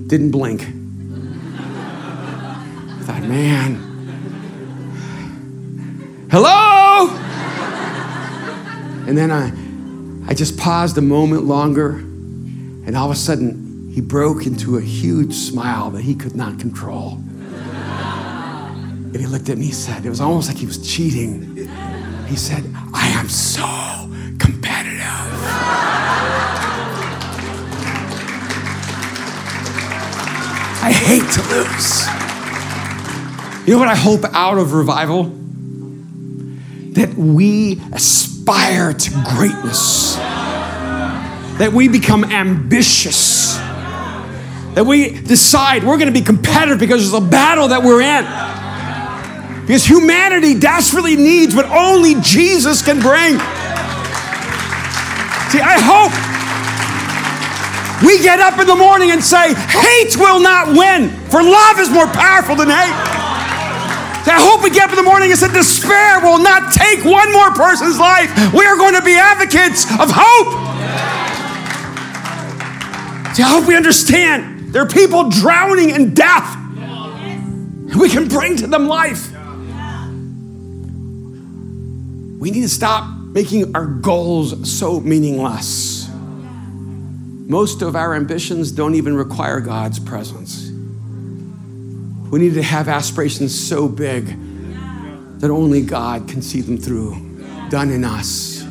Didn't 0.08 0.30
blink. 0.30 0.62
I 0.62 0.66
thought, 3.02 3.22
man, 3.24 3.74
hello? 6.30 7.10
And 9.06 9.18
then 9.18 9.30
I 9.30 9.50
I 10.26 10.34
just 10.34 10.56
paused 10.58 10.96
a 10.98 11.02
moment 11.02 11.44
longer, 11.44 11.90
and 11.96 12.96
all 12.96 13.10
of 13.10 13.12
a 13.12 13.18
sudden, 13.18 13.90
he 13.92 14.00
broke 14.00 14.46
into 14.46 14.78
a 14.78 14.80
huge 14.80 15.34
smile 15.34 15.90
that 15.90 16.02
he 16.02 16.14
could 16.14 16.34
not 16.34 16.58
control. 16.58 17.18
And 19.12 19.16
he 19.16 19.26
looked 19.26 19.48
at 19.48 19.58
me, 19.58 19.66
he 19.66 19.72
said, 19.72 20.04
it 20.04 20.08
was 20.08 20.20
almost 20.20 20.48
like 20.48 20.56
he 20.56 20.66
was 20.66 20.78
cheating. 20.78 21.68
He 22.26 22.36
said, 22.36 22.64
I 22.92 23.08
am 23.08 23.28
so 23.28 23.62
competitive. 24.40 25.02
I 30.82 30.92
hate 30.92 31.30
to 31.32 31.42
lose. 31.54 32.06
You 33.68 33.74
know 33.74 33.78
what 33.78 33.88
I 33.88 33.94
hope 33.94 34.24
out 34.34 34.58
of 34.58 34.72
revival? 34.72 35.32
That 36.94 37.14
we 37.14 37.80
aspire 38.44 38.92
to 38.92 39.10
greatness, 39.34 40.16
that 41.56 41.72
we 41.72 41.88
become 41.88 42.24
ambitious, 42.24 43.56
that 44.74 44.84
we 44.84 45.18
decide 45.22 45.82
we're 45.82 45.96
going 45.96 46.12
to 46.12 46.18
be 46.18 46.24
competitive 46.24 46.78
because 46.78 47.10
there's 47.10 47.22
a 47.22 47.26
battle 47.26 47.68
that 47.68 47.82
we're 47.82 48.02
in. 48.02 48.24
Because 49.62 49.86
humanity 49.86 50.58
desperately 50.58 51.16
needs 51.16 51.54
what 51.54 51.64
only 51.66 52.16
Jesus 52.20 52.82
can 52.82 53.00
bring. 53.00 53.38
See, 55.48 55.62
I 55.64 55.80
hope 55.80 56.12
we 58.06 58.20
get 58.22 58.40
up 58.40 58.58
in 58.60 58.66
the 58.66 58.76
morning 58.76 59.10
and 59.10 59.24
say, 59.24 59.54
hate 59.54 60.18
will 60.18 60.40
not 60.40 60.68
win, 60.68 61.08
for 61.30 61.42
love 61.42 61.78
is 61.78 61.88
more 61.88 62.08
powerful 62.08 62.56
than 62.56 62.68
hate. 62.68 63.23
I 64.26 64.40
hope 64.40 64.62
we 64.62 64.70
get 64.70 64.84
up 64.84 64.90
in 64.90 64.96
the 64.96 65.02
morning 65.02 65.30
and 65.30 65.38
say, 65.38 65.52
despair 65.52 66.20
will 66.20 66.38
not 66.38 66.72
take 66.72 67.04
one 67.04 67.32
more 67.32 67.50
person's 67.52 67.98
life. 67.98 68.30
We 68.54 68.64
are 68.64 68.76
going 68.76 68.94
to 68.94 69.02
be 69.02 69.14
advocates 69.16 69.84
of 70.00 70.10
hope. 70.12 70.50
See, 73.36 73.42
I 73.42 73.48
hope 73.48 73.66
we 73.66 73.76
understand 73.76 74.72
there 74.72 74.82
are 74.82 74.88
people 74.88 75.28
drowning 75.28 75.90
in 75.90 76.14
death. 76.14 76.56
And 76.76 78.00
We 78.00 78.08
can 78.08 78.28
bring 78.28 78.56
to 78.56 78.66
them 78.66 78.88
life. 78.88 79.30
We 82.40 82.50
need 82.50 82.62
to 82.62 82.68
stop 82.68 83.08
making 83.28 83.74
our 83.74 83.86
goals 83.86 84.70
so 84.70 85.00
meaningless. 85.00 86.08
Most 87.46 87.82
of 87.82 87.94
our 87.94 88.14
ambitions 88.14 88.72
don't 88.72 88.94
even 88.94 89.14
require 89.14 89.60
God's 89.60 89.98
presence. 89.98 90.70
We 92.30 92.40
need 92.40 92.54
to 92.54 92.62
have 92.62 92.88
aspirations 92.88 93.58
so 93.58 93.88
big 93.88 94.26
that 95.40 95.50
only 95.50 95.82
God 95.82 96.28
can 96.28 96.42
see 96.42 96.60
them 96.60 96.78
through, 96.78 97.14
done 97.68 97.90
in 97.90 98.04
us. 98.04 98.62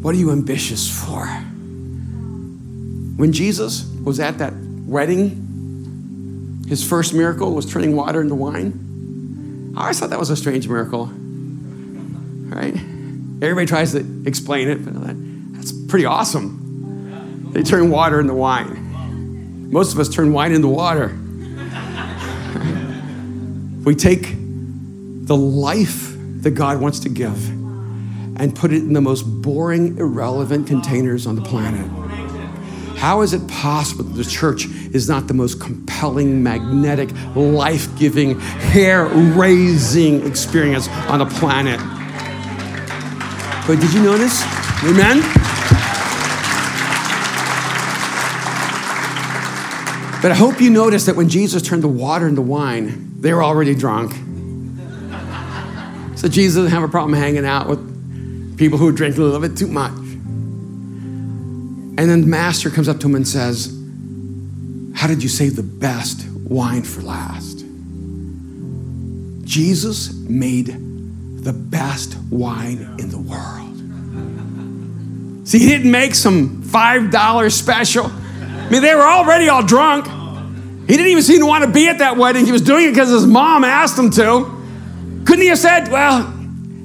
What 0.00 0.14
are 0.14 0.18
you 0.18 0.30
ambitious 0.30 0.88
for? 0.90 1.26
When 3.16 3.32
Jesus 3.32 3.84
was 4.02 4.18
at 4.18 4.38
that 4.38 4.54
wedding, 4.86 6.64
his 6.68 6.82
first 6.86 7.12
miracle 7.12 7.54
was 7.54 7.66
turning 7.70 7.94
water 7.94 8.20
into 8.20 8.34
wine. 8.34 9.74
I 9.76 9.82
always 9.82 10.00
thought 10.00 10.10
that 10.10 10.18
was 10.18 10.30
a 10.30 10.36
strange 10.36 10.68
miracle, 10.68 11.06
right? 11.06 12.74
Everybody 13.42 13.66
tries 13.66 13.92
to 13.92 14.22
explain 14.26 14.68
it, 14.68 14.84
but 14.84 14.94
that's 15.54 15.72
pretty 15.72 16.04
awesome. 16.04 17.50
They 17.52 17.62
turn 17.62 17.90
water 17.90 18.20
into 18.20 18.34
wine. 18.34 19.70
Most 19.70 19.92
of 19.92 19.98
us 19.98 20.08
turn 20.08 20.32
wine 20.32 20.52
into 20.52 20.68
water. 20.68 21.16
We 23.84 23.96
take 23.96 24.34
the 25.26 25.36
life 25.36 26.14
that 26.42 26.52
God 26.52 26.80
wants 26.80 27.00
to 27.00 27.08
give 27.08 27.48
and 28.38 28.54
put 28.54 28.72
it 28.72 28.78
in 28.78 28.92
the 28.92 29.00
most 29.00 29.22
boring, 29.22 29.98
irrelevant 29.98 30.66
containers 30.66 31.26
on 31.26 31.36
the 31.36 31.42
planet. 31.42 31.86
How 32.96 33.22
is 33.22 33.32
it 33.34 33.46
possible 33.48 34.04
that 34.04 34.14
the 34.14 34.24
church 34.24 34.66
is 34.66 35.08
not 35.08 35.26
the 35.26 35.34
most 35.34 35.60
compelling, 35.60 36.42
magnetic, 36.44 37.10
life 37.34 37.88
giving, 37.98 38.38
hair 38.38 39.06
raising 39.06 40.24
experience 40.26 40.88
on 41.08 41.18
the 41.18 41.26
planet? 41.26 41.80
But 43.66 43.80
did 43.80 43.92
you 43.92 44.02
notice? 44.02 44.42
Amen? 44.84 45.41
But 50.22 50.30
I 50.30 50.34
hope 50.34 50.60
you 50.60 50.70
notice 50.70 51.06
that 51.06 51.16
when 51.16 51.28
Jesus 51.28 51.62
turned 51.62 51.82
the 51.82 51.88
water 51.88 52.28
into 52.28 52.42
wine, 52.42 53.20
they 53.20 53.34
were 53.34 53.42
already 53.42 53.74
drunk. 53.74 54.12
So 56.16 56.28
Jesus 56.28 56.62
didn't 56.62 56.70
have 56.70 56.84
a 56.84 56.88
problem 56.88 57.18
hanging 57.18 57.44
out 57.44 57.68
with 57.68 58.56
people 58.56 58.78
who 58.78 58.92
drink 58.92 59.16
a 59.16 59.20
little 59.20 59.40
bit 59.40 59.56
too 59.56 59.66
much. 59.66 59.90
And 61.98 61.98
then 61.98 62.20
the 62.20 62.28
master 62.28 62.70
comes 62.70 62.88
up 62.88 63.00
to 63.00 63.08
him 63.08 63.16
and 63.16 63.26
says, 63.26 63.76
How 64.94 65.08
did 65.08 65.24
you 65.24 65.28
save 65.28 65.56
the 65.56 65.64
best 65.64 66.24
wine 66.44 66.84
for 66.84 67.02
last? 67.02 67.64
Jesus 69.44 70.14
made 70.14 70.66
the 71.42 71.52
best 71.52 72.16
wine 72.30 72.94
in 73.00 73.10
the 73.10 73.18
world. 73.18 73.76
See, 75.48 75.58
he 75.58 75.66
didn't 75.66 75.90
make 75.90 76.14
some 76.14 76.62
$5 76.62 77.50
special. 77.50 78.12
I 78.72 78.74
mean, 78.74 78.82
they 78.84 78.94
were 78.94 79.02
already 79.02 79.50
all 79.50 79.62
drunk. 79.62 80.06
He 80.06 80.96
didn't 80.96 81.08
even 81.08 81.22
seem 81.22 81.40
to 81.40 81.46
want 81.46 81.62
to 81.62 81.70
be 81.70 81.88
at 81.88 81.98
that 81.98 82.16
wedding. 82.16 82.46
He 82.46 82.52
was 82.52 82.62
doing 82.62 82.86
it 82.86 82.92
because 82.92 83.10
his 83.10 83.26
mom 83.26 83.64
asked 83.64 83.98
him 83.98 84.10
to. 84.12 84.50
Couldn't 85.26 85.42
he 85.42 85.48
have 85.48 85.58
said, 85.58 85.88
well, 85.88 86.22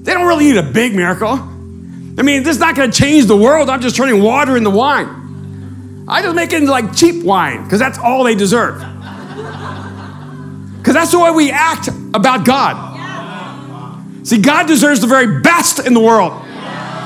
they 0.02 0.14
don't 0.14 0.28
really 0.28 0.44
need 0.52 0.58
a 0.58 0.70
big 0.70 0.94
miracle? 0.94 1.30
I 1.30 2.24
mean, 2.24 2.44
this 2.44 2.58
is 2.58 2.60
not 2.60 2.76
going 2.76 2.92
to 2.92 2.98
change 2.98 3.28
the 3.28 3.38
world. 3.38 3.70
I'm 3.70 3.80
just 3.80 3.96
turning 3.96 4.22
water 4.22 4.58
into 4.58 4.70
wine. 4.70 6.06
I 6.10 6.22
just 6.22 6.36
make 6.36 6.52
it 6.52 6.58
into 6.58 6.72
like 6.72 6.94
cheap 6.94 7.24
wine 7.24 7.64
because 7.64 7.80
that's 7.80 7.98
all 7.98 8.26
they 8.26 8.36
deserve. 8.36 8.80
Because 10.80 10.94
that's 10.94 11.12
the 11.12 11.20
way 11.20 11.32
we 11.32 11.52
act 11.52 11.88
about 12.14 12.46
God. 12.46 14.28
See, 14.28 14.42
God 14.42 14.68
deserves 14.68 15.00
the 15.00 15.08
very 15.08 15.40
best 15.40 15.88
in 15.88 15.94
the 15.94 16.02
world. 16.02 16.34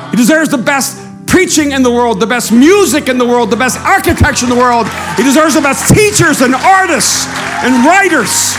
He 0.09 0.17
deserves 0.17 0.49
the 0.49 0.57
best 0.57 0.97
preaching 1.32 1.71
in 1.71 1.82
the 1.82 1.89
world, 1.89 2.19
the 2.19 2.27
best 2.27 2.51
music 2.51 3.07
in 3.07 3.17
the 3.17 3.25
world, 3.25 3.49
the 3.49 3.55
best 3.55 3.79
architecture 3.79 4.45
in 4.45 4.49
the 4.49 4.55
world. 4.55 4.86
He 5.15 5.23
deserves 5.23 5.55
the 5.55 5.61
best 5.61 5.95
teachers 5.95 6.41
and 6.41 6.53
artists 6.53 7.25
and 7.63 7.86
writers. 7.86 8.53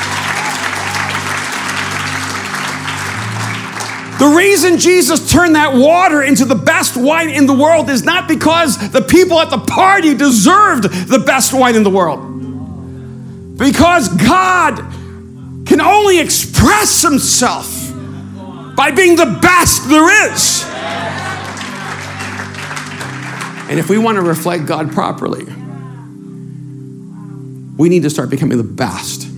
The 4.19 4.27
reason 4.27 4.79
Jesus 4.79 5.31
turned 5.31 5.55
that 5.55 5.75
water 5.75 6.23
into 6.23 6.47
the 6.47 6.55
best 6.55 6.97
wine 6.97 7.29
in 7.29 7.47
the 7.47 7.53
world 7.53 7.91
is 7.91 8.05
not 8.05 8.27
because 8.27 8.79
the 8.91 9.03
people 9.03 9.39
at 9.39 9.51
the 9.51 9.59
party 9.59 10.15
deserved 10.15 10.85
the 10.85 11.19
best 11.19 11.53
wine 11.53 11.77
in 11.77 11.83
the 11.83 11.91
world. 11.91 12.21
Because 13.59 14.09
God 14.09 14.77
can 15.67 15.81
only 15.81 16.21
express 16.21 17.03
himself 17.03 17.67
by 18.77 18.93
being 18.93 19.17
the 19.17 19.39
best 19.43 19.89
there 19.89 20.33
is. 20.33 20.65
And 23.73 23.79
if 23.79 23.89
we 23.89 23.97
want 23.97 24.17
to 24.17 24.23
reflect 24.23 24.67
God 24.67 24.93
properly, 24.93 25.47
we 27.79 27.89
need 27.89 28.03
to 28.03 28.11
start 28.11 28.29
becoming 28.29 28.59
the 28.59 28.65
best 28.65 29.29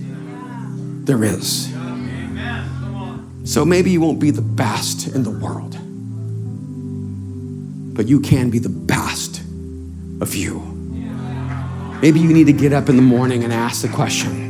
there 1.05 1.23
is. 1.23 1.73
So 3.45 3.63
maybe 3.63 3.91
you 3.91 4.01
won't 4.01 4.19
be 4.19 4.31
the 4.31 4.41
best 4.41 5.07
in 5.07 5.23
the 5.23 5.29
world, 5.29 5.77
but 7.95 8.09
you 8.09 8.19
can 8.19 8.49
be 8.49 8.59
the 8.59 8.67
best 8.67 9.39
of 10.19 10.35
you. 10.35 10.59
Maybe 12.01 12.19
you 12.19 12.33
need 12.33 12.47
to 12.47 12.53
get 12.53 12.73
up 12.73 12.89
in 12.89 12.97
the 12.97 13.01
morning 13.01 13.45
and 13.45 13.53
ask 13.53 13.83
the 13.83 13.87
question 13.87 14.49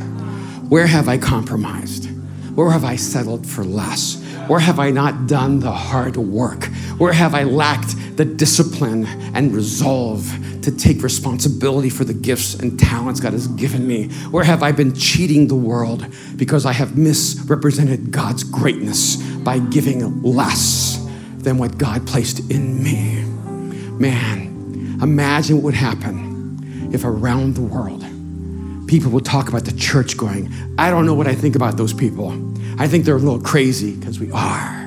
where 0.68 0.88
have 0.88 1.08
I 1.08 1.16
compromised? 1.16 2.10
Where 2.56 2.72
have 2.72 2.82
I 2.82 2.96
settled 2.96 3.46
for 3.46 3.62
less? 3.62 4.20
Where 4.48 4.58
have 4.58 4.80
I 4.80 4.90
not 4.90 5.28
done 5.28 5.60
the 5.60 5.70
hard 5.70 6.16
work? 6.16 6.64
Where 6.98 7.12
have 7.12 7.36
I 7.36 7.44
lacked 7.44 7.94
the 8.16 8.24
discipline 8.24 9.06
and 9.34 9.54
resolve 9.54 10.26
to 10.62 10.70
take 10.70 11.02
responsibility 11.02 11.90
for 11.90 12.04
the 12.04 12.14
gifts 12.14 12.54
and 12.54 12.78
talents 12.78 13.20
God 13.20 13.32
has 13.32 13.46
given 13.48 13.86
me? 13.86 14.08
Where 14.30 14.44
have 14.44 14.62
I 14.62 14.72
been 14.72 14.94
cheating 14.94 15.48
the 15.48 15.54
world 15.54 16.06
because 16.36 16.66
I 16.66 16.72
have 16.72 16.96
misrepresented 16.96 18.10
God's 18.10 18.42
greatness 18.42 19.16
by 19.16 19.58
giving 19.58 20.22
less 20.22 21.04
than 21.38 21.58
what 21.58 21.78
God 21.78 22.06
placed 22.06 22.50
in 22.50 22.82
me? 22.82 23.22
Man, 23.98 24.98
imagine 25.02 25.56
what 25.56 25.64
would 25.64 25.74
happen 25.74 26.90
if 26.92 27.04
around 27.04 27.54
the 27.54 27.62
world, 27.62 28.04
people 28.88 29.10
would 29.10 29.24
talk 29.24 29.48
about 29.48 29.64
the 29.64 29.72
church 29.72 30.16
going, 30.16 30.52
I 30.78 30.90
don't 30.90 31.06
know 31.06 31.14
what 31.14 31.26
I 31.26 31.34
think 31.34 31.56
about 31.56 31.76
those 31.76 31.92
people. 31.92 32.32
I 32.78 32.88
think 32.88 33.04
they're 33.04 33.16
a 33.16 33.20
little 33.20 33.40
crazy 33.40 33.94
because 33.96 34.20
we 34.20 34.30
are. 34.32 34.85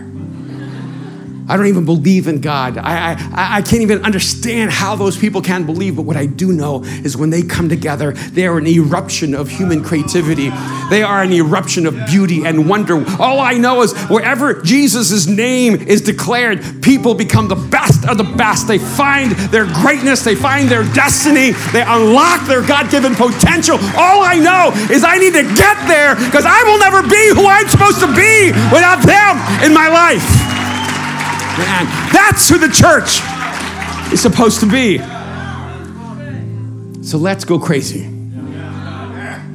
I 1.49 1.57
don't 1.57 1.65
even 1.65 1.83
believe 1.83 2.27
in 2.27 2.41
God. 2.41 2.77
I, 2.77 3.13
I, 3.13 3.57
I 3.57 3.61
can't 3.63 3.81
even 3.81 4.05
understand 4.05 4.71
how 4.71 4.95
those 4.95 5.17
people 5.17 5.41
can 5.41 5.65
believe. 5.65 5.95
But 5.95 6.03
what 6.03 6.15
I 6.15 6.27
do 6.27 6.53
know 6.53 6.83
is 6.83 7.17
when 7.17 7.31
they 7.31 7.41
come 7.41 7.69
together, 7.69 8.11
they 8.11 8.45
are 8.45 8.59
an 8.59 8.67
eruption 8.67 9.33
of 9.33 9.49
human 9.49 9.83
creativity. 9.83 10.51
They 10.91 11.01
are 11.01 11.23
an 11.23 11.33
eruption 11.33 11.87
of 11.87 11.95
beauty 12.05 12.45
and 12.45 12.69
wonder. 12.69 13.03
All 13.19 13.39
I 13.39 13.53
know 13.53 13.81
is 13.81 13.97
wherever 14.09 14.61
Jesus' 14.61 15.25
name 15.25 15.75
is 15.75 16.01
declared, 16.01 16.83
people 16.83 17.15
become 17.15 17.47
the 17.47 17.55
best 17.55 18.07
of 18.07 18.19
the 18.19 18.23
best. 18.23 18.67
They 18.67 18.77
find 18.77 19.31
their 19.49 19.65
greatness, 19.65 20.23
they 20.23 20.35
find 20.35 20.69
their 20.69 20.83
destiny, 20.93 21.51
they 21.73 21.81
unlock 21.81 22.45
their 22.45 22.61
God 22.65 22.91
given 22.91 23.15
potential. 23.15 23.77
All 23.97 24.21
I 24.21 24.37
know 24.37 24.71
is 24.93 25.03
I 25.03 25.17
need 25.17 25.33
to 25.33 25.43
get 25.55 25.77
there 25.87 26.13
because 26.13 26.45
I 26.45 26.61
will 26.63 26.77
never 26.77 27.01
be 27.01 27.33
who 27.33 27.47
I'm 27.47 27.67
supposed 27.67 27.99
to 28.01 28.07
be 28.07 28.51
without 28.69 29.01
them 29.01 29.65
in 29.65 29.73
my 29.73 29.87
life. 29.89 30.48
Man, 31.59 31.85
that's 32.13 32.47
who 32.47 32.57
the 32.57 32.69
church 32.69 33.19
is 34.13 34.21
supposed 34.21 34.61
to 34.61 34.65
be. 34.65 34.99
So 37.03 37.17
let's 37.17 37.43
go 37.43 37.59
crazy. 37.59 38.07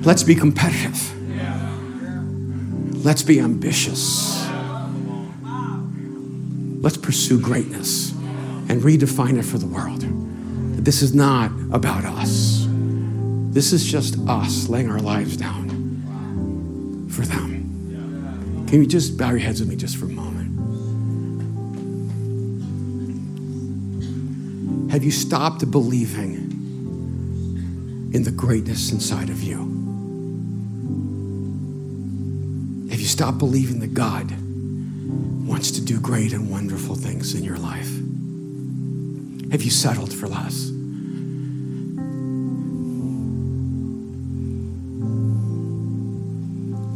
Let's 0.03 0.23
be 0.23 0.35
competitive. 0.35 1.01
Let's 3.03 3.23
be 3.23 3.41
ambitious. 3.41 4.47
Let's 6.83 6.99
pursue 6.99 7.41
greatness 7.41 8.13
and 8.69 8.83
redefine 8.83 9.39
it 9.39 9.45
for 9.45 9.57
the 9.57 9.67
world. 9.67 10.05
This 10.85 11.01
is 11.01 11.15
not 11.15 11.51
about 11.73 12.05
us. 12.05 12.67
This 13.51 13.73
is 13.73 13.83
just 13.83 14.19
us 14.29 14.69
laying 14.69 14.91
our 14.91 15.01
lives 15.01 15.39
down 15.39 17.09
for 17.11 17.23
them. 17.23 18.67
Can 18.69 18.81
you 18.81 18.87
just 18.87 19.17
bow 19.17 19.31
your 19.31 19.39
heads 19.39 19.61
with 19.61 19.71
me 19.71 19.77
just 19.77 19.97
for 19.97 20.05
a 20.05 20.09
moment? 20.09 20.34
Have 24.95 25.03
you 25.03 25.11
stopped 25.11 25.69
believing 25.73 26.35
in 28.15 28.23
the 28.23 28.31
greatness 28.31 28.93
inside 28.93 29.29
of 29.29 29.43
you? 29.43 29.57
Have 32.91 33.01
you 33.01 33.07
stopped 33.07 33.39
believing 33.39 33.81
that 33.81 33.93
God 33.93 34.31
wants 35.49 35.73
to 35.73 35.81
do 35.81 35.99
great 35.99 36.33
and 36.33 36.49
wonderful 36.49 36.95
things 36.95 37.35
in 37.35 37.43
your 37.43 37.59
life? 37.59 37.89
Have 39.51 39.65
you 39.65 39.71
settled 39.73 40.15
for 40.15 40.29
less? 40.29 40.71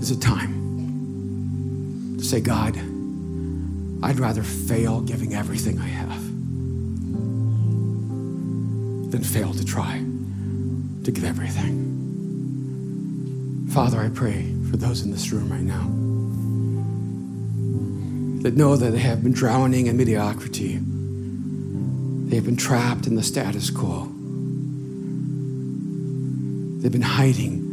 Is 0.00 0.12
it 0.12 0.20
time 0.22 2.16
to 2.16 2.24
say, 2.24 2.40
God, 2.40 2.76
I'd 4.04 4.20
rather 4.20 4.44
fail 4.44 5.00
giving 5.00 5.34
everything 5.34 5.80
I 5.80 5.88
have 5.88 6.27
than 9.10 9.22
fail 9.22 9.52
to 9.54 9.64
try 9.64 10.04
to 11.04 11.10
give 11.10 11.24
everything. 11.24 11.86
Father, 13.70 14.00
I 14.00 14.08
pray 14.08 14.52
for 14.70 14.76
those 14.76 15.02
in 15.02 15.10
this 15.10 15.30
room 15.32 15.50
right 15.50 15.60
now 15.60 15.88
that 18.42 18.56
know 18.56 18.76
that 18.76 18.90
they 18.92 18.98
have 18.98 19.22
been 19.22 19.32
drowning 19.32 19.88
in 19.88 19.96
mediocrity. 19.96 20.78
They 22.28 22.36
have 22.36 22.44
been 22.44 22.56
trapped 22.56 23.06
in 23.06 23.14
the 23.14 23.22
status 23.22 23.70
quo. 23.70 24.04
They've 26.80 26.92
been 26.92 27.02
hiding. 27.02 27.67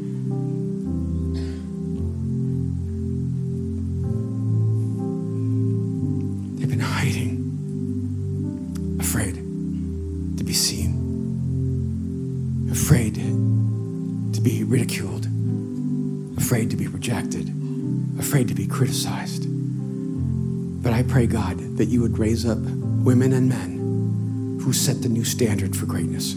That 21.85 21.91
you 21.91 22.01
would 22.01 22.17
raise 22.17 22.47
up 22.47 22.57
women 22.57 23.31
and 23.31 23.47
men 23.47 24.59
who 24.63 24.73
set 24.73 25.03
the 25.03 25.09
new 25.09 25.23
standard 25.23 25.75
for 25.75 25.85
greatness. 25.85 26.35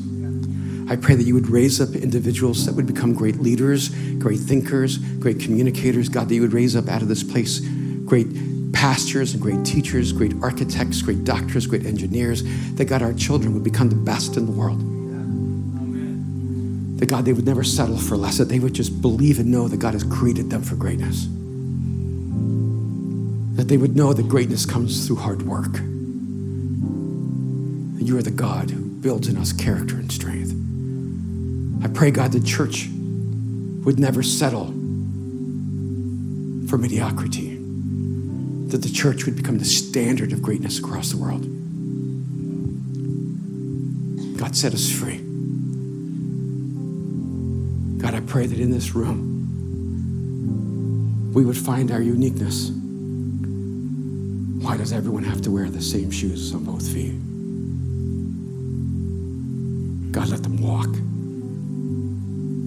I 0.91 0.97
pray 0.97 1.15
that 1.15 1.23
you 1.23 1.33
would 1.33 1.49
raise 1.49 1.81
up 1.81 1.95
individuals 1.95 2.67
that 2.67 2.75
would 2.75 2.87
become 2.87 3.15
great 3.15 3.37
leaders, 3.37 3.89
great 4.19 4.41
thinkers, 4.41 4.99
great 4.99 5.41
communicators. 5.41 6.11
God, 6.11 6.29
that 6.29 6.35
you 6.35 6.43
would 6.43 6.53
raise 6.53 6.77
up 6.77 6.89
out 6.89 7.01
of 7.01 7.09
this 7.09 7.23
place 7.23 7.61
great 8.05 8.27
pastors 8.75 9.33
and 9.33 9.43
great 9.43 9.65
teachers, 9.65 10.13
great 10.13 10.35
architects, 10.43 11.01
great 11.01 11.25
doctors, 11.25 11.67
great 11.67 11.87
engineers. 11.87 12.43
That 12.75 12.85
God, 12.85 13.01
our 13.01 13.15
children 13.15 13.55
would 13.55 13.65
become 13.65 13.89
the 13.89 13.97
best 13.97 14.37
in 14.37 14.45
the 14.45 14.53
world. 14.53 14.81
That 17.01 17.07
God, 17.07 17.25
they 17.25 17.33
would 17.33 17.47
never 17.47 17.65
settle 17.65 17.97
for 17.97 18.19
less, 18.19 18.37
that 18.37 18.51
they 18.51 18.59
would 18.59 18.75
just 18.75 19.01
believe 19.01 19.39
and 19.39 19.51
know 19.51 19.67
that 19.67 19.79
God 19.79 19.95
has 19.95 20.05
created 20.05 20.51
them 20.51 20.63
for 20.63 20.77
greatness. 20.77 21.27
That 23.59 23.67
they 23.67 23.77
would 23.77 23.97
know 23.97 24.13
that 24.13 24.29
greatness 24.29 24.65
comes 24.65 25.05
through 25.07 25.17
hard 25.17 25.43
work. 25.43 25.73
That 27.99 28.05
you 28.05 28.17
are 28.17 28.23
the 28.23 28.31
God 28.31 28.71
who 28.71 28.81
builds 28.81 29.27
in 29.27 29.37
us 29.37 29.53
character 29.53 29.97
and 29.97 30.13
strength. 30.13 30.55
I 31.85 31.89
pray, 31.89 32.13
God, 32.13 32.31
the 32.31 32.39
church 32.39 32.89
would 33.85 33.99
never 33.99 34.23
settle 34.23 34.67
for 36.69 36.79
mediocrity, 36.79 37.57
that 38.69 38.83
the 38.83 38.91
church 38.93 39.25
would 39.25 39.35
become 39.35 39.59
the 39.59 39.65
standard 39.65 40.33
of 40.33 40.41
greatness 40.41 40.79
across 40.79 41.11
the 41.11 41.17
world. 41.17 41.43
God, 44.39 44.55
set 44.55 44.73
us 44.73 44.89
free. 44.89 45.19
God, 47.99 48.15
I 48.15 48.21
pray 48.21 48.47
that 48.47 48.61
in 48.61 48.71
this 48.71 48.95
room, 48.95 49.35
we 51.35 51.45
would 51.45 51.59
find 51.59 51.91
our 51.91 52.01
uniqueness. 52.01 52.71
Why 54.69 54.77
does 54.77 54.93
everyone 54.93 55.25
have 55.25 55.41
to 55.41 55.51
wear 55.51 55.71
the 55.71 55.81
same 55.81 56.11
shoes 56.11 56.55
on 56.55 56.65
both 56.65 56.87
feet? 56.87 57.15
God, 60.13 60.29
let 60.29 60.43
them 60.43 60.61
walk 60.61 60.89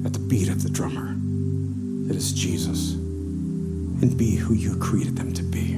at 0.07 0.11
the 0.11 0.25
beat 0.27 0.49
of 0.49 0.63
the 0.63 0.69
drummer 0.71 1.13
that 2.07 2.15
is 2.15 2.33
Jesus 2.33 2.93
and 2.93 4.17
be 4.17 4.35
who 4.35 4.55
you 4.55 4.77
created 4.77 5.15
them 5.15 5.31
to 5.31 5.43
be. 5.43 5.77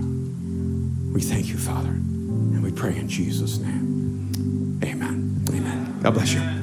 We 1.13 1.19
thank 1.19 1.47
you, 1.49 1.57
Father, 1.57 1.89
and 1.89 2.63
we 2.63 2.71
pray 2.71 2.95
in 2.95 3.09
Jesus' 3.09 3.57
name. 3.57 4.79
Amen. 4.81 5.45
Amen. 5.49 5.99
God 6.03 6.13
bless 6.13 6.31
you. 6.31 6.62